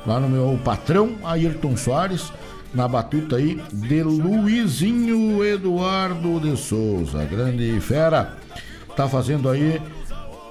[0.06, 2.30] lá no meu patrão Ayrton Soares
[2.74, 8.36] na batuta aí de Luizinho Eduardo de Souza, grande fera.
[8.94, 9.80] Tá fazendo aí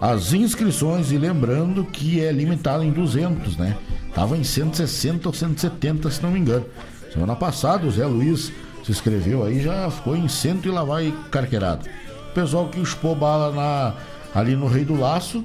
[0.06, 3.76] as inscrições e lembrando que é limitado em 200, né?
[4.14, 6.64] Tava em 160 ou 170, se não me engano.
[7.12, 8.52] Semana passada o Zé Luiz
[8.84, 11.88] se inscreveu aí, já ficou em cento e lá vai carqueirado.
[12.30, 13.96] O pessoal que chupou bala na,
[14.40, 15.44] ali no Rei do Laço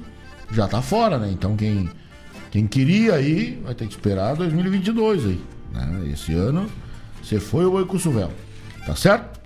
[0.51, 1.31] já tá fora, né?
[1.31, 1.89] Então quem,
[2.51, 5.41] quem queria aí vai ter que esperar 2022 aí.
[5.73, 6.11] Né?
[6.13, 6.69] Esse ano
[7.23, 8.31] você foi o Oicuçuvel,
[8.85, 9.40] tá certo?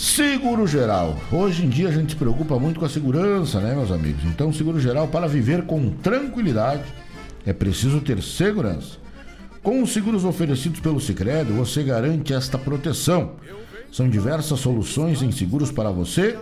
[0.00, 1.14] Seguro geral.
[1.30, 4.24] Hoje em dia a gente se preocupa muito com a segurança, né, meus amigos?
[4.24, 6.84] Então, seguro geral, para viver com tranquilidade,
[7.44, 8.96] é preciso ter segurança.
[9.62, 13.32] Com os seguros oferecidos pelo Sicredi, você garante esta proteção.
[13.92, 16.38] São diversas soluções em seguros para você,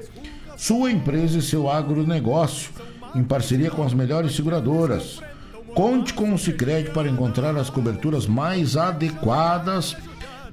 [0.56, 2.70] sua empresa e seu agronegócio,
[3.12, 5.18] em parceria com as melhores seguradoras.
[5.74, 9.97] Conte com o Sicredi para encontrar as coberturas mais adequadas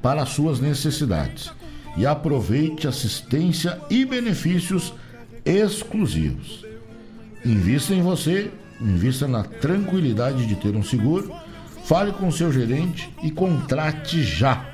[0.01, 1.51] para as suas necessidades.
[1.97, 4.93] E aproveite assistência e benefícios
[5.45, 6.65] exclusivos.
[7.45, 8.51] Invista em você,
[8.81, 11.33] invista na tranquilidade de ter um seguro.
[11.85, 14.65] Fale com seu gerente e contrate já.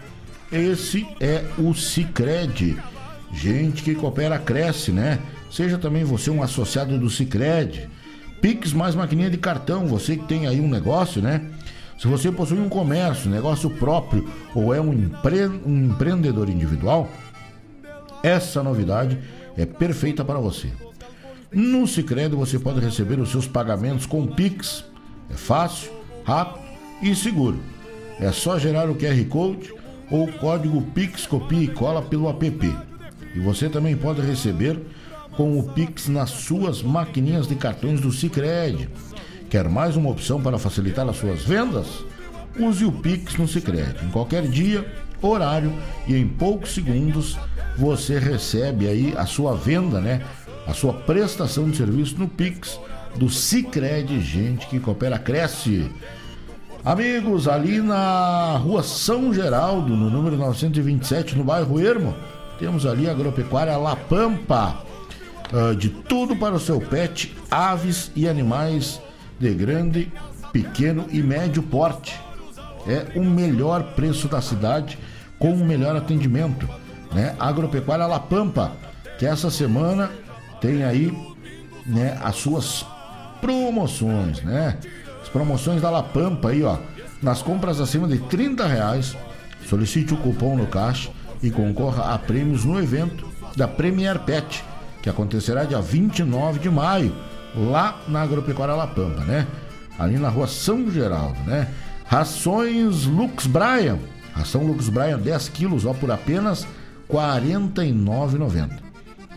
[0.52, 2.78] Esse é o Sicredi.
[3.34, 5.20] Gente que coopera cresce, né?
[5.52, 7.90] Seja também você um associado do Sicredi.
[8.42, 11.42] Pix mais maquininha de cartão, você que tem aí um negócio, né?
[12.02, 15.46] Se você possui um comércio, negócio próprio ou é um, empre...
[15.46, 17.08] um empreendedor individual,
[18.24, 19.20] essa novidade
[19.56, 20.70] é perfeita para você.
[21.52, 24.84] No Sicredi você pode receber os seus pagamentos com Pix.
[25.30, 25.92] É fácil,
[26.24, 26.66] rápido
[27.04, 27.60] e seguro.
[28.20, 29.72] É só gerar o QR Code
[30.10, 32.78] ou o código Pix copia e cola pelo app.
[33.36, 34.80] E você também pode receber
[35.38, 38.90] com o Pix nas suas maquininhas de cartões do Sicredi.
[39.52, 41.86] Quer mais uma opção para facilitar as suas vendas?
[42.58, 44.06] Use o Pix no Sicredi.
[44.06, 44.90] Em qualquer dia,
[45.22, 45.74] horário
[46.08, 47.38] e em poucos segundos
[47.78, 50.22] você recebe aí a sua venda, né?
[50.66, 52.80] A sua prestação de serviço no Pix
[53.18, 55.92] do Sicredi, gente que coopera cresce.
[56.86, 62.16] Amigos, ali na rua São Geraldo, no número 927, no bairro Ermo,
[62.58, 64.82] temos ali a agropecuária La Pampa.
[65.52, 69.02] Uh, de tudo para o seu pet, aves e animais
[69.42, 70.12] de grande,
[70.54, 72.20] pequeno e médio porte.
[72.88, 74.98] É o melhor preço da cidade
[75.38, 76.70] com o melhor atendimento.
[77.12, 77.36] Né?
[77.40, 78.72] Agropecuária La Pampa,
[79.18, 80.10] que essa semana
[80.62, 81.12] tem aí
[81.86, 82.86] né, as suas
[83.42, 84.78] promoções, né?
[85.22, 86.78] As promoções da La Pampa aí, ó.
[87.22, 89.18] Nas compras acima de 30 reais,
[89.68, 91.10] solicite o cupom no caixa
[91.42, 94.64] e concorra a prêmios no evento da Premier Pet,
[95.02, 97.14] que acontecerá dia 29 de maio,
[97.56, 99.48] lá na Agropecuária La Pampa, né?
[100.00, 101.68] Ali na rua São Geraldo, né?
[102.06, 103.98] Rações Lux Brian.
[104.34, 106.70] Ração Lux Brian 10 quilos, ó, por apenas R$
[107.10, 108.70] 49,90.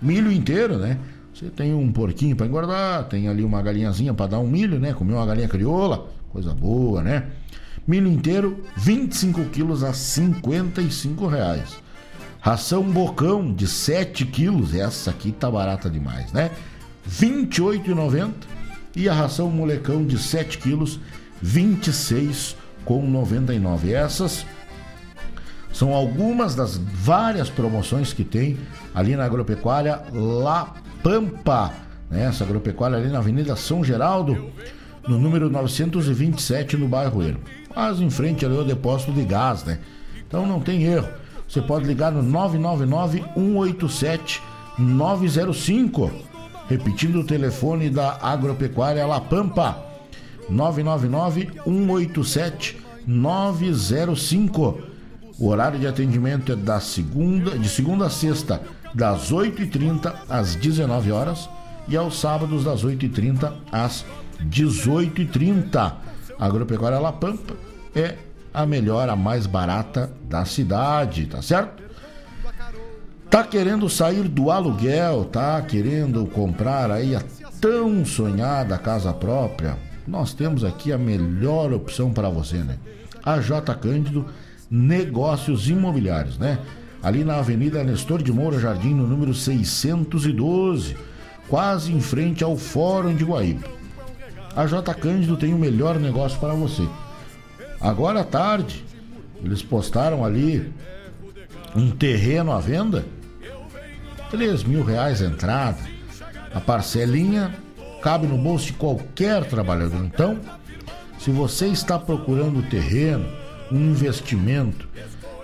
[0.01, 0.99] Milho inteiro, né?
[1.33, 4.93] Você tem um porquinho para engordar, tem ali uma galinhazinha para dar um milho, né?
[4.93, 7.25] Comer uma galinha crioula, coisa boa, né?
[7.87, 11.77] Milho inteiro, 25 quilos a 55 reais.
[12.41, 16.51] Ração bocão de 7 quilos, essa aqui tá barata demais, né?
[17.09, 18.33] 28,90
[18.97, 21.01] e a ração molecão de 7 quilos,
[21.45, 23.93] 26,99.
[23.93, 24.47] Essas
[25.73, 28.57] são algumas das várias promoções que tem
[28.95, 30.73] ali na agropecuária La
[31.03, 31.73] Pampa.
[32.09, 32.23] Né?
[32.25, 34.53] Essa agropecuária ali na Avenida São Geraldo,
[35.07, 37.41] no número 927, no bairro Ermo.
[37.69, 39.81] Quase em frente ali ao depósito de gás, né?
[40.27, 41.09] Então não tem erro.
[41.49, 44.41] Você pode ligar no 999 187
[44.79, 46.34] 905.
[46.69, 49.83] Repetindo o telefone da Agropecuária La Pampa.
[50.49, 54.79] 999 187 905.
[55.39, 58.63] O horário de atendimento é da segunda, de segunda a sexta,
[58.95, 61.49] das 8h30 às 19 horas
[61.89, 64.05] e aos sábados das 8h30 às
[64.49, 65.77] 18h30.
[66.39, 67.55] A Agropecuária La Pampa
[67.95, 68.17] é
[68.53, 71.83] a melhor, a mais barata da cidade, tá certo?
[73.35, 77.23] Tá querendo sair do aluguel, tá querendo comprar aí a
[77.61, 79.77] tão sonhada casa própria?
[80.07, 82.79] Nós temos aqui a melhor opção para você, né?
[83.25, 84.25] A J Cândido
[84.71, 86.61] Negócios Imobiliários, né?
[87.03, 90.97] Ali na Avenida Nestor de Moura Jardim, no número 612,
[91.49, 93.67] quase em frente ao Fórum de Guaíba.
[94.55, 96.87] A J Cândido tem o melhor negócio para você.
[97.81, 98.85] Agora à tarde,
[99.43, 100.73] eles postaram ali
[101.75, 103.05] um terreno à venda,
[104.35, 105.79] 3 mil reais a entrada.
[106.53, 107.55] A parcelinha
[108.03, 110.05] cabe no bolso de qualquer trabalhador.
[110.05, 110.41] Então,
[111.21, 113.29] se você está procurando terreno,
[113.71, 114.89] um investimento,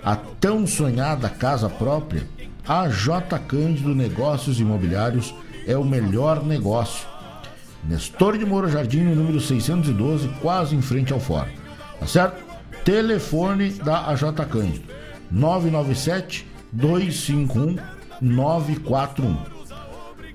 [0.03, 2.27] a tão sonhada casa própria,
[2.67, 5.33] a J Cândido Negócios Imobiliários
[5.65, 7.07] é o melhor negócio.
[7.85, 11.51] Nestor de Moura Jardim, número 612, quase em frente ao fórum.
[11.97, 12.43] Tá certo?
[12.83, 14.83] Telefone da AJ Cândido:
[15.31, 19.37] 997 251 941.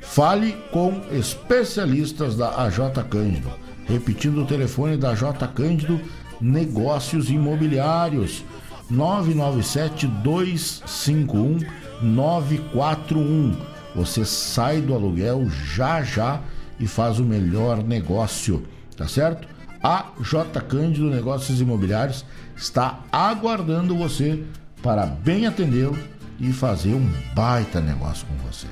[0.00, 3.50] Fale com especialistas da AJ Cândido.
[3.86, 5.22] Repetindo o telefone da AJ
[5.54, 6.00] Cândido
[6.40, 8.44] Negócios Imobiliários:
[8.90, 11.58] 997 251
[12.02, 13.56] 941.
[13.94, 16.40] Você sai do aluguel já já
[16.78, 19.48] e faz o melhor negócio, tá certo?
[19.82, 22.24] A J Cândido Negócios Imobiliários
[22.56, 24.42] está aguardando você
[24.82, 25.96] para bem atendê-lo
[26.38, 28.66] e fazer um baita negócio com você.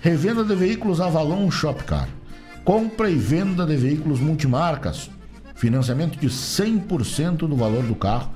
[0.00, 2.08] Revenda de veículos Avalon Shopcar.
[2.64, 5.10] Compra e venda de veículos multimarcas.
[5.54, 8.30] Financiamento de 100% do valor do carro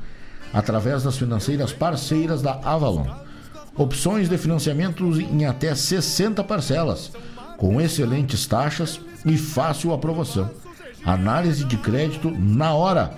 [0.52, 3.06] através das financeiras parceiras da Avalon.
[3.76, 7.12] Opções de financiamento em até 60 parcelas,
[7.56, 10.50] com excelentes taxas e fácil aprovação.
[11.04, 13.14] Análise de crédito na hora.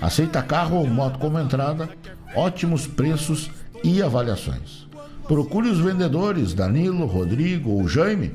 [0.00, 1.88] Aceita carro ou moto como entrada,
[2.34, 3.65] ótimos preços e
[4.02, 4.86] avaliações.
[5.26, 8.32] Procure os vendedores Danilo, Rodrigo ou Jaime.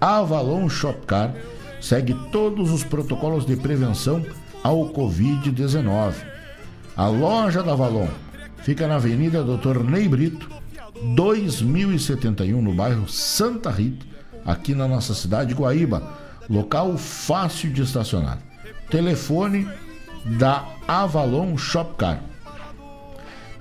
[0.00, 1.34] A Avalon Shopcar
[1.80, 4.24] segue todos os protocolos de prevenção
[4.62, 6.14] ao Covid-19.
[6.96, 8.08] A loja da Avalon
[8.58, 9.82] fica na Avenida Dr.
[9.82, 10.48] Ney Brito,
[11.14, 14.06] 2071, no bairro Santa Rita,
[14.44, 16.20] aqui na nossa cidade de Guaíba.
[16.48, 18.38] Local fácil de estacionar.
[18.90, 19.68] Telefone
[20.38, 22.31] da Avalon Shopcar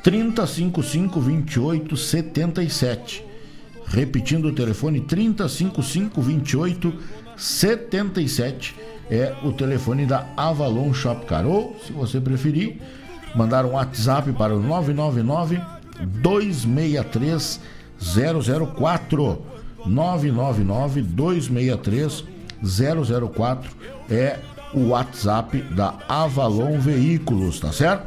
[0.03, 3.25] 3055 2877.
[3.85, 8.75] Repetindo o telefone 3055 2877
[9.09, 11.45] é o telefone da Avalon Shopcar.
[11.45, 12.79] Ou, se você preferir,
[13.35, 15.59] mandar um WhatsApp para o 999
[15.99, 17.59] 263
[17.99, 19.41] 004.
[19.85, 22.23] 999 263
[22.63, 23.71] 004
[24.09, 24.39] é
[24.73, 28.05] o WhatsApp da Avalon Veículos, tá certo?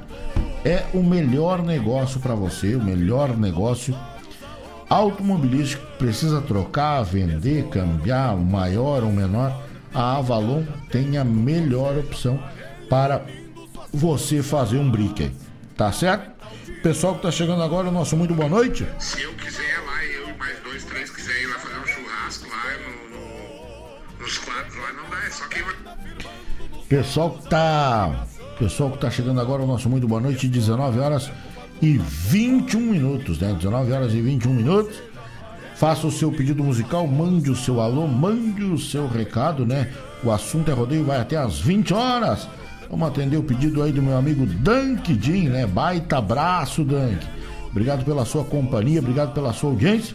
[0.65, 3.95] É o melhor negócio para você, o melhor negócio
[4.89, 5.85] automobilístico.
[5.99, 9.63] Precisa trocar, vender, cambiar, maior ou menor.
[9.93, 12.43] A Avalon tem a melhor opção
[12.89, 13.23] para
[13.93, 15.33] você fazer um brick aí,
[15.77, 16.33] tá certo?
[16.83, 18.87] Pessoal que tá chegando agora, nosso muito boa noite.
[18.99, 22.49] Se eu quiser lá, eu e mais dois, três quiser ir lá fazer um churrasco
[22.49, 25.75] lá no, no, nos quadros lá, não dá, é só quem vai.
[26.89, 28.27] Pessoal que tá.
[28.59, 31.31] Pessoal que tá chegando agora, o nosso muito boa noite, 19 horas
[31.83, 33.53] e 21 minutos, né?
[33.53, 34.97] 19 horas e 21 minutos.
[35.75, 39.91] Faça o seu pedido musical, mande o seu alô, mande o seu recado, né?
[40.23, 42.49] O assunto é rodeio, vai até às 20 horas.
[42.89, 45.67] Vamos atender o pedido aí do meu amigo Dunk Jim, né?
[45.67, 47.27] Baita abraço, Dunk.
[47.71, 50.15] Obrigado pela sua companhia, obrigado pela sua audiência.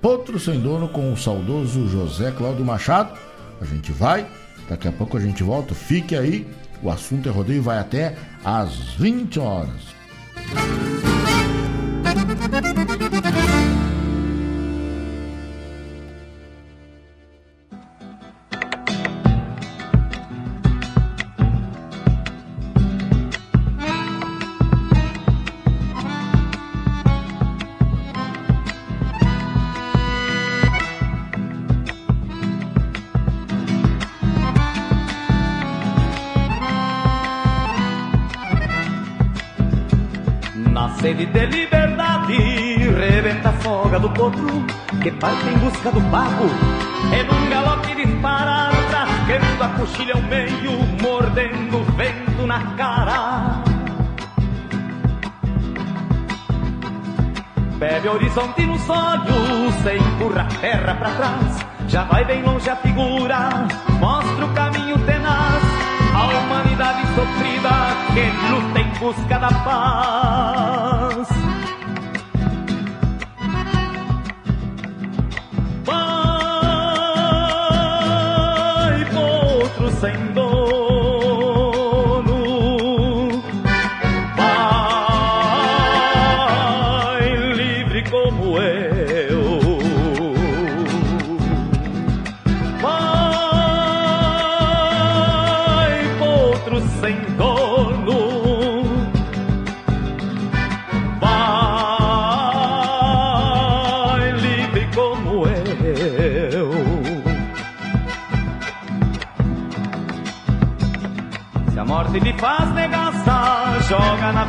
[0.00, 3.12] Potro Sem Dono com o saudoso José Cláudio Machado.
[3.60, 4.26] A gente vai,
[4.66, 5.74] daqui a pouco a gente volta.
[5.74, 6.48] Fique aí,
[6.82, 9.90] o assunto é rodeio, vai até às 20 horas.
[43.98, 44.46] Do potro
[45.02, 46.46] que parte em busca do pago.
[47.12, 50.72] É num galope disparar, rasgando a coxilha ao meio,
[51.02, 53.62] mordendo o vento na cara.
[57.78, 61.66] Bebe horizonte nos olhos, se empurra a terra pra trás.
[61.88, 63.66] Já vai bem longe a figura,
[63.98, 65.62] mostra o caminho tenaz.
[66.14, 67.70] A humanidade sofrida
[68.12, 71.59] que luta em busca da paz.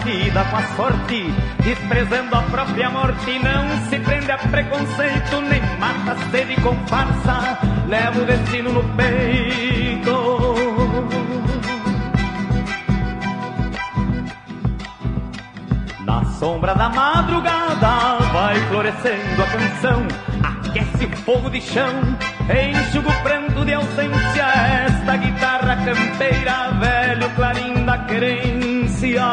[0.03, 6.13] Vida com a sorte, desprezando a própria morte, não se prende a preconceito, nem mata
[6.13, 7.57] a sede com farsa,
[7.87, 10.55] leva o destino no peito.
[16.05, 20.07] Na sombra da madrugada vai florescendo a canção,
[20.43, 22.17] aquece o fogo de chão,
[22.49, 29.25] enxuga o pranto de ausência, esta guitarra campeira, velho clarim da querência.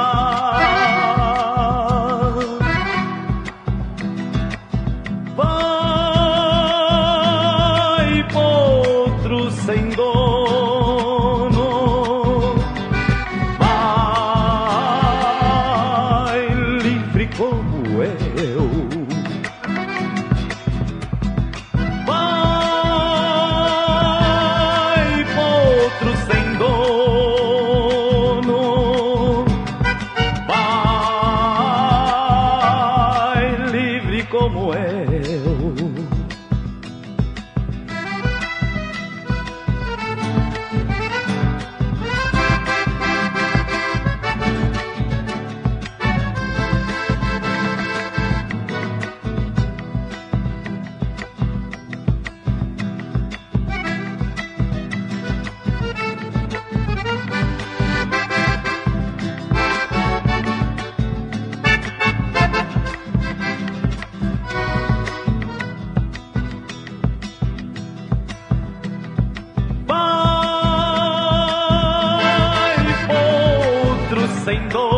[74.49, 74.98] Saint Paul.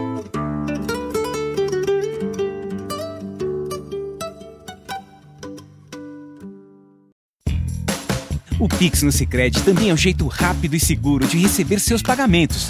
[8.61, 12.69] O Pix no Sicredi também é um jeito rápido e seguro de receber seus pagamentos.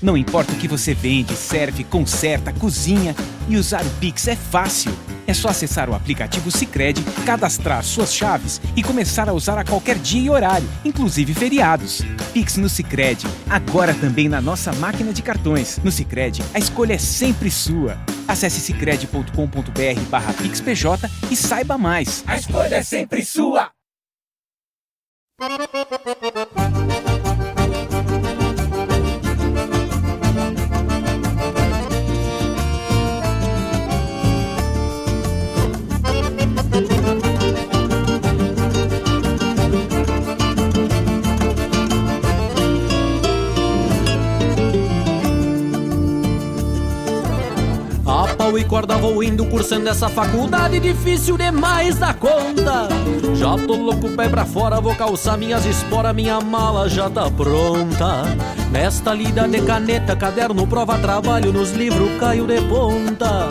[0.00, 3.16] Não importa o que você vende, serve, conserta, cozinha
[3.48, 4.96] e usar o Pix é fácil.
[5.26, 9.98] É só acessar o aplicativo Sicredi, cadastrar suas chaves e começar a usar a qualquer
[9.98, 12.02] dia e horário, inclusive feriados.
[12.32, 15.80] Pix no Sicredi, agora também na nossa máquina de cartões.
[15.82, 17.98] No Sicredi, a escolha é sempre sua.
[18.28, 22.22] Acesse sicredi.com.br/pixpj e saiba mais.
[22.24, 23.72] A escolha é sempre sua.
[25.36, 26.33] ピピピピピ。
[48.58, 52.88] E corda vou indo cursando essa faculdade difícil demais da conta.
[53.34, 58.24] Já tô louco, pé pra fora, vou calçar minhas esporas, minha mala já tá pronta.
[58.70, 63.48] Nesta lida de caneta, caderno, prova, trabalho, nos livros caio de ponta.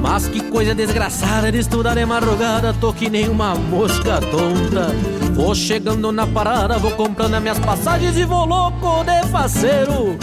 [0.00, 4.88] Mas que coisa desgraçada de estudar de madrugada, tô que nem uma mosca tonta.
[5.32, 10.18] Vou chegando na parada, vou comprando as minhas passagens e vou louco de faceiro.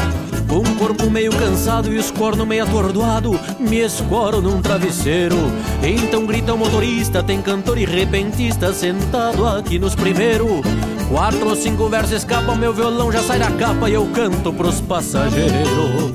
[0.49, 5.37] Com o corpo meio cansado e os cornos meio atordoado, me escoro num travesseiro.
[5.83, 10.61] Então grita o motorista, tem cantor e repentista sentado aqui nos primeiros.
[11.07, 14.81] Quatro ou cinco versos escapam, meu violão já sai da capa e eu canto pros
[14.81, 16.11] passageiros.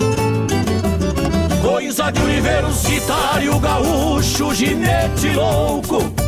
[1.63, 6.24] Coisa de universitário gaúcho, ginete louco.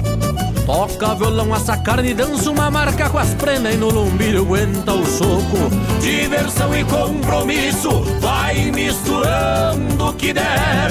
[0.67, 5.07] Toca violão, assa carne, dança uma marca com as prenas e no lombilho aguenta o
[5.07, 5.71] soco.
[6.01, 10.91] Diversão e compromisso, vai misturando o que der.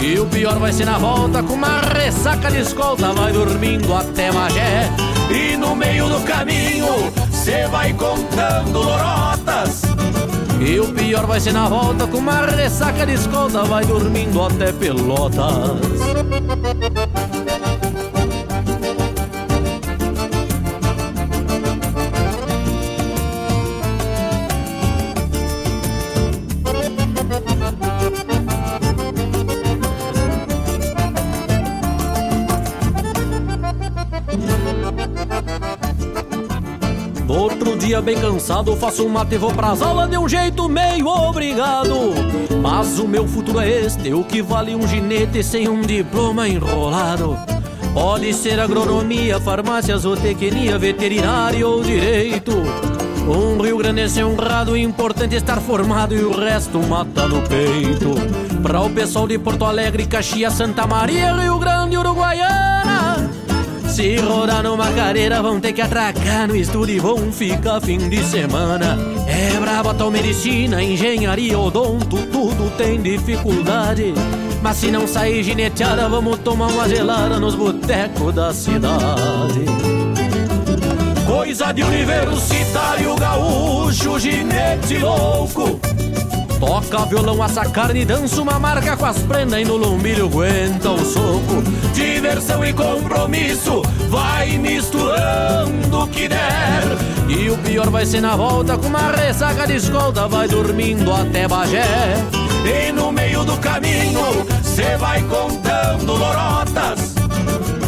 [0.00, 4.30] E o pior vai ser na volta, com uma ressaca de escolta, vai dormindo até
[4.30, 4.88] Magé.
[5.28, 9.82] E no meio do caminho, cê vai contando lorotas.
[10.60, 14.70] E o pior vai ser na volta, com uma ressaca de escolta, vai dormindo até
[14.70, 15.80] Pelotas.
[37.86, 41.94] Dia bem cansado, faço um mate e vou pras aulas de um jeito meio obrigado.
[42.60, 47.38] Mas o meu futuro é este, o que vale um ginete sem um diploma enrolado.
[47.94, 52.54] Pode ser agronomia, farmácia, zootecnia, veterinário ou direito.
[53.28, 58.14] Um Rio Grande é honrado, importante estar formado e o resto mata no peito.
[58.64, 62.75] Pra o pessoal de Porto Alegre, Caxias, Santa Maria, Rio Grande, Uruguaiana.
[63.96, 68.22] Se rodar numa cadeira, vão ter que atracar no estudo e vão ficar fim de
[68.24, 68.98] semana.
[69.26, 74.12] É braba tal medicina, engenharia, odonto, tudo tem dificuldade.
[74.60, 79.64] Mas se não sair gineteada, vamos tomar uma gelada nos botecos da cidade.
[81.26, 85.80] Coisa de universitário gaúcho, ginete louco.
[86.58, 91.04] Toca violão, assa carne, dança uma marca com as prendas e no lombilho aguenta o
[91.04, 91.62] soco.
[91.92, 96.82] Diversão e compromisso, vai misturando o que der.
[97.28, 101.46] E o pior vai ser na volta, com uma ressaca de escolta, vai dormindo até
[101.46, 101.84] Bagé.
[102.64, 107.14] E no meio do caminho, cê vai contando lorotas.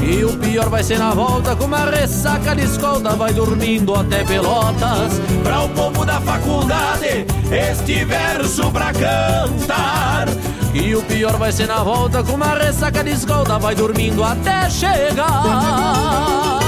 [0.02, 4.24] E o pior vai ser na volta, com uma ressaca de escolta, vai dormindo até
[4.24, 5.20] Pelotas.
[5.42, 10.26] Pra o povo da faculdade, este verso pra cantar.
[10.72, 14.70] E o pior vai ser na volta, com uma ressaca de escolta, vai dormindo até
[14.70, 16.67] chegar.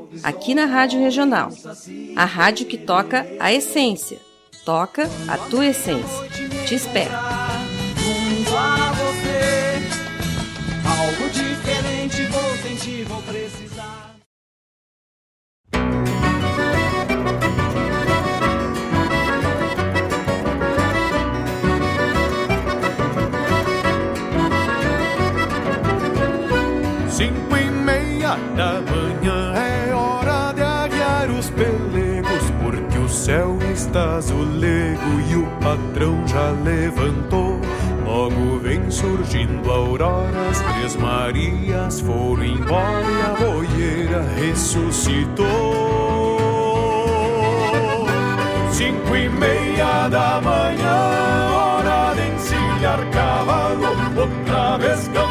[0.23, 1.49] aqui na Rádio Regional.
[2.15, 4.19] A rádio que toca a essência.
[4.65, 6.29] Toca a tua essência.
[6.67, 7.11] Te espero.
[27.09, 28.90] Cinco e meia da
[35.71, 37.59] patrão já levantou.
[38.05, 45.47] Logo vem surgindo a aurora, as três Marias foram embora e a boieira ressuscitou.
[48.71, 53.87] Cinco e meia da manhã, hora de encilhar cavalo,
[54.17, 55.30] outra vez cantou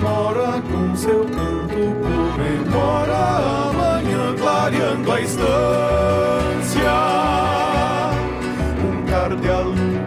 [0.00, 5.50] amora, com seu canto comemora amanhã clareando a estância.
[8.82, 9.04] Um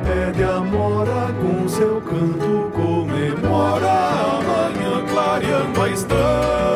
[0.04, 3.92] pé de amora, com seu canto comemora
[4.40, 6.73] amanhã clareando a estância.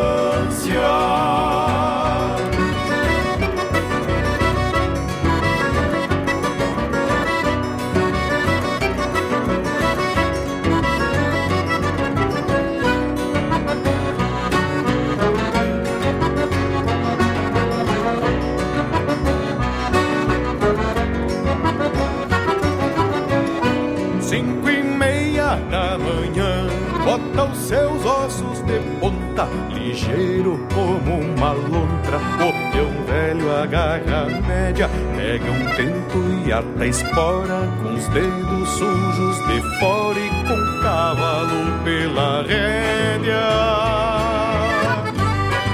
[29.97, 32.17] Ligeiro como uma lontra.
[32.17, 39.37] O peão velho agarra média, pega um tento e ata espora, com os dedos sujos
[39.47, 43.41] de fora e com o cavalo pela rédea.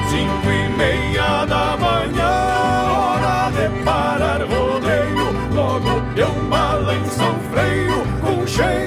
[0.09, 2.33] Cinco e meia da manhã,
[2.93, 5.33] hora de parar rodeio.
[5.53, 8.82] Logo eu balanço o freio com cheiro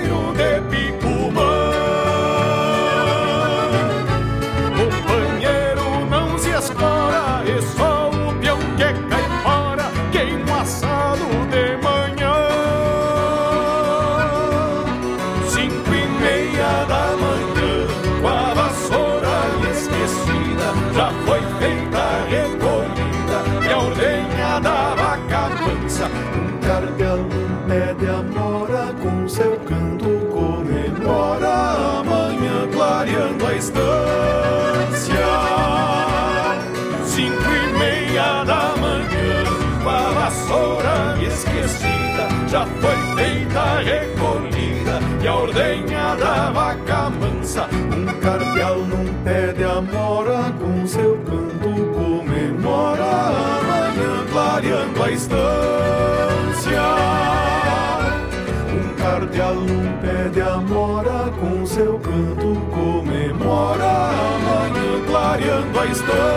[42.56, 47.68] já foi feita a recolhida e a ordenha da vaca mansa.
[47.94, 56.86] Um cardeal num pé de amora, com seu canto comemora amanhã clareando a estância.
[58.72, 63.84] Um cardeal num pé de amora, com seu canto comemora
[64.34, 66.36] amanhã clareando a estância.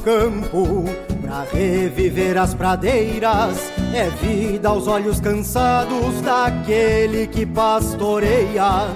[0.00, 0.84] Campo,
[1.20, 3.70] pra reviver as pradeiras.
[3.94, 8.88] É vida aos olhos cansados daquele que pastoreia.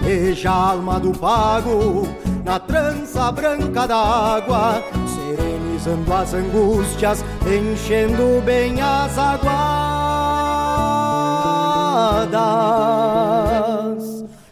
[0.00, 2.06] Verdeja a alma do pago
[2.44, 4.82] na trança branca d'água,
[5.14, 9.42] serenizando as angústias, enchendo bem as aguadas.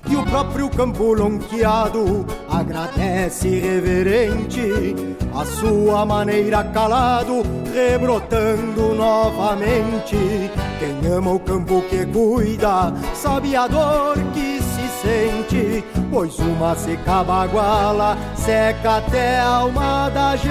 [0.09, 4.95] E o próprio campo lonqueado agradece reverente
[5.35, 7.43] a sua maneira calado,
[7.73, 10.16] rebrotando novamente.
[10.78, 17.23] Quem ama o campo que cuida, sabe a dor que se sente, pois uma seca
[17.23, 20.51] baguala seca até a alma da gente.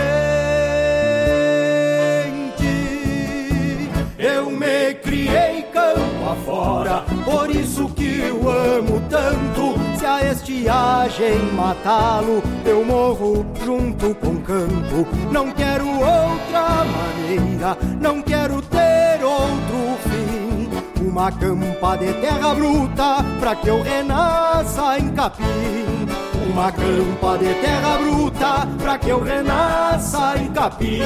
[4.17, 9.88] Eu me criei campo afora, por isso que eu amo tanto.
[9.99, 15.05] Se a estiagem matá-lo, eu morro junto com o campo.
[15.29, 20.69] Não quero outra maneira, não quero ter outro fim.
[21.05, 26.07] Uma campa de terra bruta pra que eu renasça em capim.
[26.49, 31.01] Uma campa de terra bruta pra que eu renasça em capim.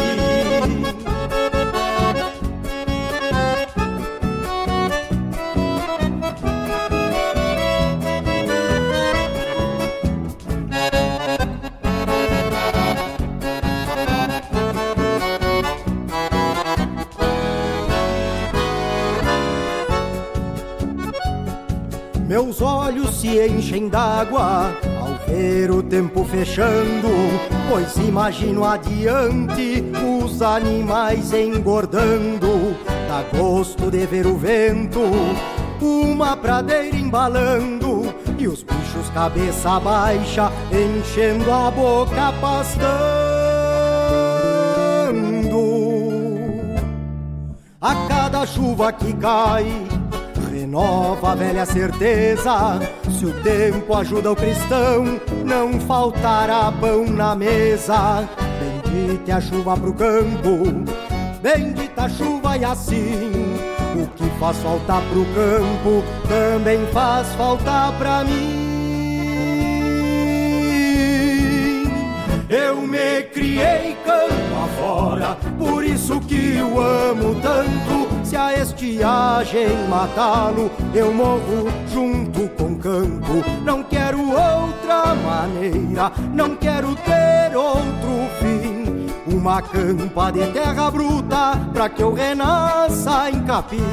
[22.34, 27.08] Meus olhos se enchem d'água ao ver o tempo fechando,
[27.70, 32.76] pois imagino adiante os animais engordando.
[33.08, 35.00] Dá gosto de ver o vento,
[35.80, 42.84] uma pradeira embalando e os bichos cabeça baixa enchendo a boca pastando.
[47.80, 49.93] A cada chuva que cai
[50.74, 52.80] renova a velha certeza.
[53.20, 58.28] Se o tempo ajuda o cristão, não faltará pão na mesa.
[58.84, 60.84] Bendita a chuva pro campo,
[61.42, 63.32] bendita a chuva e assim.
[63.96, 68.74] O que faz falta pro campo, também faz falta pra mim.
[72.50, 74.34] Eu me criei campo
[74.64, 78.03] afora, por isso que o amo tanto.
[78.34, 83.46] Se a estiagem matá-lo, eu morro junto com o campo.
[83.64, 89.06] Não quero outra maneira, não quero ter outro fim.
[89.32, 93.84] Uma campa de terra bruta pra que eu renasça em capim.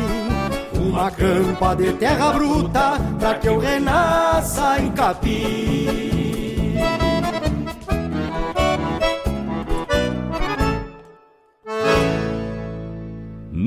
[0.75, 6.30] Uma campa de terra bruta pra que eu renasça em capim.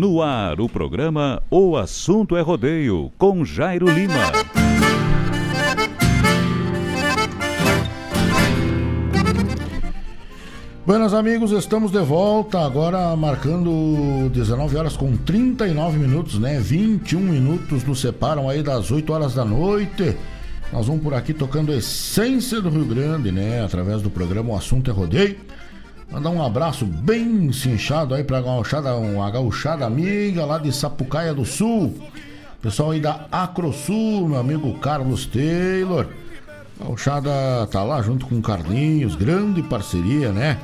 [0.04, 4.34] No ar, o programa O Assunto é Rodeio, com Jairo Lima.
[10.86, 16.60] Buenos amigos, estamos de volta agora marcando 19 horas com 39 minutos, né?
[16.60, 20.18] 21 minutos nos separam aí das 8 horas da noite.
[20.74, 23.64] Nós vamos por aqui tocando a essência do Rio Grande, né?
[23.64, 25.38] Através do programa O Assunto é Rodeio.
[26.14, 31.44] Mandar um abraço bem cinchado aí pra gauchada, uma gauchada amiga lá de Sapucaia do
[31.44, 31.98] Sul.
[32.62, 36.06] Pessoal aí da Acrosul, meu amigo Carlos Taylor.
[36.80, 37.32] Gauchada
[37.72, 40.60] tá lá junto com o Carlinhos, grande parceria, né?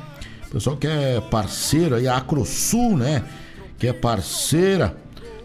[0.52, 3.24] Pessoal que é parceiro aí, a Acrosul, né?
[3.76, 4.94] Que é parceira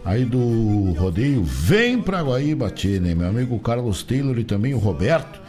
[0.04, 3.12] aí do rodeio, vem pra Guaíba, tchê, né?
[3.12, 5.40] Meu amigo Carlos Taylor e também o Roberto.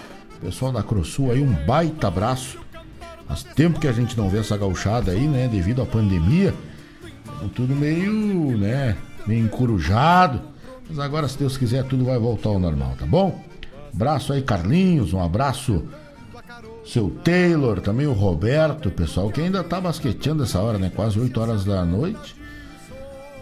[0.42, 2.58] Pessoal da Acrosul aí, um baita abraço.
[3.28, 5.48] Faz tempo que a gente não vê essa gauchada aí, né?
[5.48, 6.54] Devido à pandemia.
[7.54, 8.96] Tudo meio, né?
[9.26, 10.42] Meio encurujado.
[10.90, 13.44] Mas agora, se Deus quiser, tudo vai voltar ao normal, tá bom?
[13.94, 15.12] Abraço aí, Carlinhos.
[15.12, 15.84] Um abraço,
[16.86, 20.92] seu Taylor, também o Roberto, pessoal que ainda tá basqueteando essa hora, né?
[20.96, 22.36] Quase 8 horas da noite.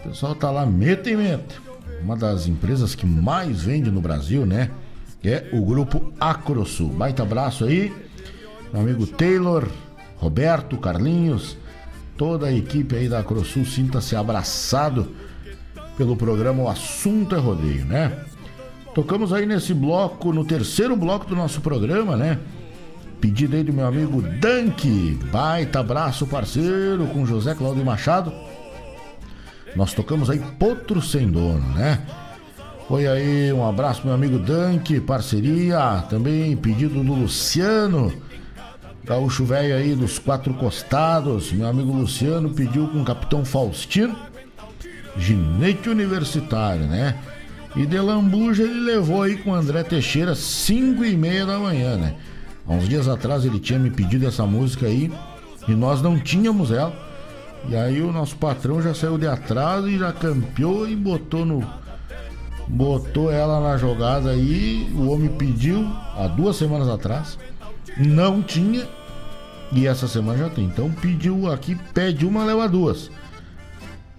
[0.00, 1.54] O pessoal tá lá, meta e meta.
[2.02, 4.70] Uma das empresas que mais vende no Brasil, né?
[5.22, 6.88] É o grupo Acrosul.
[6.90, 7.92] Baita abraço aí
[8.72, 9.68] meu amigo Taylor,
[10.16, 11.56] Roberto, Carlinhos,
[12.16, 15.08] toda a equipe aí da Acrosul, sinta-se abraçado
[15.96, 18.24] pelo programa O Assunto é Rodeio, né?
[18.94, 22.38] Tocamos aí nesse bloco, no terceiro bloco do nosso programa, né?
[23.20, 28.32] Pedido aí do meu amigo Dank, baita abraço parceiro com José Cláudio Machado.
[29.74, 32.06] Nós tocamos aí Potro Sem Dono, né?
[32.88, 38.12] Foi aí um abraço meu amigo Dank, parceria, também pedido do Luciano
[39.06, 44.16] Gaúcho velho aí dos quatro costados, meu amigo Luciano pediu com o capitão Faustino,
[45.16, 47.16] ginete universitário, né?
[47.76, 51.96] E de lambuja ele levou aí com o André Teixeira, 5 e meia da manhã,
[51.96, 52.16] né?
[52.66, 55.12] Há uns dias atrás ele tinha me pedido essa música aí
[55.68, 56.92] e nós não tínhamos ela.
[57.68, 61.64] E aí o nosso patrão já saiu de atrás e já campeou e botou no.
[62.66, 64.92] Botou ela na jogada aí.
[64.96, 67.38] O homem pediu há duas semanas atrás.
[67.96, 68.86] Não tinha.
[69.72, 70.64] E essa semana já tem.
[70.64, 73.10] Então pediu aqui, pede uma, leva duas.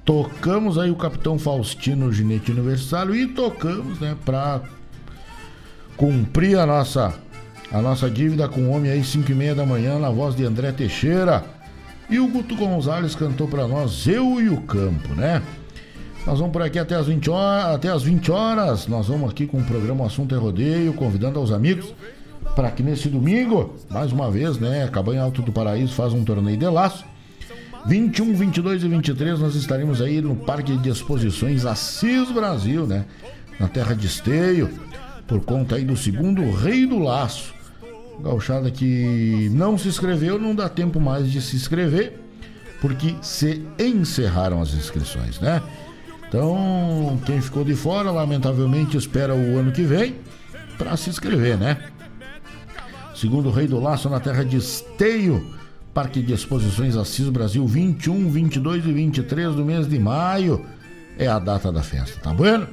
[0.03, 4.61] Tocamos aí o Capitão Faustino Ginete Universal e tocamos, né, pra
[5.97, 7.13] cumprir a nossa
[7.69, 10.45] a nossa dívida com o homem aí 5 e meia da manhã na voz de
[10.45, 11.43] André Teixeira.
[12.09, 15.43] E o Guto Gonzalez cantou para nós Eu e o Campo, né?
[16.25, 18.87] Nós vamos por aqui até as 20 horas, até as 20 horas.
[18.87, 21.93] Nós vamos aqui com o programa Assunto é Rodeio, convidando aos amigos
[22.57, 26.57] para que nesse domingo, mais uma vez, né, Cabanha Alto do Paraíso faz um torneio
[26.57, 27.05] de laço.
[27.85, 33.05] 21, 22 e 23 nós estaremos aí no Parque de Exposições Assis Brasil, né?
[33.59, 34.71] Na terra de Esteio,
[35.27, 37.53] por conta aí do segundo Rei do Laço.
[38.21, 42.19] Gauchada que não se inscreveu, não dá tempo mais de se inscrever,
[42.81, 45.61] porque se encerraram as inscrições, né?
[46.27, 50.15] Então, quem ficou de fora, lamentavelmente, espera o ano que vem
[50.75, 51.77] para se inscrever, né?
[53.19, 55.43] Segundo Rei do Laço na terra de Esteio,
[55.91, 60.63] Parque de Exposições Assis Brasil, 21, 22 e 23 do mês de maio
[61.17, 62.67] é a data da festa, tá bom?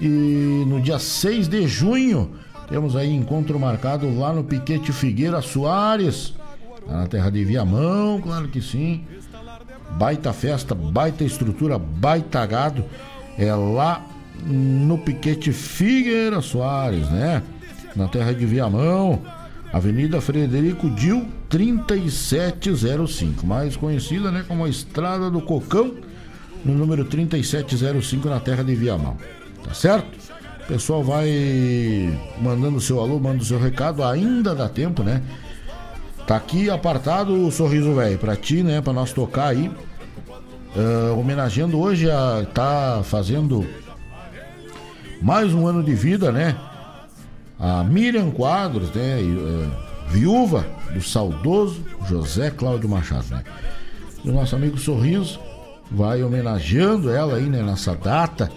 [0.00, 2.30] E no dia 6 de junho
[2.66, 6.32] temos aí encontro marcado lá no Piquete Figueira Soares,
[6.86, 9.04] na terra de Viamão, claro que sim.
[9.98, 12.86] Baita festa, baita estrutura, baita gado.
[13.36, 14.02] É lá
[14.46, 17.42] no Piquete Figueira Soares, né?
[17.94, 19.20] Na terra de Viamão.
[19.74, 25.94] Avenida Frederico Dil 3705, mais conhecida né, como a Estrada do Cocão,
[26.64, 29.16] no número 3705 na terra de Viamão.
[29.64, 30.16] Tá certo?
[30.62, 35.20] O pessoal vai mandando seu alô, manda o seu recado, ainda dá tempo, né?
[36.24, 38.80] Tá aqui apartado o sorriso velho pra ti, né?
[38.80, 39.68] Pra nós tocar aí.
[40.76, 42.46] Uh, homenageando hoje a.
[42.54, 43.66] tá fazendo
[45.20, 46.56] mais um ano de vida, né?
[47.64, 53.42] A Miriam Quadros, né, é, viúva do saudoso José Cláudio Machado, né?
[54.22, 55.40] E o nosso amigo Sorriso
[55.90, 58.52] vai homenageando ela aí, né, nessa data,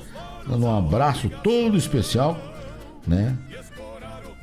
[0.45, 2.37] dando um abraço todo especial,
[3.07, 3.33] né?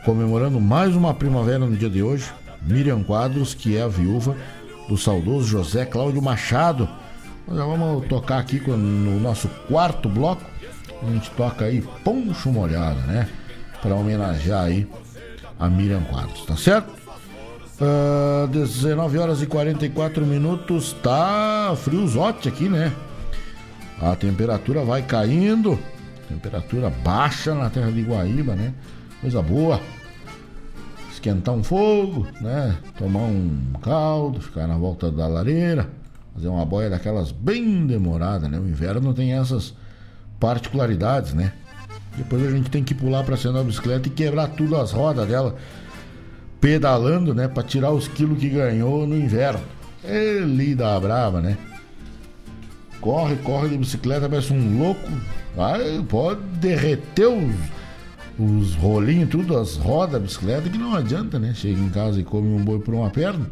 [0.02, 2.32] Comemorando mais uma primavera no dia de hoje,
[2.62, 4.34] Miriam Quadros, que é a viúva
[4.88, 6.88] do saudoso José Cláudio Machado.
[7.46, 10.42] Nós já vamos tocar aqui no nosso quarto bloco.
[11.02, 13.28] A gente toca aí Poncho Molhada, né?
[13.84, 14.88] Para homenagear aí
[15.60, 16.88] a Miriam Quadros, tá certo?
[17.78, 22.90] Uh, ah, 19 horas e 44 minutos, tá friozote aqui, né?
[24.00, 25.78] A temperatura vai caindo,
[26.26, 28.72] temperatura baixa na terra de Guaíba, né?
[29.20, 29.78] Coisa boa.
[31.12, 32.76] Esquentar um fogo, né?
[32.96, 35.90] Tomar um caldo, ficar na volta da lareira,
[36.34, 38.58] fazer uma boia daquelas bem demorada, né?
[38.58, 39.74] O inverno tem essas
[40.40, 41.52] particularidades, né?
[42.16, 45.26] Depois a gente tem que pular para cima da bicicleta e quebrar tudo as rodas
[45.26, 45.56] dela,
[46.60, 49.60] pedalando, né, para tirar os quilos que ganhou no inverno.
[50.02, 51.56] Ele dá brava, né?
[53.00, 55.10] Corre, corre de bicicleta, parece um louco.
[55.56, 57.54] Aí pode derreter os,
[58.38, 61.52] os rolinhos, tudo, as rodas da bicicleta, que não adianta, né?
[61.54, 63.46] Chega em casa e come um boi por uma perna.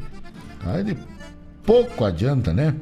[0.64, 0.96] Aí de
[1.64, 2.74] pouco adianta, né?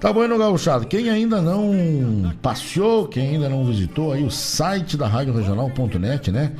[0.00, 0.86] Tá bueno, gauchado.
[0.86, 6.52] Quem ainda não passeou, quem ainda não visitou aí o site da Rádio Regional.net, né?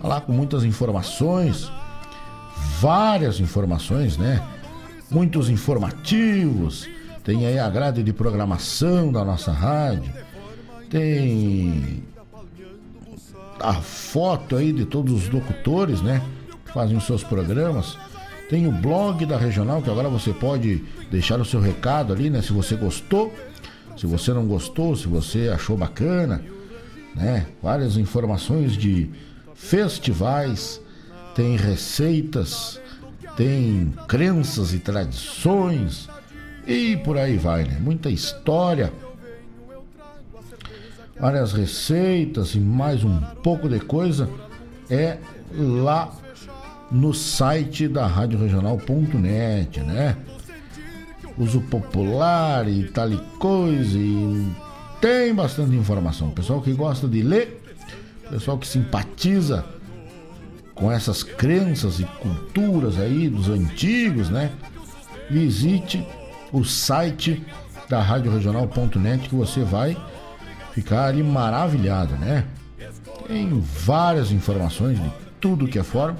[0.00, 1.70] Tá lá com muitas informações,
[2.78, 4.42] várias informações, né?
[5.10, 6.88] Muitos informativos.
[7.24, 10.12] Tem aí a grade de programação da nossa rádio.
[10.90, 12.04] Tem
[13.58, 16.22] a foto aí de todos os locutores, né?
[16.66, 17.96] Que fazem os seus programas.
[18.48, 22.40] Tem o blog da Regional, que agora você pode deixar o seu recado ali, né?
[22.42, 23.34] Se você gostou,
[23.96, 26.42] se você não gostou, se você achou bacana,
[27.14, 27.46] né?
[27.62, 29.10] Várias informações de
[29.54, 30.80] festivais,
[31.34, 32.80] tem receitas,
[33.36, 36.08] tem crenças e tradições
[36.66, 37.78] e por aí vai, né?
[37.80, 38.92] Muita história,
[41.18, 44.28] várias receitas e mais um pouco de coisa
[44.88, 45.18] é
[45.52, 46.12] lá
[46.90, 50.16] no site da Rádio Regional.net, né?
[51.38, 54.46] Uso popular e tal e coisa, e
[55.00, 56.30] tem bastante informação.
[56.30, 57.62] Pessoal que gosta de ler,
[58.30, 59.64] pessoal que simpatiza
[60.74, 64.52] com essas crenças e culturas aí dos antigos, né?
[65.30, 66.06] Visite
[66.52, 67.44] o site
[67.88, 69.96] da Rádio Regional.net que você vai
[70.72, 72.44] ficar ali maravilhado, né?
[73.26, 75.10] Tem várias informações de
[75.40, 76.18] tudo que é forma.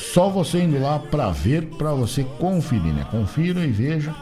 [0.00, 3.06] Só você indo lá para ver, para você conferir, né?
[3.10, 4.14] Confira e veja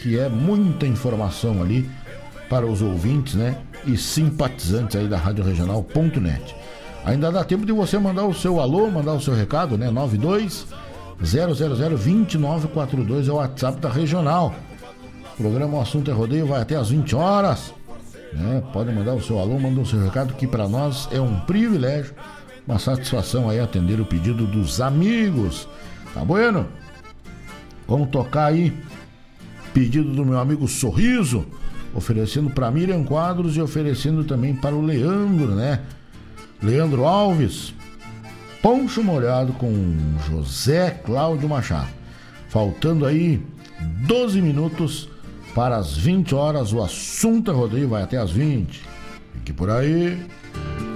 [0.00, 1.90] que é muita informação ali
[2.48, 3.58] para os ouvintes, né?
[3.86, 6.54] E simpatizantes aí da Rádio Regional.net.
[7.04, 9.90] Ainda dá tempo de você mandar o seu alô, mandar o seu recado, né?
[9.90, 10.66] 92
[11.22, 14.54] 000 2942 é o WhatsApp da Regional.
[15.34, 17.74] O programa O Assunto é Rodeio vai até às 20 horas.
[18.32, 18.62] Né?
[18.72, 22.14] Pode mandar o seu alô, mandar o seu recado, que para nós é um privilégio,
[22.66, 25.68] uma satisfação aí atender o pedido dos amigos.
[26.14, 26.66] Tá bueno?
[27.86, 28.72] Vamos tocar aí.
[29.72, 31.46] Pedido do meu amigo Sorriso,
[31.94, 35.80] oferecendo para Miriam Quadros e oferecendo também para o Leandro, né?
[36.62, 37.72] Leandro Alves,
[38.60, 39.96] Poncho Molhado com
[40.28, 41.88] José Cláudio Machado.
[42.48, 43.40] Faltando aí
[44.06, 45.08] 12 minutos
[45.54, 48.82] para as 20 horas, o assunto é rodeio vai até as 20.
[49.34, 50.20] Fique por aí.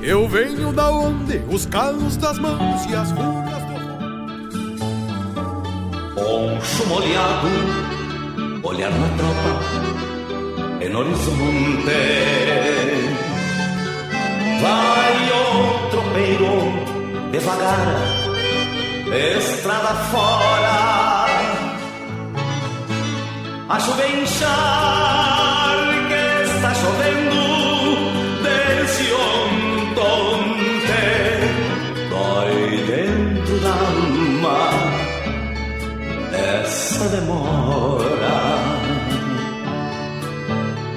[0.07, 3.75] Eu venho da onde os calos das mãos e as rugas do
[6.15, 7.49] Poncho molhado,
[8.63, 12.03] olhar na tropa, en horizonte.
[14.61, 16.53] Vai o tropeiro
[17.33, 17.97] devagar,
[19.39, 21.25] estrada fora.
[23.71, 25.64] A chuva enxar
[36.65, 38.05] essa demora.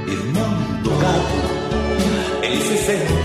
[0.08, 3.17] Irmão do gato, ele se sente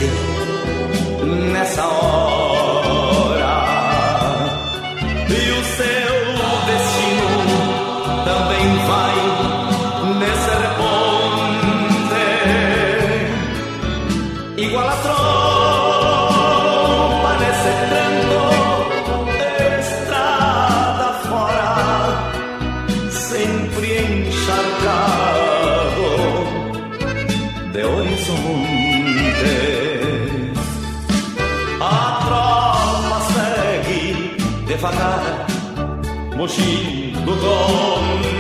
[36.52, 38.31] mochindo tonta.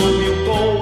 [0.00, 0.79] Sob o couro.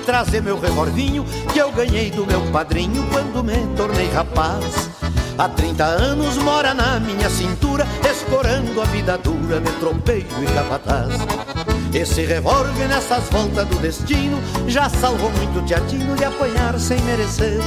[0.00, 4.90] Trazer meu revolvinho que eu ganhei do meu padrinho quando me tornei rapaz.
[5.38, 11.14] Há 30 anos mora na minha cintura, escorando a vida dura de tropeiro e capataz.
[11.94, 17.58] Esse revólver nessas voltas do destino já salvou muito teatino de apanhar sem merecer.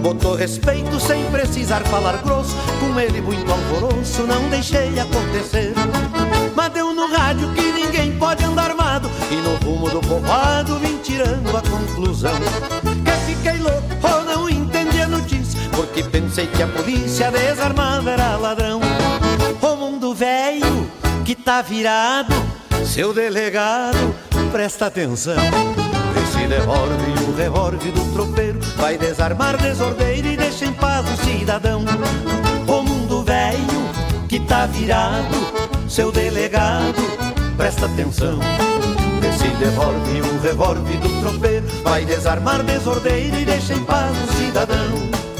[0.00, 5.74] Botou respeito sem precisar falar grosso, com ele muito alvoroço, não deixei acontecer.
[6.54, 8.81] Mas deu no rádio que ninguém pode andar armado,
[9.32, 12.34] e no rumo do povoado vim tirando a conclusão.
[13.04, 18.36] Que fiquei louco ou não entendi a notícia, porque pensei que a polícia desarmada era
[18.36, 18.80] ladrão.
[19.60, 20.90] O mundo velho
[21.24, 22.34] que tá virado,
[22.84, 24.14] seu delegado,
[24.50, 25.36] presta atenção.
[26.22, 26.96] Esse revólver,
[27.28, 31.82] o revólver do tropeiro Vai desarmar desordeiro e deixa em paz o cidadão
[32.68, 33.58] O mundo velho
[34.28, 35.34] que tá virado
[35.88, 37.02] Seu delegado,
[37.56, 38.38] presta atenção
[39.34, 45.31] Esse revólver, o revólver do tropeiro Vai desarmar desordeiro e deixa em paz o cidadão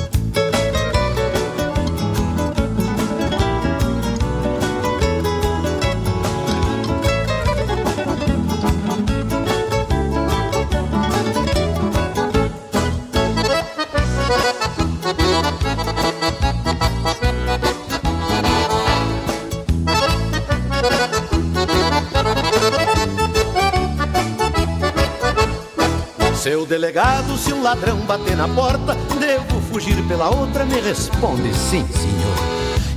[27.38, 30.62] Se um ladrão bater na porta, devo fugir pela outra?
[30.66, 32.36] Me responde sim, senhor.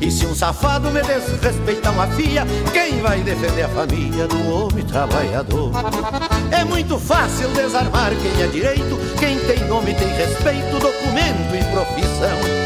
[0.02, 4.84] E se um safado me desrespeitar uma filha, quem vai defender a família do homem
[4.84, 5.72] trabalhador?
[6.52, 12.65] É muito fácil desarmar quem é direito, quem tem nome tem respeito, documento e profissão.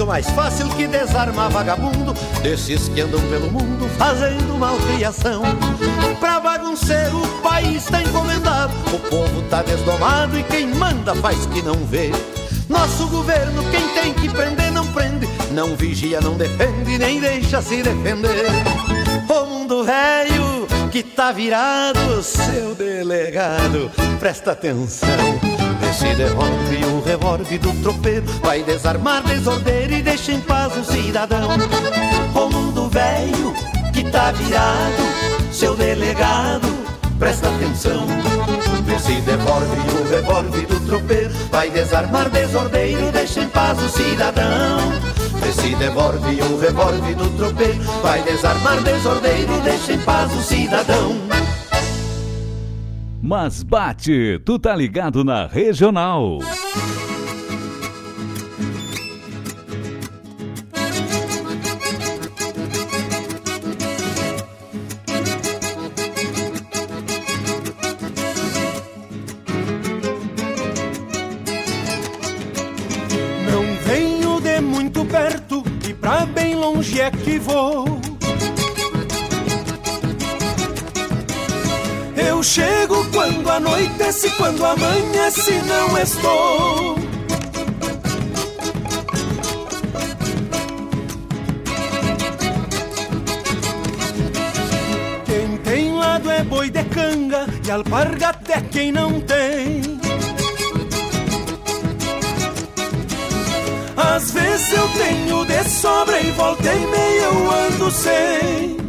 [0.00, 5.42] Muito mais fácil que desarmar vagabundo, desses que andam pelo mundo fazendo malcriação.
[6.18, 11.60] Pra bagunceiro o país tá encomendado, o povo tá desdomado e quem manda faz que
[11.60, 12.10] não vê.
[12.66, 15.28] Nosso governo, quem tem que prender, não prende.
[15.52, 18.46] Não vigia, não defende, nem deixa se defender.
[19.28, 25.08] O mundo velho que tá virado, seu delegado, presta atenção.
[25.90, 31.48] Esse revólver, o revólver do tropeiro, vai desarmar desordeiro e deixa em paz o cidadão.
[32.34, 33.52] O mundo velho
[33.92, 36.68] que tá virado, seu delegado,
[37.18, 38.06] presta atenção.
[38.94, 41.30] Esse revólver, o revólver do tropeiro.
[41.50, 44.78] Vai desarmar desordeiro, deixa em paz o cidadão.
[45.48, 47.82] Esse revólver, o revólver do tropeiro.
[48.02, 51.16] Vai desarmar desordeiro, deixa em paz o cidadão.
[53.20, 56.38] Mas bate, tu tá ligado na Regional
[83.90, 86.96] quando anoitece, quando amanhece, não estou.
[95.26, 99.82] Quem tem lado é boi de canga e alpargata é quem não tem.
[103.96, 108.79] Às vezes eu tenho de sobra e volta meia eu ando sem.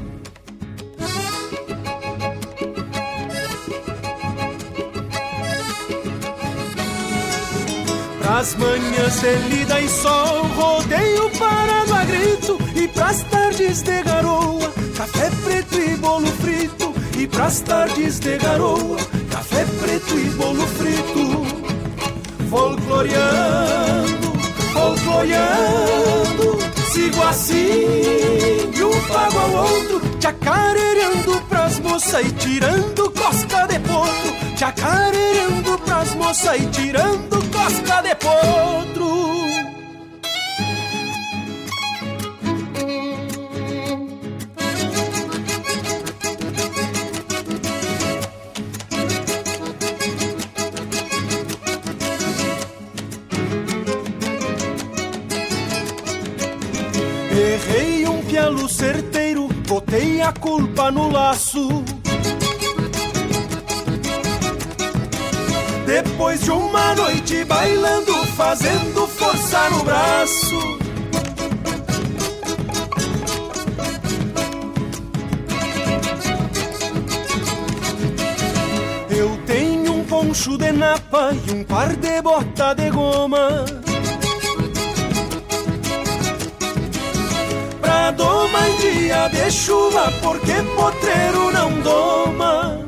[8.32, 12.58] Pras manhãs de lida e sol, rodeio parado a grito.
[12.74, 16.94] E pras tardes de garoa, café preto e bolo frito.
[17.20, 18.98] E pras tardes de garoa,
[19.30, 21.46] café preto e bolo frito.
[22.50, 24.32] Folcloreando
[24.72, 26.58] folcloreando,
[26.94, 34.58] sigo assim de um pago ao outro, chacareando pras moças e tirando cosca de potro,
[34.58, 39.12] chacareando pras moças e tirando cosca de potro.
[57.32, 62.01] Errei um pialo certeiro, botei a culpa no laço.
[65.92, 70.80] Depois de uma noite bailando, fazendo força no braço.
[79.10, 83.66] Eu tenho poncho de napa e um par de bota de goma.
[87.82, 92.81] Pra doma em dia de chuva, porque potreiro não doma.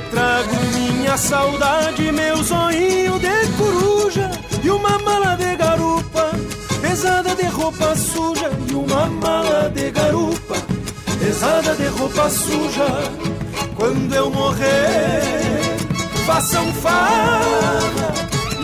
[0.00, 4.28] Trago minha saudade, meu zoinho de coruja
[4.62, 6.30] e uma mala de garupa
[6.82, 10.56] pesada de roupa suja e uma mala de garupa
[11.18, 12.86] pesada de roupa suja.
[13.76, 15.76] Quando eu morrer,
[16.26, 18.14] façam farra.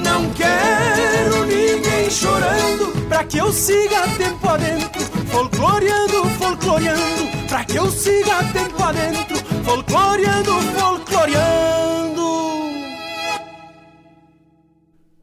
[0.03, 5.01] Não quero ninguém chorando pra que eu siga tempo adentro,
[5.31, 12.31] folcloreando, folcloreando, pra que eu siga tempo adentro, folcloreando, folcloreando.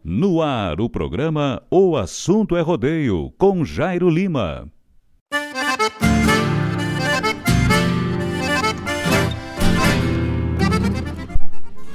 [0.04, 4.68] No ar, o programa O Assunto é Rodeio, com Jairo Lima.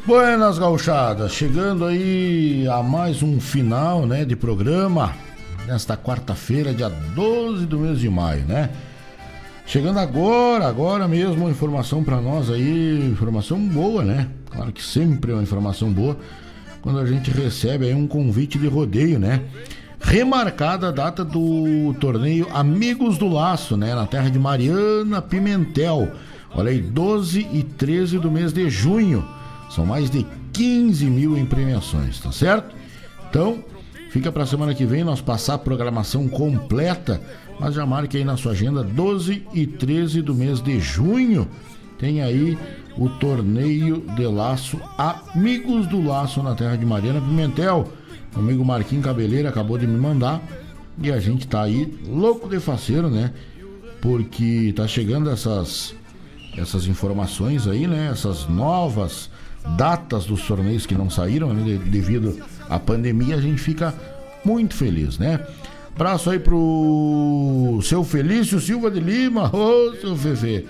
[0.04, 5.14] Buenas gauchadas, chegando aí a mais um final, né, de programa
[5.66, 8.68] nesta quarta-feira, dia 12 do mês de maio, né?
[9.66, 14.28] Chegando agora, agora mesmo, informação para nós aí, informação boa, né?
[14.50, 16.16] Claro que sempre é uma informação boa
[16.82, 19.40] quando a gente recebe aí um convite de rodeio, né?
[20.00, 23.94] Remarcada a data do torneio Amigos do Laço, né?
[23.94, 26.10] Na terra de Mariana Pimentel.
[26.54, 29.24] Olha aí, 12 e 13 do mês de junho.
[29.70, 32.74] São mais de 15 mil em premiações, tá certo?
[33.30, 33.64] Então,
[34.10, 37.22] fica pra semana que vem nós passar a programação completa,
[37.62, 41.46] mas já marque aí na sua agenda 12 e 13 do mês de junho.
[41.96, 42.58] Tem aí
[42.98, 47.88] o torneio de laço Amigos do Laço na terra de Mariana Pimentel.
[48.34, 50.42] O amigo Marquinhos Cabeleira acabou de me mandar
[51.00, 53.32] e a gente tá aí louco de faceiro, né?
[54.00, 55.94] Porque tá chegando essas
[56.58, 58.08] essas informações aí, né?
[58.10, 59.30] Essas novas
[59.76, 61.78] datas dos torneios que não saíram né?
[61.86, 63.94] devido à pandemia, a gente fica
[64.44, 65.38] muito feliz, né?
[65.94, 70.66] Abraço aí pro seu Felício Silva de Lima, ô oh, seu Fefe,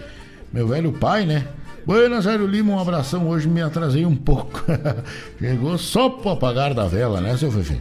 [0.52, 1.46] meu velho pai, né?
[1.86, 3.28] Buenas, Jairo Lima, um abração.
[3.28, 4.62] Hoje me atrasei um pouco.
[5.38, 7.80] Chegou só pro apagar da vela, né, seu Fefe?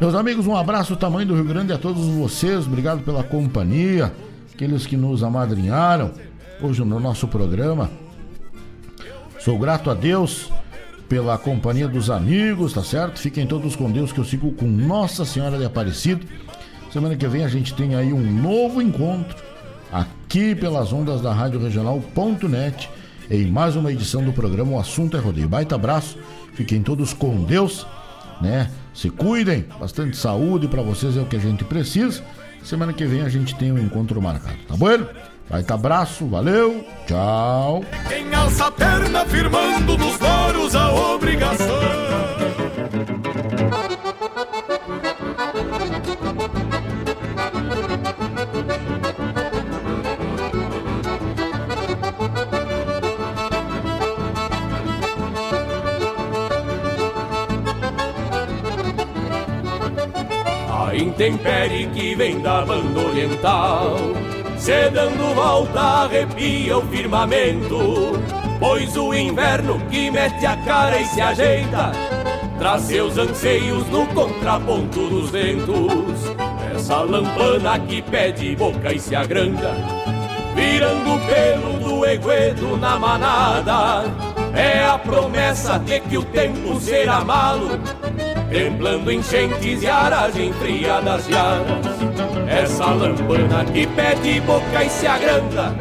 [0.00, 2.66] Meus amigos, um abraço tamanho do Rio Grande a todos vocês.
[2.66, 4.12] Obrigado pela companhia,
[4.52, 6.12] aqueles que nos amadrinharam
[6.60, 7.90] hoje no nosso programa.
[9.38, 10.50] Sou grato a Deus
[11.08, 13.18] pela companhia dos amigos, tá certo?
[13.18, 16.26] Fiquem todos com Deus que eu sigo com Nossa Senhora de Aparecido.
[16.92, 19.36] Semana que vem a gente tem aí um novo encontro
[19.92, 22.88] aqui pelas ondas da Rádio Regional.net
[23.30, 25.48] em mais uma edição do programa O Assunto é Rodeio.
[25.48, 26.18] Baita abraço,
[26.54, 27.86] fiquem todos com Deus,
[28.40, 28.70] né?
[28.94, 32.22] Se cuidem, bastante saúde para vocês é o que a gente precisa.
[32.62, 35.06] Semana que vem a gente tem um encontro marcado, tá bom?
[35.48, 37.84] Baita abraço, valeu, tchau.
[38.08, 41.76] Quem alça a perna firmando nos loros a obrigação.
[60.88, 63.96] A intempérie que vem da banda oriental
[64.66, 68.20] Se dando volta arrepia o firmamento.
[68.58, 71.92] Pois o inverno que mete a cara e se ajeita
[72.58, 76.34] Traz seus anseios no contraponto dos ventos.
[76.74, 79.72] Essa lampana que pede boca e se agranda
[80.56, 84.02] Virando o pelo do eguedo na manada.
[84.52, 87.78] É a promessa de que o tempo será malo
[88.50, 92.15] templando enchentes e aragem fria das jaras.
[92.48, 95.74] Essa lampana que pede boca e se agranda,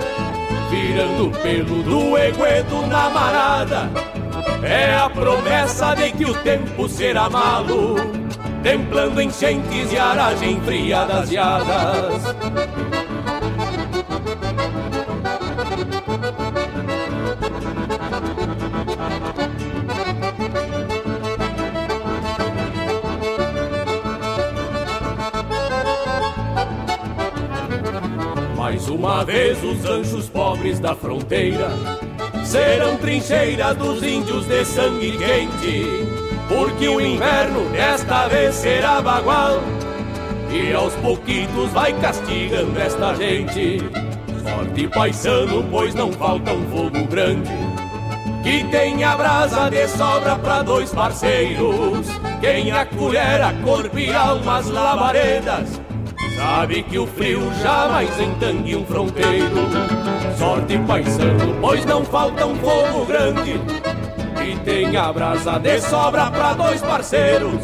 [0.70, 3.90] virando pelo do eguedo na marada.
[4.64, 7.96] É a promessa de que o tempo será malo,
[8.64, 12.24] templando enchentes e aragem fria das jaras.
[29.16, 31.70] Uma vez os anjos pobres da fronteira
[32.44, 35.86] serão trincheiras dos índios de sangue quente,
[36.50, 39.62] porque o inverno desta vez será bagual
[40.52, 43.80] e aos pouquitos vai castigando esta gente.
[44.44, 47.50] Sorte paisano, pois não falta um fogo grande
[48.44, 52.06] que tenha brasa de sobra pra dois parceiros.
[52.42, 55.85] Quem a colher, a corpo e almas labaredas
[56.46, 59.68] Sabe que o frio jamais entangue um fronteiro.
[60.38, 63.60] Sorte paisano, pois não falta um fogo grande.
[64.48, 67.64] E tem a brasa de sobra pra dois parceiros.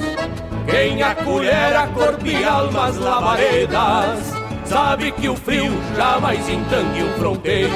[0.68, 4.34] Quem a colher, a corpo e almas labaredas.
[4.66, 7.76] Sabe que o frio jamais entangue um fronteiro.